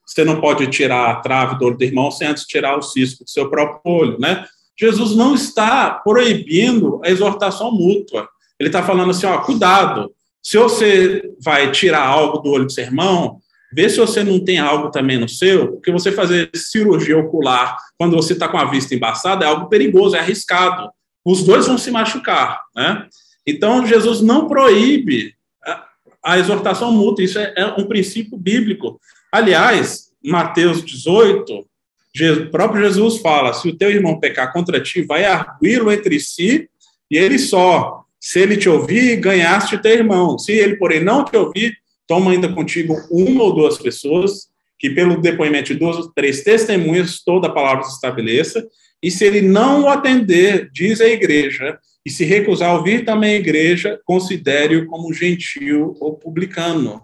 você 0.07 0.25
não 0.25 0.41
pode 0.41 0.67
tirar 0.69 1.11
a 1.11 1.17
trave 1.17 1.59
do 1.59 1.65
olho 1.65 1.77
do 1.77 1.85
irmão 1.85 2.11
sem 2.11 2.29
antes 2.29 2.45
tirar 2.45 2.77
o 2.77 2.83
cisco 2.83 3.25
do 3.25 3.31
seu 3.31 3.49
próprio 3.49 3.81
olho, 3.85 4.19
né? 4.19 4.47
Jesus 4.79 5.15
não 5.15 5.35
está 5.35 5.91
proibindo 5.91 7.01
a 7.05 7.09
exortação 7.09 7.71
mútua. 7.73 8.29
Ele 8.59 8.69
está 8.69 8.83
falando 8.83 9.11
assim, 9.11 9.27
ó, 9.27 9.39
cuidado, 9.39 10.13
se 10.45 10.59
você 10.59 11.23
vai 11.43 11.73
tirar 11.73 12.07
algo 12.07 12.39
do 12.39 12.51
olho 12.51 12.67
do 12.67 12.73
seu 12.73 12.85
irmão, 12.85 13.41
Vê 13.75 13.91
se 13.91 13.97
você 13.97 14.23
não 14.23 14.39
tem 14.39 14.59
algo 14.59 14.89
também 14.89 15.19
no 15.19 15.29
seu, 15.29 15.73
porque 15.73 15.91
você 15.91 16.13
fazer 16.13 16.49
cirurgia 16.55 17.19
ocular 17.19 17.77
quando 17.99 18.15
você 18.15 18.33
está 18.33 18.47
com 18.47 18.57
a 18.57 18.71
vista 18.71 18.95
embaçada 18.95 19.45
é 19.45 19.49
algo 19.49 19.69
perigoso, 19.69 20.15
é 20.15 20.21
arriscado. 20.21 20.89
Os 21.25 21.43
dois 21.43 21.67
vão 21.67 21.77
se 21.77 21.91
machucar, 21.91 22.61
né? 22.77 23.09
Então, 23.45 23.85
Jesus 23.85 24.21
não 24.21 24.47
proíbe 24.47 25.35
a, 26.25 26.39
exortação 26.39 26.93
mútua, 26.93 27.25
isso 27.25 27.39
é, 27.39 27.53
é, 27.57 27.67
um 27.77 27.85
princípio 27.87 28.39
bíblico. 28.39 29.01
Aliás, 29.33 30.13
Mateus 30.25 30.85
18, 30.85 31.67
Jesus, 32.15 32.47
o 32.47 32.51
próprio 32.51 32.85
Jesus 32.85 33.19
fala: 33.19 33.53
se 33.53 33.69
o 33.69 33.77
teu 33.77 33.91
irmão 33.91 34.21
pecar 34.21 34.53
contra 34.53 34.81
ti, 34.81 35.03
vai 35.03 35.25
arguí-lo 35.25 35.91
entre 35.91 36.21
si, 36.21 36.71
e 37.11 37.17
ele 37.19 37.41
só. 37.41 38.04
Se 38.25 38.41
ele 38.41 38.57
te 38.57 38.71
ouvir, 38.71 39.17
ganhaste 39.17 39.77
teu 39.77 39.93
irmão. 39.93 40.39
Se 40.39 40.51
ele, 40.51 40.77
porém, 40.77 41.05
não 41.05 41.27
te 41.27 41.37
ouvir, 41.37 41.77
toma 42.07 42.31
ainda 42.31 42.51
contigo 42.51 42.97
uma 43.11 43.43
ou 43.43 43.55
duas 43.55 43.77
pessoas, 43.77 44.49
que 44.79 44.89
pelo 44.89 45.21
depoimento 45.21 45.75
de 45.75 45.79
duas 45.79 45.99
ou 45.99 46.11
três 46.11 46.43
testemunhas 46.43 47.23
toda 47.23 47.49
a 47.49 47.53
palavra 47.53 47.85
se 47.85 47.93
estabeleça, 47.93 48.67
e 49.03 49.11
se 49.11 49.27
ele 49.27 49.43
não 49.43 49.83
o 49.83 49.89
atender, 49.91 50.71
diz 50.73 51.03
a 51.03 51.07
igreja, 51.07 51.79
e 52.03 52.09
se 52.09 52.25
recusar 52.25 52.71
a 52.71 52.79
ouvir 52.79 53.05
também 53.05 53.35
a 53.35 53.39
igreja, 53.39 54.01
considere-o 54.07 54.87
como 54.87 55.13
gentil 55.13 55.95
ou 56.01 56.17
publicano. 56.17 57.03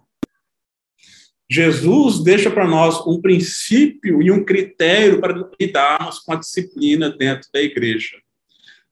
Jesus 1.51 2.25
deixa 2.25 2.51
para 2.51 2.67
nós 2.67 3.07
um 3.07 3.21
princípio 3.21 4.23
e 4.23 4.31
um 4.31 4.43
critério 4.43 5.21
para 5.21 5.51
lidarmos 5.61 6.19
com 6.21 6.33
a 6.33 6.37
disciplina 6.37 7.11
dentro 7.11 7.47
da 7.53 7.61
igreja. 7.61 8.17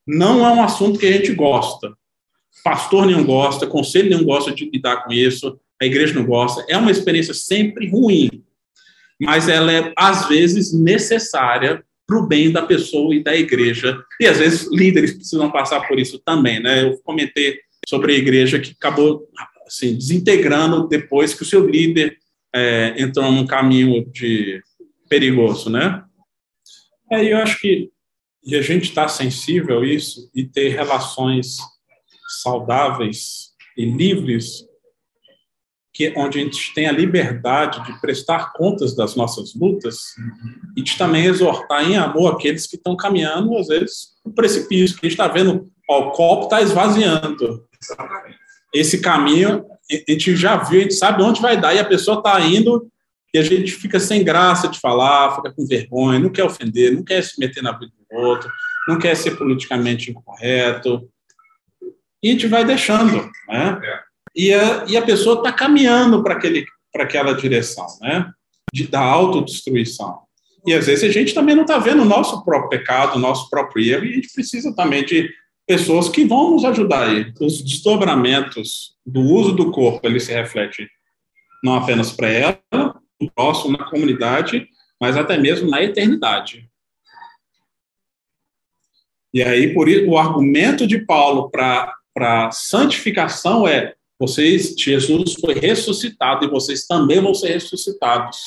Não 0.07 0.47
é 0.47 0.51
um 0.51 0.62
assunto 0.62 0.99
que 0.99 1.07
a 1.07 1.12
gente 1.12 1.33
gosta. 1.33 1.97
Pastor 2.68 3.06
nenhum 3.06 3.24
gosta, 3.24 3.66
conselho 3.66 4.10
nenhum 4.10 4.24
gosta 4.24 4.52
de 4.52 4.68
lidar 4.68 5.04
com 5.04 5.12
isso, 5.12 5.58
a 5.80 5.86
igreja 5.86 6.12
não 6.12 6.26
gosta. 6.26 6.62
É 6.68 6.76
uma 6.76 6.90
experiência 6.90 7.32
sempre 7.32 7.88
ruim, 7.88 8.44
mas 9.18 9.48
ela 9.48 9.72
é, 9.72 9.90
às 9.96 10.28
vezes, 10.28 10.72
necessária 10.72 11.82
para 12.06 12.18
o 12.18 12.26
bem 12.26 12.52
da 12.52 12.60
pessoa 12.60 13.14
e 13.14 13.22
da 13.22 13.34
igreja. 13.34 13.98
E, 14.20 14.26
às 14.26 14.38
vezes, 14.38 14.70
líderes 14.70 15.14
precisam 15.14 15.50
passar 15.50 15.88
por 15.88 15.98
isso 15.98 16.18
também. 16.18 16.60
Né? 16.60 16.82
Eu 16.82 16.98
comentei 16.98 17.58
sobre 17.88 18.12
a 18.12 18.18
igreja 18.18 18.58
que 18.58 18.72
acabou 18.72 19.26
assim, 19.66 19.94
desintegrando 19.94 20.86
depois 20.88 21.32
que 21.32 21.42
o 21.42 21.46
seu 21.46 21.66
líder 21.66 22.18
é, 22.54 22.94
entrou 22.98 23.32
num 23.32 23.46
caminho 23.46 24.04
de 24.10 24.62
perigoso, 25.08 25.70
né? 25.70 26.02
Aí 27.10 27.30
eu 27.30 27.38
acho 27.38 27.58
que 27.60 27.90
e 28.44 28.56
a 28.56 28.62
gente 28.62 28.84
está 28.84 29.06
sensível 29.08 29.80
a 29.80 29.86
isso 29.86 30.30
e 30.34 30.42
ter 30.44 30.68
relações 30.68 31.58
saudáveis 32.29 33.53
e 33.76 33.85
livres 33.85 34.68
que 35.99 36.12
onde 36.16 36.39
a 36.39 36.43
gente 36.45 36.72
tem 36.74 36.87
a 36.87 36.93
liberdade 36.93 37.85
de 37.85 38.01
prestar 38.01 38.53
contas 38.53 38.95
das 38.95 39.16
nossas 39.16 39.53
lutas 39.55 40.14
e 40.76 40.83
de 40.83 40.97
também 40.97 41.24
exortar 41.24 41.83
em 41.83 41.97
amor 41.97 42.35
aqueles 42.35 42.68
que 42.68 42.76
estão 42.76 42.95
caminhando, 42.95 43.57
às 43.57 43.66
vezes, 43.66 44.11
no 44.24 44.33
precipício. 44.33 44.97
A 44.97 45.07
gente 45.07 45.12
está 45.12 45.26
vendo, 45.26 45.68
ó, 45.91 46.09
o 46.09 46.11
copo 46.12 46.45
está 46.45 46.62
esvaziando. 46.62 47.66
Esse 48.72 49.01
caminho, 49.01 49.64
a 49.91 50.12
gente 50.12 50.37
já 50.37 50.57
viu, 50.57 50.79
a 50.79 50.83
gente 50.83 50.95
sabe 50.95 51.20
onde 51.20 51.41
vai 51.41 51.61
dar, 51.61 51.74
e 51.74 51.81
a 51.81 51.85
pessoa 51.85 52.18
está 52.18 52.41
indo 52.41 52.89
e 53.35 53.39
a 53.39 53.43
gente 53.43 53.72
fica 53.72 53.99
sem 54.01 54.24
graça 54.24 54.68
de 54.68 54.79
falar, 54.79 55.37
fica 55.37 55.53
com 55.53 55.66
vergonha, 55.66 56.18
não 56.18 56.31
quer 56.31 56.45
ofender, 56.45 56.95
não 56.95 57.03
quer 57.03 57.22
se 57.22 57.39
meter 57.39 57.62
na 57.62 57.72
vida 57.72 57.93
do 58.11 58.18
outro, 58.18 58.51
não 58.89 58.99
quer 58.99 59.16
ser 59.16 59.37
politicamente 59.37 60.11
incorreto. 60.11 61.11
E 62.22 62.28
a 62.28 62.32
gente 62.32 62.46
vai 62.46 62.64
deixando, 62.64 63.30
né? 63.48 63.80
e 64.34 64.52
a, 64.52 64.84
e 64.86 64.96
a 64.96 65.02
pessoa 65.02 65.38
está 65.38 65.52
caminhando 65.52 66.22
para 66.22 66.34
aquela 67.02 67.32
direção, 67.34 67.86
né? 68.00 68.30
De, 68.72 68.86
da 68.86 69.00
autodestruição. 69.00 70.20
E 70.66 70.74
às 70.74 70.86
vezes 70.86 71.04
a 71.08 71.12
gente 71.12 71.32
também 71.32 71.54
não 71.54 71.62
está 71.62 71.78
vendo 71.78 72.02
o 72.02 72.06
nosso 72.06 72.44
próprio 72.44 72.68
pecado, 72.68 73.16
o 73.16 73.20
nosso 73.20 73.48
próprio 73.48 73.84
erro, 73.84 74.04
e 74.04 74.12
a 74.12 74.14
gente 74.16 74.32
precisa 74.32 74.74
também 74.74 75.04
de 75.04 75.30
pessoas 75.66 76.08
que 76.08 76.24
vão 76.24 76.52
nos 76.52 76.64
ajudar 76.64 77.08
aí. 77.08 77.32
Os 77.40 77.62
desdobramentos 77.62 78.96
do 79.06 79.20
uso 79.20 79.52
do 79.52 79.70
corpo, 79.70 80.06
ele 80.06 80.20
se 80.20 80.32
reflete 80.32 80.88
não 81.62 81.74
apenas 81.74 82.12
para 82.12 82.28
ela, 82.28 82.60
no 83.20 83.30
próximo, 83.34 83.76
na 83.76 83.84
comunidade, 83.84 84.68
mas 85.00 85.16
até 85.16 85.36
mesmo 85.36 85.68
na 85.68 85.82
eternidade. 85.82 86.68
E 89.32 89.42
aí, 89.42 89.74
por 89.74 89.88
isso, 89.88 90.08
o 90.08 90.18
argumento 90.18 90.86
de 90.86 91.04
Paulo 91.04 91.50
para 91.50 91.92
santificação 92.50 93.66
é 93.66 93.94
vocês, 94.20 94.74
Jesus 94.76 95.34
foi 95.40 95.54
ressuscitado 95.54 96.44
e 96.44 96.50
vocês 96.50 96.86
também 96.86 97.20
vão 97.20 97.32
ser 97.32 97.52
ressuscitados 97.52 98.38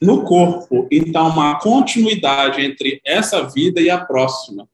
no 0.00 0.24
corpo. 0.24 0.86
Então, 0.90 1.28
uma 1.28 1.58
continuidade 1.58 2.60
entre 2.60 3.00
essa 3.04 3.42
vida 3.48 3.80
e 3.80 3.88
a 3.88 3.98
próxima. 3.98 4.68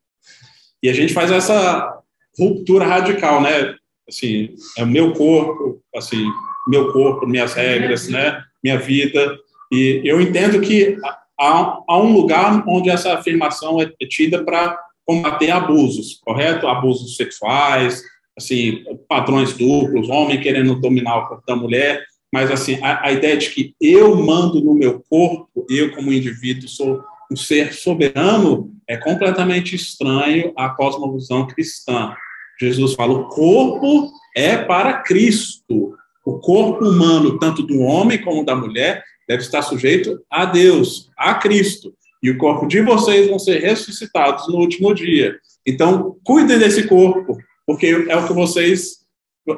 E 0.83 0.89
a 0.89 0.93
gente 0.93 1.15
faz 1.15 1.31
essa 1.31 2.01
ruptura 2.37 2.85
radical, 2.85 3.41
né? 3.41 3.77
Assim, 4.09 4.55
é 4.77 4.83
o 4.83 4.87
meu 4.87 5.13
corpo, 5.13 5.81
assim, 5.95 6.27
meu 6.67 6.93
corpo, 6.93 7.27
minhas 7.27 7.55
regras, 7.55 8.09
né? 8.09 8.43
Minha 8.63 8.79
vida. 8.79 9.39
E 9.73 10.03
eu 10.05 10.21
entendo 10.21 10.61
que 10.61 10.97
há, 11.39 11.79
há 11.87 11.99
um 11.99 12.13
lugar 12.13 12.65
onde 12.67 12.91
essa 12.91 13.15
afirmação 13.15 13.81
é 13.81 14.07
tida 14.09 14.43
para 14.45 14.77
combater 15.05 15.53
abusos, 15.53 16.21
correto? 16.25 16.67
Abusos 16.67 17.15
sexuais, 17.15 18.03
assim, 18.37 18.85
padrões 19.09 19.55
duplos, 19.55 20.09
homem 20.09 20.41
querendo 20.41 20.75
dominar 20.81 21.19
o 21.19 21.29
corpo 21.29 21.45
da 21.47 21.57
mulher, 21.57 22.05
mas 22.33 22.51
assim, 22.51 22.79
a, 22.83 23.07
a 23.07 23.13
ideia 23.13 23.37
de 23.37 23.51
que 23.51 23.75
eu 23.81 24.15
mando 24.17 24.61
no 24.61 24.75
meu 24.75 25.03
corpo, 25.09 25.67
eu 25.71 25.95
como 25.95 26.13
indivíduo 26.13 26.69
sou 26.69 27.03
um 27.31 27.37
ser 27.37 27.73
soberano, 27.73 28.71
é 28.87 28.97
completamente 28.97 29.75
estranho 29.75 30.53
à 30.57 30.69
cosmovisão 30.69 31.47
cristã. 31.47 32.15
Jesus 32.61 32.95
fala: 32.95 33.13
o 33.15 33.29
corpo 33.29 34.11
é 34.37 34.57
para 34.57 35.03
Cristo. 35.03 35.95
O 36.25 36.39
corpo 36.39 36.85
humano, 36.85 37.39
tanto 37.39 37.63
do 37.63 37.81
homem 37.81 38.23
como 38.23 38.45
da 38.45 38.55
mulher, 38.55 39.03
deve 39.29 39.43
estar 39.43 39.63
sujeito 39.63 40.21
a 40.31 40.45
Deus, 40.45 41.09
a 41.17 41.35
Cristo. 41.35 41.95
E 42.23 42.31
o 42.31 42.39
corpo 42.39 42.67
de 42.67 42.81
vocês 42.81 43.29
vão 43.29 43.39
ser 43.39 43.61
ressuscitados 43.61 44.49
no 44.49 44.57
último 44.57 44.93
dia. 44.95 45.39
Então, 45.65 46.17
cuidem 46.25 46.59
desse 46.59 46.87
corpo, 46.89 47.39
porque 47.67 48.07
é 48.09 48.17
o 48.17 48.27
que 48.27 48.33
vocês 48.33 49.05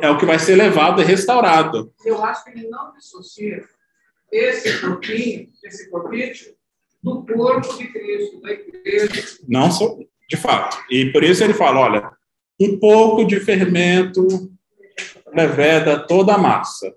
é 0.03 0.11
o 0.11 0.19
que 0.19 0.27
vai 0.27 0.39
ser 0.39 0.55
levado 0.57 1.01
e 1.01 1.05
restaurado. 1.05 1.93
Eu 2.05 2.23
acho 2.23 2.45
que 2.45 2.51
ele 2.51 2.69
não 2.69 2.93
dissocia 2.93 3.65
esse 4.31 4.81
corpinho, 4.81 5.49
esse 5.65 5.91
corpite, 5.91 6.55
do 7.03 7.25
corpo 7.25 7.77
de 7.79 7.89
Cristo, 7.89 8.41
da 8.43 8.53
igreja. 8.53 9.39
Não, 9.49 9.69
de 10.29 10.37
fato. 10.37 10.79
E 10.91 11.11
por 11.11 11.25
isso 11.25 11.43
ele 11.43 11.55
fala, 11.55 11.81
olha, 11.81 12.11
um 12.61 12.79
pouco 12.79 13.25
de 13.25 13.41
fermento 13.41 14.27
leveda 15.33 16.07
toda 16.07 16.35
a 16.35 16.39
massa. 16.39 16.93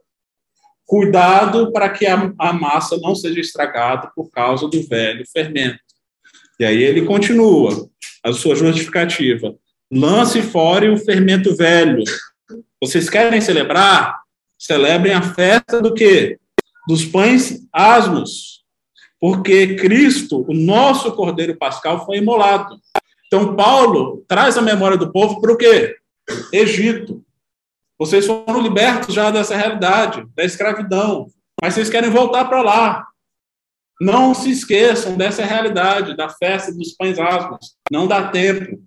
Cuidado 0.85 1.71
para 1.71 1.89
que 1.89 2.05
a, 2.05 2.33
a 2.37 2.51
massa 2.51 2.97
não 2.97 3.15
seja 3.15 3.39
estragada 3.39 4.11
por 4.13 4.29
causa 4.29 4.67
do 4.67 4.85
velho 4.85 5.23
fermento. 5.31 5.79
E 6.59 6.65
aí 6.65 6.83
ele 6.83 7.05
continua 7.05 7.89
a 8.23 8.33
sua 8.33 8.55
justificativa. 8.55 9.55
Lance 9.91 10.41
fora 10.41 10.89
o 10.91 10.97
fermento 10.97 11.53
velho. 11.53 12.01
Vocês 12.81 13.09
querem 13.09 13.41
celebrar? 13.41 14.21
Celebrem 14.57 15.13
a 15.13 15.21
festa 15.21 15.81
do 15.81 15.93
quê? 15.93 16.39
Dos 16.87 17.03
pães 17.03 17.67
asmos. 17.73 18.63
Porque 19.19 19.75
Cristo, 19.75 20.45
o 20.47 20.53
nosso 20.53 21.11
Cordeiro 21.11 21.57
Pascal, 21.57 22.05
foi 22.05 22.19
imolado. 22.19 22.79
Então, 23.27 23.53
Paulo 23.53 24.23
traz 24.29 24.57
a 24.57 24.61
memória 24.61 24.97
do 24.97 25.11
povo 25.11 25.41
para 25.41 25.51
o 25.51 25.57
quê? 25.57 25.97
Egito. 26.53 27.21
Vocês 27.99 28.25
foram 28.25 28.61
libertos 28.61 29.13
já 29.13 29.29
dessa 29.29 29.57
realidade, 29.57 30.25
da 30.33 30.45
escravidão, 30.45 31.27
mas 31.61 31.73
vocês 31.73 31.89
querem 31.89 32.09
voltar 32.09 32.45
para 32.45 32.61
lá. 32.61 33.05
Não 33.99 34.33
se 34.33 34.49
esqueçam 34.49 35.17
dessa 35.17 35.43
realidade, 35.43 36.15
da 36.15 36.29
festa 36.29 36.73
dos 36.73 36.93
pães 36.93 37.19
asmos. 37.19 37.75
Não 37.91 38.07
dá 38.07 38.29
tempo 38.29 38.81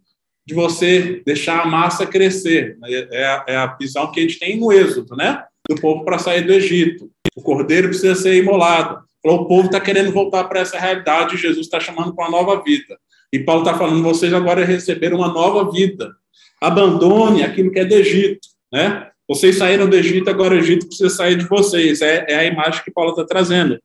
de 0.47 0.55
você 0.55 1.23
deixar 1.25 1.61
a 1.61 1.67
massa 1.67 2.07
crescer. 2.07 2.77
É 2.85 3.25
a, 3.25 3.45
é 3.49 3.57
a 3.57 3.77
visão 3.77 4.11
que 4.11 4.21
a 4.21 4.23
gente 4.23 4.39
tem 4.39 4.59
no 4.59 4.73
Êxodo, 4.73 5.17
né? 5.17 5.45
Do 5.69 5.81
povo 5.81 6.05
para 6.05 6.19
sair 6.19 6.43
do 6.43 6.53
Egito. 6.53 7.11
O 7.35 7.43
cordeiro 7.43 7.89
precisa 7.89 8.15
ser 8.15 8.37
imolado. 8.37 9.03
O 9.25 9.47
povo 9.47 9.67
está 9.67 9.81
querendo 9.81 10.13
voltar 10.13 10.45
para 10.45 10.61
essa 10.61 10.79
realidade 10.79 11.39
Jesus 11.39 11.67
está 11.67 11.81
chamando 11.81 12.15
para 12.15 12.29
uma 12.29 12.31
nova 12.31 12.63
vida. 12.63 12.99
E 13.33 13.39
Paulo 13.39 13.63
está 13.63 13.77
falando, 13.77 14.03
vocês 14.03 14.33
agora 14.33 14.65
receberam 14.65 15.19
uma 15.19 15.29
nova 15.29 15.73
vida. 15.73 16.15
Abandone 16.61 17.43
aquilo 17.43 17.73
que 17.73 17.81
é 17.81 17.85
do 17.85 17.95
Egito. 17.95 18.47
Né? 18.71 19.11
Vocês 19.27 19.57
saíram 19.57 19.89
do 19.89 19.97
Egito, 19.97 20.29
agora 20.29 20.55
o 20.55 20.59
Egito 20.59 20.87
precisa 20.87 21.09
sair 21.09 21.37
de 21.37 21.47
vocês. 21.47 22.03
É, 22.03 22.27
é 22.29 22.35
a 22.37 22.45
imagem 22.45 22.85
que 22.85 22.91
Paulo 22.91 23.11
está 23.11 23.25
trazendo. 23.25 23.81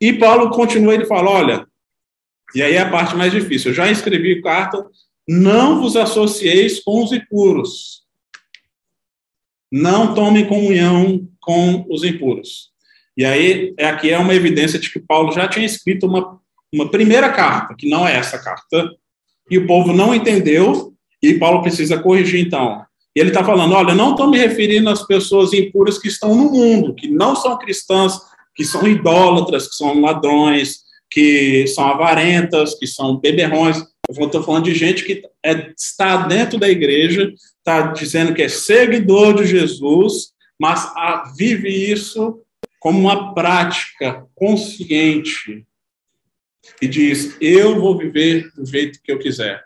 E 0.00 0.12
Paulo 0.12 0.50
continua, 0.50 0.94
ele 0.94 1.06
fala: 1.06 1.30
olha, 1.30 1.66
e 2.54 2.62
aí 2.62 2.74
é 2.74 2.80
a 2.80 2.90
parte 2.90 3.14
mais 3.14 3.32
difícil. 3.32 3.70
Eu 3.70 3.74
já 3.74 3.90
escrevi 3.90 4.42
carta, 4.42 4.84
não 5.32 5.80
vos 5.80 5.94
associeis 5.94 6.80
com 6.82 7.04
os 7.04 7.12
impuros. 7.12 8.02
Não 9.70 10.12
tomem 10.12 10.48
comunhão 10.48 11.24
com 11.40 11.86
os 11.88 12.02
impuros. 12.02 12.70
E 13.16 13.24
aí, 13.24 13.72
é 13.78 13.86
aqui 13.86 14.10
é 14.10 14.18
uma 14.18 14.34
evidência 14.34 14.76
de 14.76 14.90
que 14.90 14.98
Paulo 14.98 15.30
já 15.30 15.46
tinha 15.46 15.64
escrito 15.64 16.04
uma, 16.04 16.40
uma 16.74 16.90
primeira 16.90 17.30
carta, 17.30 17.76
que 17.78 17.88
não 17.88 18.04
é 18.04 18.16
essa 18.16 18.40
carta, 18.40 18.90
e 19.48 19.56
o 19.56 19.68
povo 19.68 19.92
não 19.92 20.12
entendeu, 20.12 20.94
e 21.22 21.34
Paulo 21.34 21.62
precisa 21.62 22.02
corrigir, 22.02 22.44
então. 22.44 22.84
E 23.14 23.20
ele 23.20 23.30
está 23.30 23.44
falando: 23.44 23.72
olha, 23.72 23.94
não 23.94 24.10
estou 24.10 24.28
me 24.28 24.36
referindo 24.36 24.90
às 24.90 25.06
pessoas 25.06 25.52
impuras 25.52 25.96
que 25.96 26.08
estão 26.08 26.34
no 26.34 26.50
mundo, 26.50 26.92
que 26.92 27.06
não 27.06 27.36
são 27.36 27.56
cristãs, 27.56 28.18
que 28.52 28.64
são 28.64 28.84
idólatras, 28.84 29.68
que 29.68 29.76
são 29.76 30.00
ladrões, 30.00 30.80
que 31.08 31.68
são 31.68 31.86
avarentas, 31.86 32.74
que 32.74 32.86
são 32.88 33.16
beberrões. 33.16 33.80
Eu 34.16 34.26
estou 34.26 34.42
falando 34.42 34.64
de 34.64 34.74
gente 34.74 35.04
que 35.04 35.22
é, 35.42 35.72
está 35.76 36.26
dentro 36.26 36.58
da 36.58 36.68
igreja, 36.68 37.32
está 37.58 37.92
dizendo 37.92 38.34
que 38.34 38.42
é 38.42 38.48
seguidor 38.48 39.34
de 39.34 39.46
Jesus, 39.46 40.32
mas 40.58 40.84
a, 40.96 41.32
vive 41.36 41.68
isso 41.68 42.40
como 42.80 42.98
uma 42.98 43.34
prática 43.34 44.26
consciente 44.34 45.64
e 46.82 46.88
diz: 46.88 47.36
Eu 47.40 47.80
vou 47.80 47.96
viver 47.96 48.50
do 48.54 48.66
jeito 48.66 49.00
que 49.02 49.12
eu 49.12 49.18
quiser. 49.18 49.62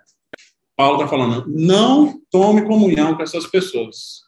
Paulo 0.77 0.97
está 0.97 1.09
falando, 1.09 1.45
não 1.49 2.21
tome 2.31 2.63
comunhão 2.63 3.15
com 3.15 3.23
essas 3.23 3.47
pessoas. 3.47 4.25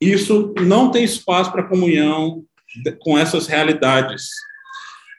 Isso 0.00 0.54
não 0.60 0.90
tem 0.90 1.04
espaço 1.04 1.50
para 1.50 1.68
comunhão 1.68 2.44
com 3.00 3.18
essas 3.18 3.46
realidades. 3.46 4.30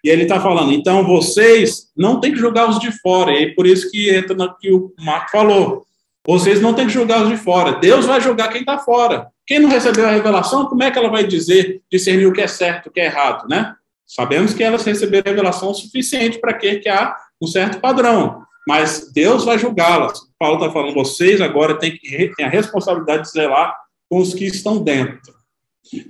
E 0.04 0.10
ele 0.10 0.24
está 0.24 0.40
falando, 0.40 0.74
então 0.74 1.06
vocês 1.06 1.92
não 1.96 2.20
têm 2.20 2.32
que 2.32 2.40
julgar 2.40 2.70
os 2.70 2.80
de 2.80 2.92
fora. 3.00 3.32
E 3.32 3.44
é 3.44 3.54
por 3.54 3.68
isso 3.68 3.90
que 3.92 4.10
entra 4.10 4.36
no 4.36 4.58
que 4.58 4.72
o 4.72 4.92
Marco 5.00 5.32
falou. 5.32 5.86
Vocês 6.26 6.62
não 6.62 6.74
têm 6.74 6.88
que 6.88 6.94
julgar 6.94 7.24
os 7.24 7.30
de 7.30 7.38
fora. 7.38 7.74
Deus 7.74 8.06
vai 8.06 8.20
julgar 8.20 8.50
quem 8.50 8.62
está 8.62 8.78
fora. 8.78 9.28
Quem 9.46 9.60
não 9.60 9.70
recebeu 9.70 10.08
a 10.08 10.12
revelação, 10.12 10.66
como 10.66 10.84
é 10.84 10.92
que 10.92 10.98
ela 10.98 11.10
vai 11.10 11.26
dizer, 11.26 11.82
discernir 11.92 12.26
o 12.26 12.34
que 12.34 12.42
é 12.42 12.48
certo, 12.48 12.88
o 12.88 12.92
que 12.92 13.00
é 13.00 13.06
errado, 13.06 13.48
né? 13.48 13.76
Sabemos 14.06 14.54
que 14.54 14.64
elas 14.64 14.84
receberam 14.84 15.32
revelação 15.32 15.74
suficiente 15.74 16.40
para 16.40 16.54
que, 16.54 16.78
que 16.78 16.90
há 16.90 17.16
um 17.42 17.48
certo 17.48 17.80
padrão 17.80 18.44
mas 18.68 19.12
Deus 19.14 19.44
vai 19.44 19.58
julgá-las. 19.58 20.20
Paulo 20.38 20.56
está 20.56 20.72
falando, 20.72 20.94
vocês 20.94 21.42
agora 21.42 21.78
têm, 21.78 21.98
que, 21.98 22.32
têm 22.36 22.46
a 22.46 22.50
responsabilidade 22.50 23.24
de 23.24 23.32
zelar 23.32 23.76
com 24.10 24.20
os 24.20 24.34
que 24.34 24.46
estão 24.46 24.84
dentro. 24.84 25.34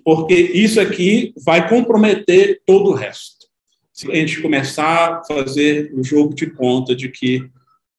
Porque 0.04 0.36
isso 0.36 0.80
aqui 0.80 1.34
vai 1.44 1.68
comprometer 1.68 2.62
todo 2.66 2.92
o 2.92 2.94
resto. 2.94 3.41
Se 3.94 4.10
a 4.12 4.16
gente 4.16 4.42
começar 4.42 5.16
a 5.16 5.24
fazer 5.24 5.92
o 5.94 6.04
jogo 6.04 6.34
de 6.34 6.48
conta 6.48 6.96
de 6.96 7.10
que 7.10 7.50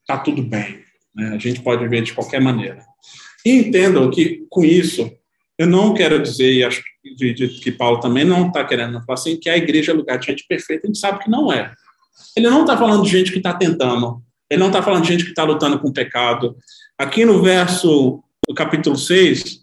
está 0.01 0.18
tudo 0.18 0.43
bem, 0.43 0.80
né? 1.14 1.28
a 1.34 1.38
gente 1.38 1.61
pode 1.61 1.86
ver 1.88 2.03
de 2.03 2.12
qualquer 2.12 2.40
maneira. 2.40 2.82
E 3.45 3.53
entendam 3.53 4.11
que, 4.11 4.47
com 4.49 4.64
isso, 4.64 5.11
eu 5.59 5.66
não 5.66 5.95
quero 5.95 6.22
dizer, 6.22 6.53
e 6.53 6.64
acho 6.64 6.82
que, 7.62 7.72
Paulo 7.72 8.01
também 8.01 8.24
não 8.24 8.49
está 8.49 8.64
querendo 8.64 9.03
falar 9.05 9.14
assim, 9.14 9.36
que 9.36 9.51
a 9.51 9.57
igreja 9.57 9.93
é 9.93 9.95
lugar 9.95 10.18
de 10.18 10.26
gente 10.26 10.47
perfeita, 10.49 10.86
a 10.86 10.88
gente 10.88 10.99
sabe 10.99 11.22
que 11.22 11.30
não 11.30 11.53
é. 11.53 11.72
Ele 12.36 12.49
não 12.49 12.62
está 12.62 12.76
falando 12.76 13.05
de 13.05 13.11
gente 13.11 13.30
que 13.30 13.38
está 13.38 13.53
tentando 13.53 14.22
ele 14.53 14.61
não 14.61 14.66
está 14.66 14.82
falando 14.82 15.03
de 15.03 15.09
gente 15.09 15.24
que 15.24 15.30
está 15.30 15.45
lutando 15.45 15.78
com 15.78 15.88
o 15.88 15.93
pecado. 15.93 16.55
Aqui 16.99 17.24
no 17.24 17.43
verso, 17.43 18.22
no 18.47 18.55
capítulo 18.55 18.99
6, 18.99 19.61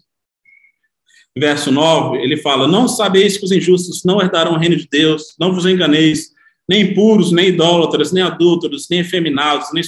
verso 1.36 1.70
9, 1.70 2.18
ele 2.18 2.36
fala: 2.36 2.66
Não 2.66 2.88
sabeis 2.88 3.36
que 3.36 3.44
os 3.44 3.52
injustos 3.52 4.02
não 4.04 4.20
herdarão 4.20 4.52
o 4.52 4.58
reino 4.58 4.76
de 4.76 4.88
Deus, 4.90 5.34
não 5.38 5.54
vos 5.54 5.66
enganeis, 5.66 6.30
nem 6.68 6.82
impuros, 6.82 7.32
nem 7.32 7.48
idólatras, 7.48 8.12
nem 8.12 8.22
adúlteros, 8.22 8.86
nem 8.90 9.00
efeminados, 9.00 9.72
nem 9.72 9.82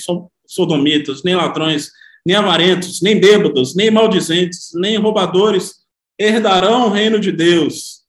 sodomitas, 0.46 1.22
nem 1.22 1.34
ladrões, 1.34 1.90
nem 2.24 2.36
avarentos, 2.36 3.00
nem 3.00 3.18
bêbados, 3.18 3.74
nem 3.74 3.90
maldizentes, 3.90 4.70
nem 4.74 4.96
roubadores 4.96 5.82
herdarão 6.18 6.86
o 6.86 6.90
reino 6.90 7.18
de 7.18 7.32
Deus. 7.32 8.02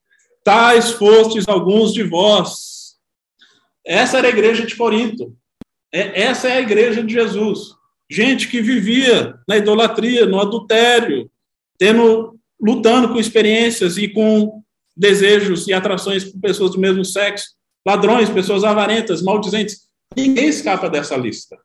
Tais 0.44 0.92
fostes 0.92 1.48
alguns 1.48 1.94
de 1.94 2.04
vós. 2.04 2.96
Essa 3.86 4.18
era 4.18 4.28
a 4.28 4.32
igreja 4.32 4.66
de 4.66 4.76
Corinto. 4.76 5.36
É, 5.92 6.24
essa 6.24 6.48
é 6.50 6.58
a 6.58 6.62
igreja 6.62 7.04
de 7.04 7.14
Jesus. 7.14 7.76
Gente 8.10 8.48
que 8.48 8.62
vivia 8.62 9.36
na 9.48 9.58
idolatria, 9.58 10.26
no 10.26 10.40
adultério, 10.40 11.30
tendo, 11.78 12.38
lutando 12.64 13.09
com 13.09 13.20
experiências 13.20 13.97
e 13.97 14.07
com 14.07 14.64
desejos 14.95 15.68
e 15.68 15.74
atrações 15.74 16.24
por 16.24 16.39
pessoas 16.39 16.72
do 16.72 16.80
mesmo 16.80 17.03
sexo, 17.03 17.47
ladrões, 17.86 18.30
pessoas 18.30 18.64
avarentas, 18.64 19.22
maldizentes. 19.22 19.82
Ninguém 20.16 20.47
escapa 20.47 20.89
dessa 20.89 21.18
lista. 21.18 21.57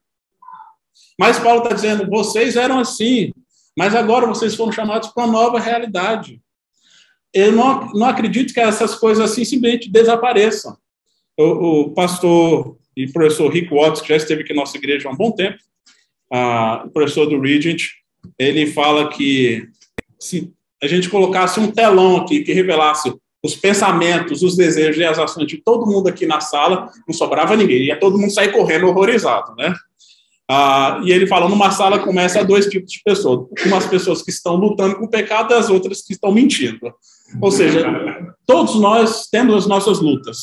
Mas 1.18 1.38
Paulo 1.38 1.62
está 1.62 1.74
dizendo: 1.74 2.08
vocês 2.08 2.56
eram 2.56 2.80
assim, 2.80 3.32
mas 3.76 3.94
agora 3.94 4.26
vocês 4.26 4.54
foram 4.54 4.72
chamados 4.72 5.10
para 5.10 5.24
uma 5.24 5.32
nova 5.32 5.60
realidade. 5.60 6.40
Eu 7.32 7.52
não, 7.52 7.86
não 7.92 8.06
acredito 8.06 8.52
que 8.52 8.60
essas 8.60 8.94
coisas 8.94 9.30
assim 9.30 9.44
simplesmente 9.44 9.90
desapareçam. 9.90 10.76
O, 11.38 11.44
o 11.82 11.94
pastor 11.94 12.76
e 12.96 13.06
professor 13.12 13.52
Rick 13.52 13.72
Watts, 13.72 14.00
que 14.00 14.08
já 14.08 14.16
esteve 14.16 14.42
aqui 14.42 14.52
na 14.52 14.62
nossa 14.62 14.76
igreja 14.76 15.08
há 15.08 15.12
um 15.12 15.16
bom 15.16 15.30
tempo, 15.30 15.58
uh, 16.32 16.86
o 16.86 16.90
professor 16.90 17.26
do 17.26 17.40
Regent, 17.40 17.84
ele 18.38 18.66
fala 18.66 19.08
que 19.08 19.68
se 20.18 20.52
a 20.82 20.86
gente 20.86 21.08
colocasse 21.08 21.58
um 21.58 21.70
telão 21.70 22.16
aqui 22.18 22.40
que 22.40 22.52
revelasse 22.52 23.12
os 23.42 23.54
pensamentos, 23.54 24.42
os 24.42 24.56
desejos 24.56 24.98
e 24.98 25.04
as 25.04 25.18
ações 25.18 25.46
de 25.46 25.58
todo 25.58 25.86
mundo 25.86 26.08
aqui 26.08 26.26
na 26.26 26.40
sala, 26.40 26.90
não 27.06 27.14
sobrava 27.14 27.56
ninguém, 27.56 27.84
ia 27.84 27.98
todo 27.98 28.18
mundo 28.18 28.32
sair 28.32 28.52
correndo 28.52 28.88
horrorizado, 28.88 29.54
né? 29.56 29.74
Ah, 30.50 31.00
e 31.04 31.12
ele 31.12 31.26
fala, 31.26 31.48
numa 31.48 31.70
sala 31.70 31.98
começa 31.98 32.42
dois 32.42 32.66
tipos 32.66 32.90
de 32.90 33.02
pessoas, 33.04 33.46
umas 33.66 33.86
pessoas 33.86 34.22
que 34.22 34.30
estão 34.30 34.56
lutando 34.56 34.96
com 34.96 35.04
o 35.04 35.10
pecado 35.10 35.52
e 35.52 35.56
as 35.56 35.68
outras 35.68 36.00
que 36.00 36.14
estão 36.14 36.32
mentindo. 36.32 36.92
Ou 37.40 37.50
seja, 37.50 37.84
todos 38.46 38.76
nós 38.76 39.26
temos 39.26 39.54
as 39.54 39.66
nossas 39.66 40.00
lutas. 40.00 40.38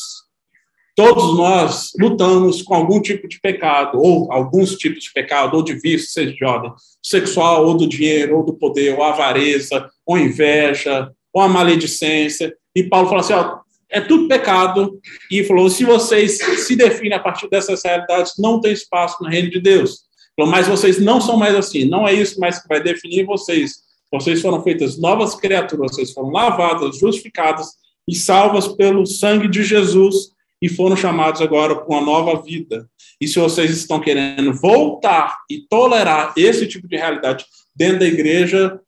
Todos 0.94 1.36
nós 1.36 1.90
lutamos 2.00 2.62
com 2.62 2.74
algum 2.74 3.02
tipo 3.02 3.28
de 3.28 3.38
pecado, 3.40 4.00
ou 4.00 4.32
alguns 4.32 4.76
tipos 4.76 5.04
de 5.04 5.12
pecado, 5.12 5.56
ou 5.56 5.62
de 5.62 5.74
vício, 5.74 6.08
seja 6.08 6.32
de 6.32 6.44
ordem 6.44 6.72
sexual, 7.02 7.66
ou 7.66 7.76
do 7.76 7.86
dinheiro, 7.86 8.38
ou 8.38 8.44
do 8.44 8.54
poder, 8.54 8.94
ou 8.94 9.02
avareza, 9.02 9.90
ou 10.06 10.16
inveja, 10.16 11.10
ou 11.32 11.42
a 11.42 11.48
maledicência. 11.48 12.54
E 12.74 12.84
Paulo 12.84 13.08
fala 13.08 13.20
assim: 13.20 13.32
ó, 13.32 13.58
é 13.90 14.00
tudo 14.00 14.28
pecado. 14.28 15.00
E 15.30 15.44
falou: 15.44 15.68
se 15.68 15.84
vocês 15.84 16.38
se 16.38 16.76
definem 16.76 17.14
a 17.14 17.20
partir 17.20 17.48
dessas 17.48 17.82
realidades, 17.84 18.34
não 18.38 18.60
tem 18.60 18.72
espaço 18.72 19.22
no 19.22 19.28
reino 19.28 19.50
de 19.50 19.60
Deus. 19.60 20.06
Falou, 20.36 20.50
mas 20.50 20.68
vocês 20.68 21.00
não 21.00 21.20
são 21.20 21.36
mais 21.36 21.54
assim. 21.54 21.84
Não 21.84 22.06
é 22.06 22.12
isso 22.12 22.38
mais 22.38 22.60
que 22.60 22.68
vai 22.68 22.82
definir 22.82 23.24
vocês. 23.24 23.86
Vocês 24.12 24.40
foram 24.40 24.62
feitas 24.62 24.98
novas 24.98 25.34
criaturas, 25.34 25.92
vocês 25.92 26.12
foram 26.12 26.30
lavadas, 26.30 26.98
justificadas 26.98 27.68
e 28.06 28.14
salvas 28.14 28.68
pelo 28.68 29.04
sangue 29.04 29.48
de 29.48 29.64
Jesus 29.64 30.36
e 30.62 30.68
foram 30.68 30.96
chamados 30.96 31.40
agora 31.40 31.74
para 31.74 31.88
uma 31.88 32.00
nova 32.00 32.40
vida. 32.40 32.88
E 33.20 33.26
se 33.26 33.38
vocês 33.38 33.70
estão 33.70 34.00
querendo 34.00 34.52
voltar 34.54 35.38
e 35.50 35.66
tolerar 35.68 36.32
esse 36.36 36.66
tipo 36.66 36.86
de 36.86 36.96
realidade 36.96 37.44
dentro 37.74 38.00
da 38.00 38.06
igreja, 38.06 38.80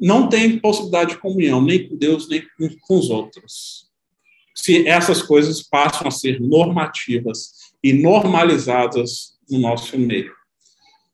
não 0.00 0.28
tem 0.28 0.58
possibilidade 0.58 1.10
de 1.10 1.18
comunhão, 1.18 1.62
nem 1.62 1.88
com 1.88 1.96
Deus, 1.96 2.28
nem 2.28 2.42
com 2.86 2.98
os 2.98 3.10
outros. 3.10 3.90
Se 4.54 4.86
essas 4.88 5.22
coisas 5.22 5.62
passam 5.62 6.08
a 6.08 6.10
ser 6.10 6.40
normativas 6.40 7.52
e 7.82 7.92
normalizadas 7.92 9.38
no 9.50 9.58
nosso 9.58 9.98
meio. 9.98 10.32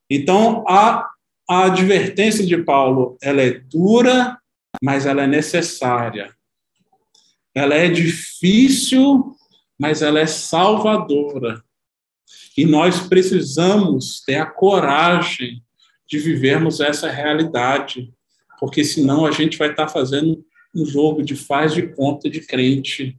Então, 0.09 0.64
a, 0.68 1.09
a 1.49 1.64
advertência 1.64 2.47
de 2.47 2.57
Paulo, 2.62 3.16
ela 3.20 3.43
é 3.43 3.51
dura, 3.51 4.39
mas 4.82 5.07
ela 5.07 5.22
é 5.22 5.26
necessária. 5.26 6.34
Ela 7.55 7.74
é 7.74 7.89
difícil, 7.89 9.34
mas 9.78 10.03
ela 10.03 10.20
é 10.20 10.26
salvadora. 10.26 11.62
E 12.57 12.64
nós 12.64 13.01
precisamos 13.01 14.22
ter 14.24 14.37
a 14.37 14.47
coragem 14.47 15.62
de 16.07 16.18
vivermos 16.18 16.80
essa 16.80 17.11
realidade, 17.11 18.12
porque 18.59 18.84
senão 18.84 19.26
a 19.26 19.30
gente 19.30 19.57
vai 19.57 19.70
estar 19.70 19.88
fazendo 19.88 20.44
um 20.74 20.84
jogo 20.84 21.22
de 21.22 21.34
faz 21.34 21.72
de 21.72 21.88
conta 21.88 22.28
de 22.28 22.40
crente, 22.40 23.18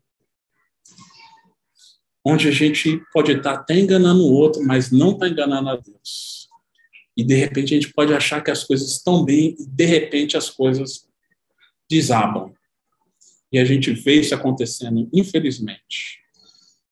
onde 2.23 2.47
a 2.47 2.51
gente 2.51 3.01
pode 3.13 3.31
estar 3.31 3.53
até 3.53 3.79
enganando 3.79 4.23
o 4.23 4.33
outro, 4.33 4.63
mas 4.63 4.91
não 4.91 5.11
está 5.11 5.27
enganando 5.27 5.69
a 5.69 5.75
Deus. 5.75 6.49
E 7.15 7.23
de 7.23 7.35
repente 7.35 7.73
a 7.73 7.79
gente 7.79 7.93
pode 7.93 8.13
achar 8.13 8.43
que 8.43 8.51
as 8.51 8.63
coisas 8.63 8.91
estão 8.91 9.23
bem 9.23 9.55
e 9.57 9.65
de 9.65 9.85
repente 9.85 10.37
as 10.37 10.49
coisas 10.49 11.07
desabam. 11.89 12.53
E 13.51 13.57
a 13.57 13.65
gente 13.65 13.91
vê 13.91 14.19
isso 14.19 14.35
acontecendo, 14.35 15.09
infelizmente 15.13 16.27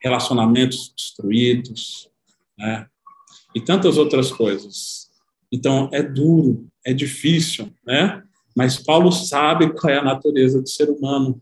relacionamentos 0.06 0.94
destruídos, 0.96 2.08
né? 2.56 2.88
E 3.56 3.60
tantas 3.60 3.98
outras 3.98 4.32
coisas. 4.32 5.10
Então, 5.52 5.90
é 5.92 6.04
duro, 6.04 6.68
é 6.86 6.94
difícil, 6.94 7.74
né? 7.84 8.24
Mas 8.56 8.78
Paulo 8.78 9.12
sabe 9.12 9.74
qual 9.74 9.94
é 9.94 9.98
a 9.98 10.04
natureza 10.04 10.62
do 10.62 10.70
ser 10.70 10.90
humano, 10.90 11.40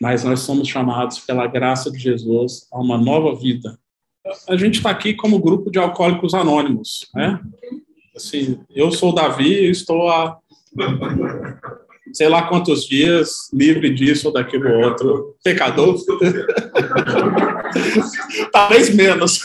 mas 0.00 0.24
nós 0.24 0.40
somos 0.40 0.68
chamados 0.68 1.18
pela 1.18 1.46
graça 1.46 1.90
de 1.90 1.98
Jesus 1.98 2.66
a 2.70 2.78
uma 2.78 2.98
nova 2.98 3.34
vida. 3.34 3.78
A 4.48 4.56
gente 4.56 4.76
está 4.76 4.90
aqui 4.90 5.14
como 5.14 5.40
grupo 5.40 5.70
de 5.70 5.78
alcoólicos 5.78 6.34
anônimos, 6.34 7.08
né? 7.14 7.40
Assim, 8.14 8.60
eu 8.74 8.92
sou 8.92 9.14
Davi 9.14 9.48
e 9.48 9.70
estou 9.70 10.08
a 10.08 10.38
sei 12.12 12.28
lá 12.28 12.42
quantos 12.42 12.84
dias 12.84 13.48
livre 13.52 13.92
disso 13.92 14.28
ou 14.28 14.34
daquilo 14.34 14.70
outro. 14.84 15.36
Pecador? 15.42 15.96
Talvez 18.52 18.94
menos. 18.94 19.40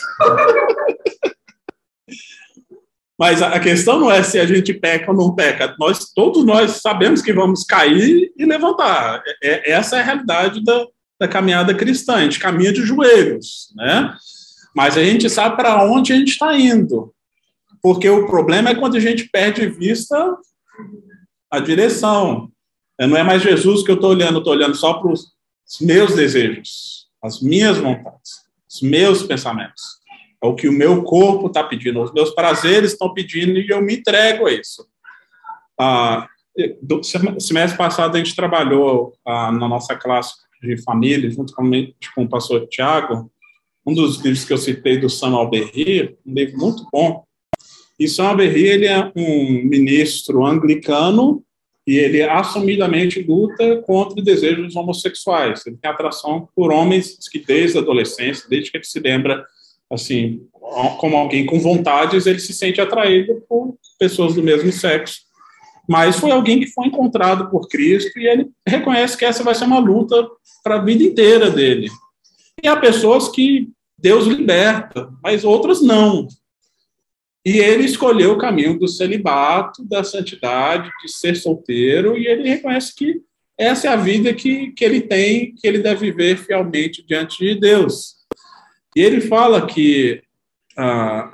Mas 3.18 3.42
a 3.42 3.60
questão 3.60 4.00
não 4.00 4.12
é 4.12 4.22
se 4.24 4.38
a 4.40 4.46
gente 4.46 4.74
peca 4.74 5.12
ou 5.12 5.18
não 5.18 5.34
peca. 5.34 5.74
Nós 5.80 6.12
todos 6.14 6.44
nós 6.44 6.82
sabemos 6.82 7.22
que 7.22 7.32
vamos 7.32 7.64
cair 7.64 8.32
e 8.38 8.46
levantar. 8.46 9.24
É, 9.42 9.72
essa 9.72 9.98
é 9.98 10.02
a 10.02 10.04
realidade 10.04 10.64
da, 10.64 10.86
da 11.20 11.28
caminhada 11.28 11.74
cristã. 11.74 12.16
A 12.16 12.24
gente 12.24 12.40
caminha 12.40 12.74
de 12.74 12.82
joelhos, 12.82 13.72
né? 13.76 14.14
Mas 14.76 14.98
a 14.98 15.04
gente 15.04 15.30
sabe 15.30 15.56
para 15.56 15.84
onde 15.86 16.12
a 16.12 16.16
gente 16.18 16.32
está 16.32 16.58
indo. 16.58 17.14
Porque 17.82 18.10
o 18.10 18.28
problema 18.28 18.72
é 18.72 18.76
quando 18.76 18.98
a 18.98 19.00
gente 19.00 19.30
perde 19.30 19.66
vista 19.68 20.36
a 21.50 21.60
direção. 21.60 22.52
Não 23.00 23.16
é 23.16 23.24
mais 23.24 23.42
Jesus 23.42 23.84
que 23.84 23.92
eu 23.92 23.96
estou 23.96 24.10
olhando, 24.10 24.40
estou 24.40 24.54
olhando 24.54 24.76
só 24.76 24.94
para 24.94 25.12
os 25.12 25.28
meus 25.80 26.16
desejos, 26.16 27.08
as 27.22 27.42
minhas 27.42 27.78
vontades, 27.78 28.44
os 28.70 28.82
meus 28.82 29.24
pensamentos. 29.24 29.95
É 30.46 30.48
o 30.48 30.56
que 30.56 30.70
o 30.70 30.74
meu 30.74 31.04
corpo 31.04 31.48
está 31.48 31.64
pedindo, 31.64 32.02
os 32.02 32.14
meus 32.14 32.30
prazeres 32.32 32.92
estão 32.92 33.14
pedindo 33.14 33.58
e 33.58 33.68
eu 33.68 33.82
me 33.82 33.96
entrego 33.96 34.46
a 34.46 34.54
isso. 34.54 34.88
Ah, 35.80 36.28
do 36.82 37.02
semestre 37.04 37.78
passado 37.78 38.16
a 38.16 38.18
gente 38.18 38.36
trabalhou 38.36 39.14
ah, 39.26 39.52
na 39.52 39.68
nossa 39.68 39.96
classe 39.96 40.36
de 40.62 40.78
família, 40.84 41.30
junto 41.30 41.54
com, 41.54 41.70
o 42.18 42.30
pastor 42.30 42.68
Tiago, 42.68 43.30
um 43.86 43.94
dos 43.94 44.18
livros 44.18 44.46
que 44.46 44.54
eu 44.54 44.58
citei 44.58 44.98
do 44.98 45.10
Samuel 45.10 45.50
Berry, 45.50 46.18
um 46.26 46.34
livro 46.34 46.58
muito 46.58 46.88
bom. 46.92 47.24
E 48.00 48.08
Samuel 48.08 48.38
Berry, 48.38 48.64
ele 48.68 48.86
é 48.86 49.12
um 49.16 49.64
ministro 49.66 50.46
anglicano 50.46 51.44
e 51.88 51.98
ele 51.98 52.24
assumidamente 52.24 53.22
luta 53.22 53.82
contra 53.82 54.24
desejos 54.24 54.76
homossexuais. 54.76 55.66
Ele 55.66 55.78
tem 55.78 55.90
atração 55.90 56.50
por 56.56 56.72
homens 56.72 57.18
que 57.30 57.40
desde 57.40 57.78
a 57.78 57.82
adolescência, 57.82 58.48
desde 58.50 58.72
que 58.72 58.78
ele 58.78 58.86
se 58.86 59.00
lembra, 59.00 59.46
assim, 59.92 60.48
como 61.00 61.16
alguém 61.16 61.46
com 61.46 61.60
vontades, 61.60 62.26
ele 62.26 62.40
se 62.40 62.54
sente 62.54 62.82
atraído 62.82 63.44
por 63.48 63.78
pessoas 64.00 64.34
do 64.34 64.44
mesmo 64.44 64.72
sexo. 64.72 65.20
Mas 65.88 66.18
foi 66.18 66.32
alguém 66.32 66.60
que 66.60 66.68
foi 66.68 66.88
encontrado 66.88 67.50
por 67.50 67.68
Cristo 67.68 68.18
e 68.18 68.28
ele 68.28 68.50
reconhece 68.68 69.16
que 69.18 69.26
essa 69.26 69.44
vai 69.44 69.54
ser 69.54 69.66
uma 69.66 69.80
luta 69.80 70.28
para 70.64 70.76
a 70.76 70.84
vida 70.84 71.04
inteira 71.04 71.50
dele. 71.50 71.90
E 72.64 72.68
há 72.68 72.76
pessoas 72.76 73.30
que 73.30 73.70
Deus 73.98 74.26
liberta, 74.26 75.10
mas 75.24 75.44
outras 75.44 75.82
não. 75.82 76.28
E 77.46 77.60
ele 77.60 77.86
escolheu 77.86 78.34
o 78.34 78.38
caminho 78.38 78.80
do 78.80 78.88
celibato, 78.88 79.86
da 79.86 80.04
santidade, 80.04 80.90
de 81.04 81.12
ser 81.12 81.36
solteiro, 81.36 82.18
e 82.18 82.26
ele 82.26 82.50
reconhece 82.50 82.96
que 82.96 83.22
essa 83.58 83.88
é 83.88 83.92
a 83.92 83.96
vida 83.96 84.34
que, 84.34 84.72
que 84.72 84.84
ele 84.84 85.02
tem, 85.02 85.54
que 85.54 85.68
ele 85.68 85.78
deve 85.78 86.12
viver 86.12 86.38
fielmente 86.38 87.06
diante 87.06 87.38
de 87.38 87.60
Deus. 87.60 88.16
E 88.96 89.02
ele 89.02 89.22
fala 89.22 89.66
que, 89.66 90.22
ah, 90.78 91.32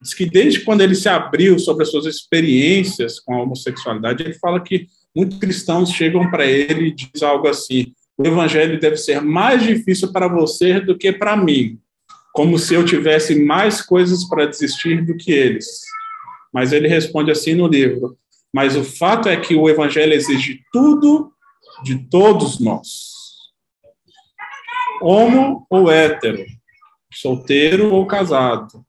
diz 0.00 0.14
que 0.14 0.26
desde 0.26 0.60
quando 0.60 0.80
ele 0.80 0.94
se 0.94 1.08
abriu 1.08 1.58
sobre 1.58 1.84
as 1.84 1.90
suas 1.90 2.06
experiências 2.06 3.20
com 3.20 3.34
a 3.34 3.42
homossexualidade, 3.42 4.22
ele 4.22 4.34
fala 4.34 4.60
que 4.60 4.86
muitos 5.14 5.38
cristãos 5.38 5.90
chegam 5.90 6.30
para 6.30 6.44
ele 6.46 6.88
e 6.88 6.94
diz 6.94 7.22
algo 7.22 7.48
assim: 7.48 7.92
o 8.18 8.26
evangelho 8.26 8.80
deve 8.80 8.96
ser 8.96 9.20
mais 9.20 9.62
difícil 9.62 10.12
para 10.12 10.28
você 10.28 10.80
do 10.80 10.96
que 10.96 11.12
para 11.12 11.36
mim 11.36 11.78
como 12.34 12.58
se 12.58 12.74
eu 12.74 12.84
tivesse 12.84 13.44
mais 13.44 13.80
coisas 13.80 14.24
para 14.28 14.44
desistir 14.44 15.06
do 15.06 15.16
que 15.16 15.30
eles. 15.30 15.80
Mas 16.52 16.72
ele 16.72 16.88
responde 16.88 17.30
assim 17.30 17.54
no 17.54 17.68
livro: 17.68 18.18
Mas 18.52 18.76
o 18.76 18.82
fato 18.82 19.28
é 19.28 19.36
que 19.36 19.54
o 19.54 19.68
evangelho 19.68 20.12
exige 20.12 20.60
tudo 20.72 21.32
de 21.84 21.96
todos 22.08 22.58
nós. 22.58 23.14
Homo 25.00 25.64
ou 25.70 25.90
hétero, 25.90 26.44
solteiro 27.14 27.92
ou 27.92 28.06
casado. 28.06 28.84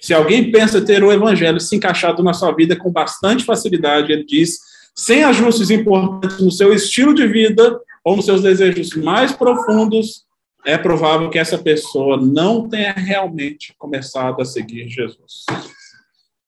Se 0.00 0.14
alguém 0.14 0.50
pensa 0.50 0.80
ter 0.80 1.02
o 1.04 1.12
evangelho 1.12 1.60
se 1.60 1.76
encaixado 1.76 2.22
na 2.22 2.32
sua 2.32 2.52
vida 2.52 2.76
com 2.76 2.90
bastante 2.90 3.44
facilidade, 3.44 4.12
ele 4.12 4.24
diz, 4.24 4.58
sem 4.94 5.22
ajustes 5.24 5.70
importantes 5.70 6.40
no 6.40 6.50
seu 6.50 6.72
estilo 6.72 7.12
de 7.14 7.26
vida 7.26 7.78
ou 8.02 8.16
nos 8.16 8.24
seus 8.24 8.42
desejos 8.42 8.94
mais 8.94 9.32
profundos, 9.32 10.24
é 10.64 10.76
provável 10.76 11.30
que 11.30 11.38
essa 11.38 11.58
pessoa 11.58 12.16
não 12.16 12.68
tenha 12.68 12.92
realmente 12.92 13.74
começado 13.78 14.40
a 14.40 14.44
seguir 14.44 14.88
Jesus. 14.88 15.44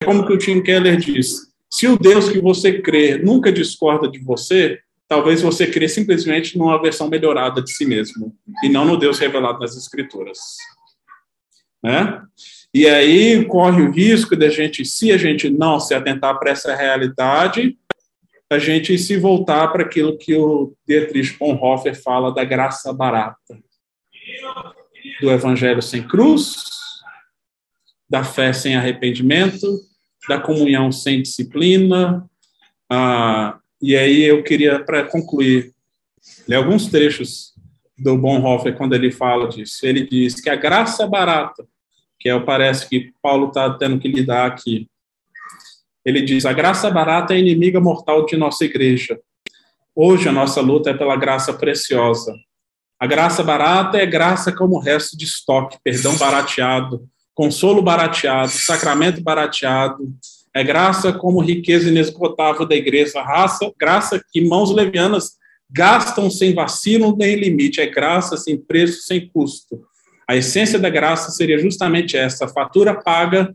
Como 0.04 0.26
que 0.26 0.32
o 0.32 0.38
Tim 0.38 0.62
Keller 0.62 0.96
diz, 0.96 1.48
se 1.70 1.86
o 1.86 1.98
Deus 1.98 2.30
que 2.30 2.40
você 2.40 2.80
crê 2.80 3.18
nunca 3.18 3.52
discorda 3.52 4.08
de 4.08 4.18
você, 4.18 4.78
talvez 5.06 5.42
você 5.42 5.66
crê 5.66 5.88
simplesmente 5.88 6.56
numa 6.56 6.80
versão 6.80 7.08
melhorada 7.08 7.62
de 7.62 7.70
si 7.70 7.84
mesmo, 7.84 8.34
e 8.62 8.68
não 8.68 8.84
no 8.84 8.96
Deus 8.96 9.18
revelado 9.18 9.60
nas 9.60 9.76
Escrituras. 9.76 10.38
Né? 11.82 12.22
E 12.74 12.86
aí 12.86 13.44
corre 13.44 13.82
o 13.82 13.90
risco 13.90 14.36
de 14.36 14.46
a 14.46 14.50
gente, 14.50 14.84
se 14.84 15.12
a 15.12 15.16
gente 15.16 15.48
não 15.48 15.78
se 15.78 15.94
atentar 15.94 16.38
para 16.38 16.50
essa 16.50 16.74
realidade, 16.74 17.76
a 18.50 18.58
gente 18.58 18.98
se 18.98 19.16
voltar 19.16 19.68
para 19.68 19.82
aquilo 19.82 20.16
que 20.16 20.34
o 20.34 20.74
Dietrich 20.86 21.36
Bonhoeffer 21.38 22.00
fala 22.00 22.32
da 22.32 22.44
graça 22.44 22.92
barata, 22.92 23.58
do 25.20 25.30
evangelho 25.30 25.82
sem 25.82 26.02
cruz, 26.02 26.56
da 28.08 28.24
fé 28.24 28.52
sem 28.52 28.74
arrependimento, 28.74 29.66
da 30.28 30.40
comunhão 30.40 30.90
sem 30.90 31.20
disciplina. 31.20 32.28
Ah, 32.90 33.58
e 33.82 33.96
aí 33.96 34.22
eu 34.22 34.42
queria, 34.42 34.82
para 34.82 35.04
concluir, 35.04 35.74
ler 36.46 36.56
alguns 36.56 36.86
trechos 36.86 37.54
do 37.98 38.16
Bonhoeffer 38.16 38.76
quando 38.76 38.94
ele 38.94 39.10
fala 39.10 39.48
disso. 39.48 39.84
Ele 39.84 40.06
diz 40.06 40.40
que 40.40 40.48
a 40.48 40.56
graça 40.56 41.06
barata, 41.06 41.66
que 42.18 42.28
é, 42.28 42.38
parece 42.38 42.88
que 42.88 43.12
Paulo 43.20 43.48
está 43.48 43.70
tendo 43.70 43.98
que 43.98 44.08
lidar 44.08 44.46
aqui, 44.46 44.86
ele 46.04 46.22
diz: 46.22 46.46
a 46.46 46.52
graça 46.52 46.90
barata 46.90 47.34
é 47.34 47.38
inimiga 47.38 47.80
mortal 47.80 48.24
de 48.24 48.36
nossa 48.36 48.64
igreja. 48.64 49.18
Hoje 49.94 50.28
a 50.28 50.32
nossa 50.32 50.60
luta 50.60 50.90
é 50.90 50.94
pela 50.94 51.16
graça 51.16 51.52
preciosa. 51.52 52.32
A 53.00 53.06
graça 53.06 53.42
barata 53.42 53.98
é 53.98 54.06
graça 54.06 54.52
como 54.52 54.76
o 54.76 54.80
resto 54.80 55.16
de 55.16 55.24
estoque, 55.24 55.78
perdão 55.84 56.16
barateado, 56.16 57.08
consolo 57.34 57.82
barateado, 57.82 58.50
sacramento 58.50 59.22
barateado. 59.22 60.08
É 60.54 60.64
graça 60.64 61.12
como 61.12 61.40
riqueza 61.40 61.88
inesgotável 61.88 62.66
da 62.66 62.74
igreja, 62.74 63.22
raça, 63.22 63.70
graça 63.78 64.20
que 64.32 64.40
mãos 64.40 64.72
levianas 64.72 65.37
gastam 65.70 66.30
sem 66.30 66.54
vacilo 66.54 67.16
nem 67.16 67.36
limite. 67.36 67.80
É 67.80 67.86
graça 67.86 68.36
sem 68.36 68.56
preço, 68.56 69.02
sem 69.02 69.28
custo. 69.28 69.82
A 70.28 70.36
essência 70.36 70.78
da 70.78 70.90
graça 70.90 71.30
seria 71.30 71.58
justamente 71.58 72.16
essa: 72.16 72.48
fatura 72.48 72.94
paga 72.94 73.54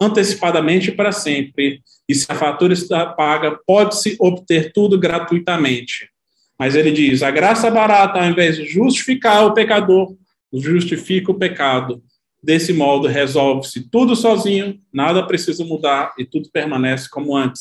antecipadamente 0.00 0.92
para 0.92 1.12
sempre. 1.12 1.82
E 2.08 2.14
se 2.14 2.26
a 2.28 2.34
fatura 2.34 2.72
está 2.72 3.06
paga, 3.06 3.58
pode-se 3.66 4.16
obter 4.20 4.72
tudo 4.72 4.98
gratuitamente. 4.98 6.08
Mas 6.58 6.74
ele 6.74 6.90
diz: 6.90 7.22
a 7.22 7.30
graça 7.30 7.70
barata, 7.70 8.20
ao 8.20 8.30
invés 8.30 8.56
de 8.56 8.66
justificar 8.66 9.44
o 9.46 9.54
pecador, 9.54 10.16
justifica 10.52 11.30
o 11.30 11.38
pecado. 11.38 12.02
Desse 12.42 12.74
modo, 12.74 13.08
resolve-se 13.08 13.88
tudo 13.88 14.14
sozinho, 14.14 14.78
nada 14.92 15.26
precisa 15.26 15.64
mudar 15.64 16.12
e 16.18 16.26
tudo 16.26 16.50
permanece 16.52 17.08
como 17.08 17.34
antes. 17.34 17.60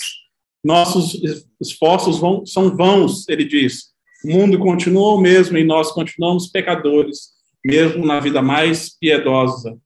Nossos 0.62 1.22
esforços 1.60 2.20
vão, 2.20 2.46
são 2.46 2.76
vãos, 2.76 3.28
ele 3.30 3.46
diz. 3.46 3.93
O 4.24 4.32
mundo 4.32 4.58
continua 4.58 5.16
o 5.16 5.22
mesmo 5.22 5.58
e 5.58 5.64
nós 5.64 5.92
continuamos 5.92 6.48
pecadores, 6.48 7.32
mesmo 7.64 8.06
na 8.06 8.20
vida 8.20 8.42
mais 8.42 8.98
piedosa. 8.98 9.78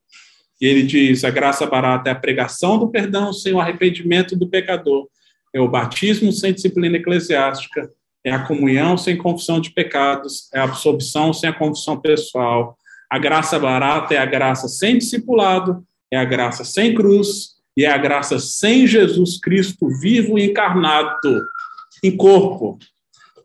E 0.61 0.65
ele 0.65 0.83
diz: 0.83 1.23
a 1.23 1.29
graça 1.29 1.65
barata 1.65 2.09
é 2.09 2.11
a 2.11 2.15
pregação 2.15 2.77
do 2.77 2.89
perdão 2.89 3.33
sem 3.33 3.53
o 3.53 3.59
arrependimento 3.59 4.35
do 4.35 4.47
pecador, 4.47 5.07
é 5.53 5.59
o 5.59 5.67
batismo 5.67 6.31
sem 6.31 6.53
disciplina 6.53 6.97
eclesiástica, 6.97 7.89
é 8.23 8.31
a 8.31 8.45
comunhão 8.45 8.97
sem 8.97 9.17
confissão 9.17 9.59
de 9.59 9.71
pecados, 9.71 10.49
é 10.53 10.59
a 10.59 10.63
absolvição 10.63 11.33
sem 11.33 11.49
a 11.49 11.53
confissão 11.53 11.99
pessoal. 11.99 12.77
A 13.09 13.17
graça 13.17 13.57
barata 13.57 14.13
é 14.13 14.17
a 14.17 14.25
graça 14.25 14.67
sem 14.67 14.97
discipulado, 14.97 15.83
é 16.11 16.17
a 16.17 16.25
graça 16.25 16.63
sem 16.63 16.93
cruz 16.93 17.55
e 17.75 17.85
é 17.85 17.91
a 17.91 17.97
graça 17.97 18.38
sem 18.38 18.85
Jesus 18.85 19.39
Cristo 19.39 19.88
vivo 20.01 20.38
e 20.38 20.45
encarnado 20.45 21.41
em 22.03 22.15
corpo. 22.15 22.77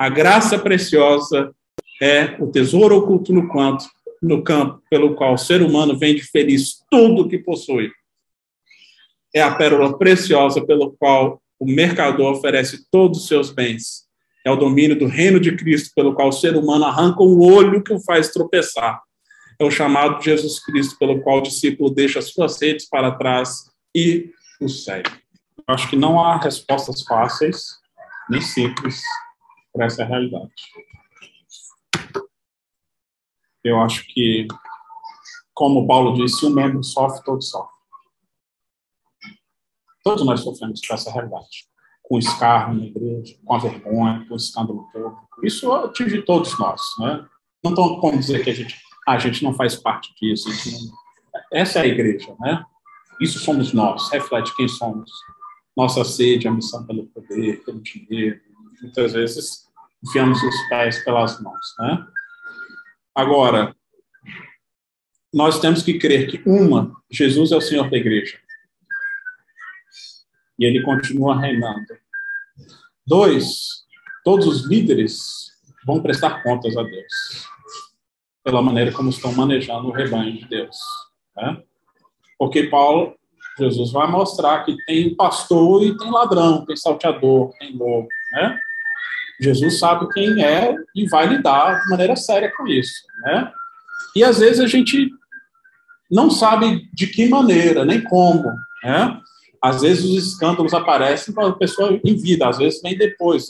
A 0.02 0.08
graça 0.08 0.58
preciosa 0.58 1.54
é 2.02 2.36
o 2.40 2.48
tesouro 2.48 2.96
oculto 2.96 3.32
no 3.32 3.46
quanto 3.46 3.84
no 4.20 4.42
campo 4.42 4.82
pelo 4.90 5.14
qual 5.14 5.34
o 5.34 5.38
ser 5.38 5.62
humano 5.62 5.96
vende 5.96 6.24
feliz 6.24 6.82
tudo 6.90 7.22
o 7.22 7.28
que 7.28 7.38
possui. 7.38 7.88
É 9.32 9.40
a 9.40 9.54
pérola 9.54 9.96
preciosa 9.96 10.66
pelo 10.66 10.90
qual 10.98 11.40
o 11.56 11.64
mercador 11.64 12.32
oferece 12.32 12.84
todos 12.90 13.20
os 13.20 13.28
seus 13.28 13.52
bens. 13.52 14.02
É 14.44 14.50
o 14.50 14.56
domínio 14.56 14.98
do 14.98 15.06
reino 15.06 15.38
de 15.38 15.54
Cristo 15.54 15.92
pelo 15.94 16.14
qual 16.14 16.30
o 16.30 16.32
ser 16.32 16.56
humano 16.56 16.84
arranca 16.84 17.22
o 17.22 17.40
olho 17.40 17.80
que 17.80 17.92
o 17.92 18.00
faz 18.00 18.32
tropeçar. 18.32 19.00
É 19.56 19.64
o 19.64 19.70
chamado 19.70 20.18
de 20.18 20.24
Jesus 20.24 20.58
Cristo 20.58 20.98
pelo 20.98 21.22
qual 21.22 21.38
o 21.38 21.42
discípulo 21.42 21.88
deixa 21.88 22.18
as 22.18 22.32
suas 22.32 22.60
redes 22.60 22.88
para 22.88 23.12
trás 23.12 23.70
e 23.94 24.32
o 24.60 24.68
segue. 24.68 25.12
Acho 25.64 25.88
que 25.88 25.94
não 25.94 26.18
há 26.18 26.38
respostas 26.38 27.02
fáceis 27.02 27.80
nem 28.28 28.40
simples 28.40 29.00
para 29.72 29.86
essa 29.86 30.04
realidade 30.04 30.52
eu 33.64 33.80
acho 33.80 34.04
que, 34.08 34.46
como 35.54 35.86
Paulo 35.86 36.14
disse, 36.14 36.44
um 36.44 36.50
membro 36.50 36.82
sofre, 36.82 37.24
todos 37.24 37.48
sofrem. 37.50 37.72
Todos 40.02 40.24
nós 40.24 40.40
sofremos 40.40 40.80
com 40.84 40.94
essa 40.94 41.12
realidade. 41.12 41.68
Com 42.02 42.16
o 42.16 42.18
escárnio 42.18 42.80
na 42.80 42.86
igreja, 42.86 43.38
com 43.44 43.54
a 43.54 43.58
vergonha, 43.58 44.26
com 44.26 44.34
o 44.34 44.36
escândalo 44.36 44.88
público. 44.92 45.28
Isso 45.44 45.72
atinge 45.72 46.22
todos 46.22 46.58
nós. 46.58 46.82
Né? 46.98 47.24
Não 47.62 47.70
estou 47.70 48.00
como 48.00 48.18
dizer 48.18 48.42
que 48.42 48.50
a 48.50 48.54
gente, 48.54 48.76
a 49.06 49.18
gente 49.18 49.44
não 49.44 49.54
faz 49.54 49.76
parte 49.76 50.12
disso. 50.20 50.48
Essa 51.52 51.78
é 51.78 51.82
a 51.82 51.86
igreja. 51.86 52.34
Né? 52.40 52.64
Isso 53.20 53.38
somos 53.38 53.72
nós, 53.72 54.10
reflete 54.10 54.54
quem 54.56 54.66
somos. 54.66 55.10
Nossa 55.76 56.04
sede, 56.04 56.48
a 56.48 56.50
missão 56.50 56.84
pelo 56.84 57.06
poder, 57.06 57.64
pelo 57.64 57.80
dinheiro. 57.80 58.40
Muitas 58.82 59.12
vezes 59.12 59.61
enfiamos 60.04 60.42
os 60.42 60.68
pés 60.68 61.04
pelas 61.04 61.40
mãos. 61.40 61.74
Né? 61.78 62.06
Agora, 63.14 63.74
nós 65.32 65.60
temos 65.60 65.82
que 65.82 65.98
crer 65.98 66.28
que, 66.28 66.42
uma, 66.46 66.92
Jesus 67.10 67.52
é 67.52 67.56
o 67.56 67.60
Senhor 67.60 67.88
da 67.88 67.96
igreja. 67.96 68.38
E 70.58 70.64
ele 70.64 70.82
continua 70.82 71.40
reinando. 71.40 71.86
Dois, 73.06 73.84
todos 74.24 74.46
os 74.46 74.66
líderes 74.68 75.52
vão 75.84 76.02
prestar 76.02 76.42
contas 76.42 76.76
a 76.76 76.82
Deus 76.82 77.52
pela 78.44 78.60
maneira 78.60 78.92
como 78.92 79.08
estão 79.08 79.32
manejando 79.32 79.88
o 79.88 79.92
rebanho 79.92 80.32
de 80.36 80.46
Deus. 80.46 80.76
Né? 81.36 81.62
Porque 82.38 82.64
Paulo, 82.64 83.16
Jesus 83.58 83.92
vai 83.92 84.10
mostrar 84.10 84.64
que 84.64 84.76
tem 84.84 85.14
pastor 85.14 85.82
e 85.84 85.96
tem 85.96 86.10
ladrão, 86.10 86.64
tem 86.64 86.76
salteador, 86.76 87.52
tem 87.58 87.76
lobo, 87.76 88.08
né? 88.32 88.58
Jesus 89.40 89.78
sabe 89.78 90.08
quem 90.12 90.42
é 90.44 90.74
e 90.94 91.08
vai 91.08 91.26
lidar 91.26 91.80
de 91.80 91.90
maneira 91.90 92.16
séria 92.16 92.52
com 92.56 92.66
isso, 92.66 93.02
né? 93.24 93.52
E 94.14 94.22
às 94.22 94.38
vezes 94.38 94.60
a 94.60 94.66
gente 94.66 95.10
não 96.10 96.30
sabe 96.30 96.88
de 96.92 97.06
que 97.06 97.28
maneira, 97.28 97.84
nem 97.84 98.02
como, 98.02 98.52
né? 98.84 99.18
Às 99.60 99.82
vezes 99.82 100.04
os 100.04 100.26
escândalos 100.26 100.74
aparecem 100.74 101.32
para 101.32 101.48
a 101.48 101.52
pessoa 101.52 101.98
em 102.04 102.16
vida, 102.16 102.48
às 102.48 102.58
vezes 102.58 102.82
vem 102.82 102.96
depois. 102.96 103.46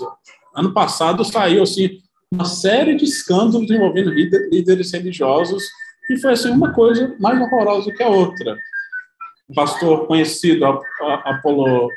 Ano 0.55 0.73
passado 0.73 1.25
saiu 1.25 1.63
assim 1.63 1.99
uma 2.31 2.45
série 2.45 2.95
de 2.95 3.05
escândalos 3.05 3.71
envolvendo 3.71 4.11
líderes 4.11 4.93
religiosos 4.93 5.65
e 6.11 6.19
foi 6.19 6.33
assim 6.33 6.51
uma 6.51 6.73
coisa 6.73 7.15
mais 7.19 7.41
horrorosa 7.41 7.93
que 7.93 8.03
a 8.03 8.09
outra. 8.09 8.57
Um 9.49 9.55
pastor 9.55 10.07
conhecido, 10.07 10.65
Apolo, 11.25 11.89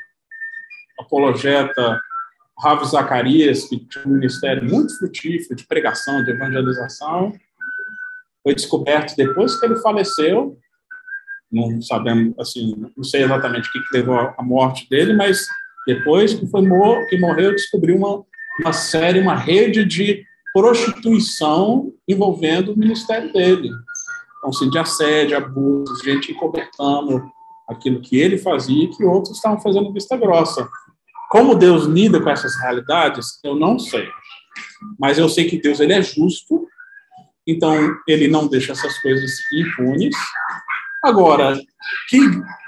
apologeta 0.99 1.99
Ravi 2.57 2.85
Zacarias, 2.87 3.65
que 3.65 3.77
tinha 3.77 4.05
um 4.05 4.15
ministério 4.15 4.63
muito 4.63 4.97
frutífero 4.97 5.55
de 5.55 5.67
pregação, 5.67 6.23
de 6.23 6.31
evangelização, 6.31 7.33
foi 8.41 8.55
descoberto 8.55 9.15
depois 9.15 9.59
que 9.59 9.65
ele 9.65 9.75
faleceu. 9.77 10.57
Não 11.51 11.81
sabemos, 11.81 12.33
assim, 12.39 12.75
não 12.95 13.03
sei 13.03 13.23
exatamente 13.23 13.67
o 13.67 13.71
que 13.71 13.97
levou 13.97 14.15
à 14.15 14.43
morte 14.43 14.87
dele, 14.89 15.13
mas 15.13 15.45
depois 15.87 16.33
que 16.33 16.47
foi 16.47 16.61
que 17.09 17.17
morreu, 17.17 17.51
descobriu 17.51 17.97
uma, 17.97 18.23
uma 18.59 18.73
série, 18.73 19.19
uma 19.19 19.35
rede 19.35 19.83
de 19.83 20.23
prostituição 20.53 21.91
envolvendo 22.07 22.71
o 22.71 22.77
ministério 22.77 23.31
dele. 23.33 23.69
Então, 24.37 24.49
assim, 24.49 24.69
de 24.69 24.77
assédio, 24.77 25.37
abuso, 25.37 26.03
gente 26.03 26.31
encobertando 26.31 27.29
aquilo 27.67 27.99
que 27.99 28.17
ele 28.17 28.37
fazia 28.37 28.83
e 28.83 28.87
que 28.87 29.03
outros 29.03 29.35
estavam 29.35 29.59
fazendo 29.59 29.91
vista 29.91 30.15
grossa. 30.15 30.67
Como 31.35 31.53
Deus 31.53 31.83
lida 31.83 32.21
com 32.21 32.29
essas 32.29 32.55
realidades, 32.55 33.41
eu 33.43 33.57
não 33.57 33.77
sei. 33.77 34.07
Mas 34.97 35.17
eu 35.17 35.27
sei 35.27 35.49
que 35.49 35.61
Deus 35.61 35.81
ele 35.81 35.91
é 35.91 36.01
justo, 36.01 36.65
então 37.45 37.73
ele 38.07 38.29
não 38.29 38.47
deixa 38.47 38.71
essas 38.71 38.97
coisas 38.99 39.33
impunes. 39.51 40.15
Agora, 41.03 41.59
que, 42.07 42.19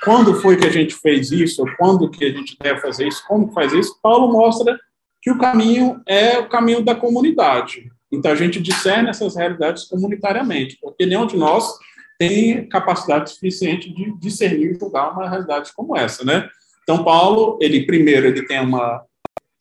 quando 0.04 0.42
foi 0.42 0.58
que 0.58 0.68
a 0.68 0.70
gente 0.70 0.94
fez 0.96 1.32
isso? 1.32 1.64
Quando 1.78 2.12
que 2.12 2.26
a 2.26 2.30
gente 2.30 2.58
deve 2.62 2.82
fazer 2.82 3.08
isso? 3.08 3.24
Como 3.26 3.54
faz 3.54 3.72
isso? 3.72 3.98
Paulo 4.04 4.34
mostra 4.34 4.78
que 5.22 5.32
o 5.32 5.38
caminho 5.38 6.02
é 6.06 6.38
o 6.38 6.50
caminho 6.50 6.84
da 6.84 6.94
comunidade. 6.94 7.90
Então 8.12 8.34
a 8.34 8.36
gente 8.36 8.62
discerne 8.62 9.08
essas 9.08 9.38
realidades 9.38 9.86
comunitariamente, 9.86 10.78
porque 10.82 11.06
nenhum 11.06 11.26
de 11.26 11.38
nós 11.38 11.72
tem 12.20 12.68
capacidade 12.68 13.30
suficiente 13.30 13.94
de 13.94 14.12
discernir 14.20 14.72
e 14.72 14.78
julgar 14.78 15.14
uma 15.14 15.30
realidade 15.30 15.72
como 15.74 15.96
essa, 15.96 16.26
né? 16.26 16.50
Então, 16.90 17.04
Paulo, 17.04 17.60
ele 17.60 17.86
primeiro, 17.86 18.28
ele 18.28 18.46
tem 18.46 18.62
uma, 18.62 19.04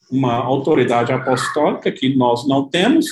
uma 0.09 0.35
autoridade 0.35 1.11
apostólica 1.11 1.91
que 1.91 2.15
nós 2.15 2.47
não 2.47 2.69
temos, 2.69 3.07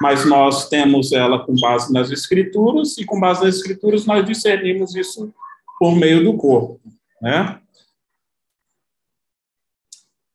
mas 0.00 0.24
nós 0.24 0.68
temos 0.68 1.10
ela 1.10 1.44
com 1.44 1.52
base 1.56 1.92
nas 1.92 2.12
escrituras, 2.12 2.96
e 2.96 3.04
com 3.04 3.18
base 3.18 3.44
nas 3.44 3.56
escrituras 3.56 4.06
nós 4.06 4.24
discernimos 4.24 4.94
isso 4.94 5.34
por 5.80 5.96
meio 5.96 6.22
do 6.22 6.36
corpo, 6.36 6.80
né? 7.20 7.60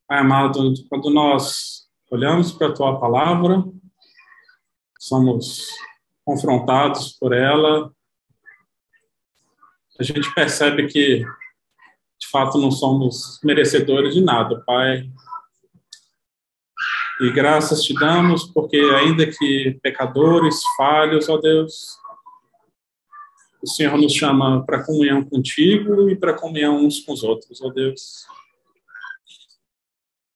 Pai 0.06 0.20
amado, 0.20 0.74
quando 0.90 1.10
nós 1.10 1.88
olhamos 2.12 2.52
para 2.52 2.68
a 2.68 2.74
tua 2.74 3.00
palavra, 3.00 3.64
somos 5.00 5.68
confrontados 6.26 7.14
por 7.14 7.32
ela, 7.32 7.94
a 9.98 10.04
gente 10.04 10.34
percebe 10.34 10.88
que, 10.88 11.24
de 12.22 12.28
fato, 12.28 12.60
não 12.60 12.70
somos 12.70 13.40
merecedores 13.44 14.14
de 14.14 14.22
nada, 14.22 14.62
Pai. 14.66 15.10
E 17.20 17.32
graças 17.32 17.84
te 17.84 17.96
damos, 17.96 18.44
porque 18.44 18.78
ainda 18.78 19.26
que 19.26 19.80
pecadores, 19.82 20.62
falhos, 20.78 21.28
ó 21.30 21.38
Deus, 21.38 21.98
o 23.62 23.68
Senhor 23.68 23.98
nos 23.98 24.14
chama 24.14 24.64
para 24.66 24.84
comunhão 24.84 25.24
contigo 25.24 26.10
e 26.10 26.16
para 26.16 26.34
comunhão 26.34 26.86
uns 26.86 27.00
com 27.00 27.14
os 27.14 27.24
outros, 27.24 27.62
ó 27.62 27.70
Deus. 27.70 28.26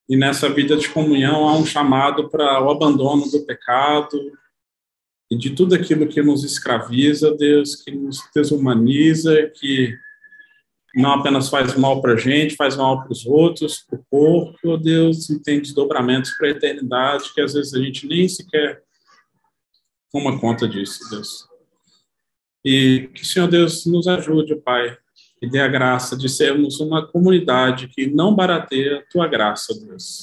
E 0.09 0.17
nessa 0.17 0.49
vida 0.49 0.75
de 0.77 0.89
comunhão 0.89 1.47
há 1.47 1.55
um 1.55 1.65
chamado 1.65 2.29
para 2.29 2.63
o 2.63 2.69
abandono 2.69 3.29
do 3.29 3.45
pecado 3.45 4.19
e 5.29 5.37
de 5.37 5.51
tudo 5.51 5.73
aquilo 5.73 6.07
que 6.07 6.21
nos 6.21 6.43
escraviza, 6.43 7.35
Deus, 7.35 7.75
que 7.75 7.91
nos 7.91 8.19
desumaniza, 8.35 9.51
que 9.55 9.95
não 10.95 11.11
apenas 11.11 11.49
faz 11.49 11.75
mal 11.75 12.01
para 12.01 12.13
a 12.13 12.17
gente, 12.17 12.55
faz 12.55 12.77
mal 12.77 13.03
para 13.03 13.11
os 13.11 13.25
outros, 13.25 13.85
para 13.87 13.99
o 13.99 14.05
corpo, 14.09 14.77
Deus, 14.77 15.29
e 15.29 15.41
tem 15.41 15.59
desdobramentos 15.59 16.31
para 16.37 16.47
a 16.47 16.51
eternidade 16.51 17.33
que 17.33 17.41
às 17.41 17.53
vezes 17.53 17.73
a 17.73 17.79
gente 17.79 18.07
nem 18.07 18.27
sequer 18.27 18.81
toma 20.11 20.39
conta 20.39 20.67
disso, 20.67 20.99
Deus. 21.09 21.45
E 22.63 23.09
que 23.13 23.21
o 23.21 23.25
Senhor 23.25 23.47
Deus 23.47 23.85
nos 23.85 24.07
ajude, 24.07 24.55
Pai, 24.55 24.97
e 25.41 25.49
dê 25.49 25.59
a 25.59 25.67
graça 25.67 26.15
de 26.15 26.29
sermos 26.29 26.79
uma 26.79 27.05
comunidade 27.05 27.89
que 27.89 28.07
não 28.07 28.33
barateia 28.33 28.99
a 28.99 29.11
tua 29.11 29.27
graça, 29.27 29.77
Deus. 29.77 30.21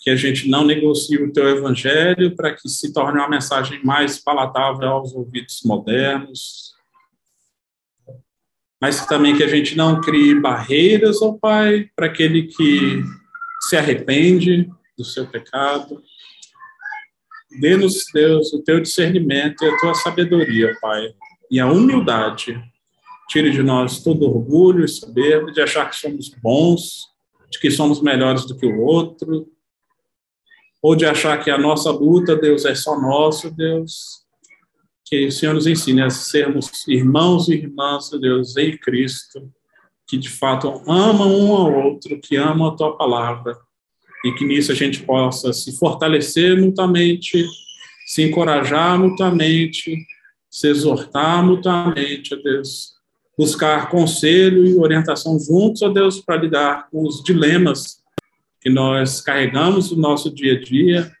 Que 0.00 0.10
a 0.10 0.16
gente 0.16 0.48
não 0.48 0.64
negocie 0.64 1.22
o 1.22 1.30
teu 1.30 1.46
evangelho 1.48 2.34
para 2.34 2.54
que 2.54 2.68
se 2.68 2.92
torne 2.92 3.18
uma 3.18 3.28
mensagem 3.28 3.84
mais 3.84 4.18
palatável 4.18 4.88
aos 4.88 5.12
ouvidos 5.12 5.60
modernos, 5.62 6.65
mas 8.80 9.06
também 9.06 9.36
que 9.36 9.42
a 9.42 9.48
gente 9.48 9.76
não 9.76 10.00
crie 10.00 10.38
barreiras, 10.38 11.22
ó 11.22 11.32
Pai, 11.32 11.88
para 11.94 12.06
aquele 12.06 12.44
que 12.44 13.02
se 13.62 13.76
arrepende 13.76 14.68
do 14.96 15.04
seu 15.04 15.26
pecado. 15.26 16.02
Dê-nos, 17.60 18.04
Deus, 18.12 18.52
o 18.52 18.62
teu 18.62 18.80
discernimento 18.80 19.64
e 19.64 19.68
a 19.68 19.78
tua 19.78 19.94
sabedoria, 19.94 20.76
Pai, 20.80 21.08
e 21.50 21.58
a 21.58 21.66
humildade. 21.66 22.60
Tire 23.28 23.50
de 23.50 23.62
nós 23.62 24.02
todo 24.02 24.26
orgulho 24.26 24.84
e 24.84 24.88
soberba 24.88 25.50
de 25.50 25.60
achar 25.60 25.88
que 25.88 25.96
somos 25.96 26.28
bons, 26.42 27.08
de 27.50 27.58
que 27.58 27.70
somos 27.70 28.00
melhores 28.00 28.46
do 28.46 28.56
que 28.56 28.66
o 28.66 28.80
outro, 28.80 29.48
ou 30.82 30.94
de 30.94 31.06
achar 31.06 31.42
que 31.42 31.50
a 31.50 31.58
nossa 31.58 31.90
luta, 31.90 32.36
Deus, 32.36 32.64
é 32.64 32.74
só 32.74 33.00
nosso, 33.00 33.50
Deus, 33.50 34.25
que 35.06 35.26
o 35.26 35.32
Senhor 35.32 35.54
nos 35.54 35.68
ensine 35.68 36.02
a 36.02 36.10
sermos 36.10 36.86
irmãos 36.88 37.48
e 37.48 37.54
irmãs 37.54 38.10
de 38.10 38.18
Deus 38.18 38.56
em 38.56 38.76
Cristo, 38.76 39.50
que 40.06 40.18
de 40.18 40.28
fato 40.28 40.82
amam 40.90 41.32
um 41.32 41.52
ao 41.54 41.72
outro, 41.72 42.20
que 42.20 42.36
amam 42.36 42.68
a 42.68 42.76
tua 42.76 42.96
palavra, 42.96 43.56
e 44.24 44.32
que 44.32 44.44
nisso 44.44 44.72
a 44.72 44.74
gente 44.74 45.02
possa 45.04 45.52
se 45.52 45.78
fortalecer 45.78 46.60
mutuamente, 46.60 47.46
se 48.06 48.22
encorajar 48.22 48.98
mutuamente, 48.98 49.96
se 50.50 50.68
exortar 50.68 51.44
mutuamente, 51.44 52.34
a 52.34 52.36
Deus, 52.36 52.94
buscar 53.38 53.88
conselho 53.88 54.66
e 54.66 54.76
orientação 54.76 55.38
juntos, 55.38 55.82
a 55.82 55.88
Deus, 55.88 56.20
para 56.20 56.36
lidar 56.36 56.88
com 56.90 57.06
os 57.06 57.22
dilemas 57.22 57.98
que 58.60 58.70
nós 58.70 59.20
carregamos 59.20 59.92
no 59.92 59.98
nosso 59.98 60.34
dia 60.34 60.54
a 60.54 60.60
dia, 60.60 61.12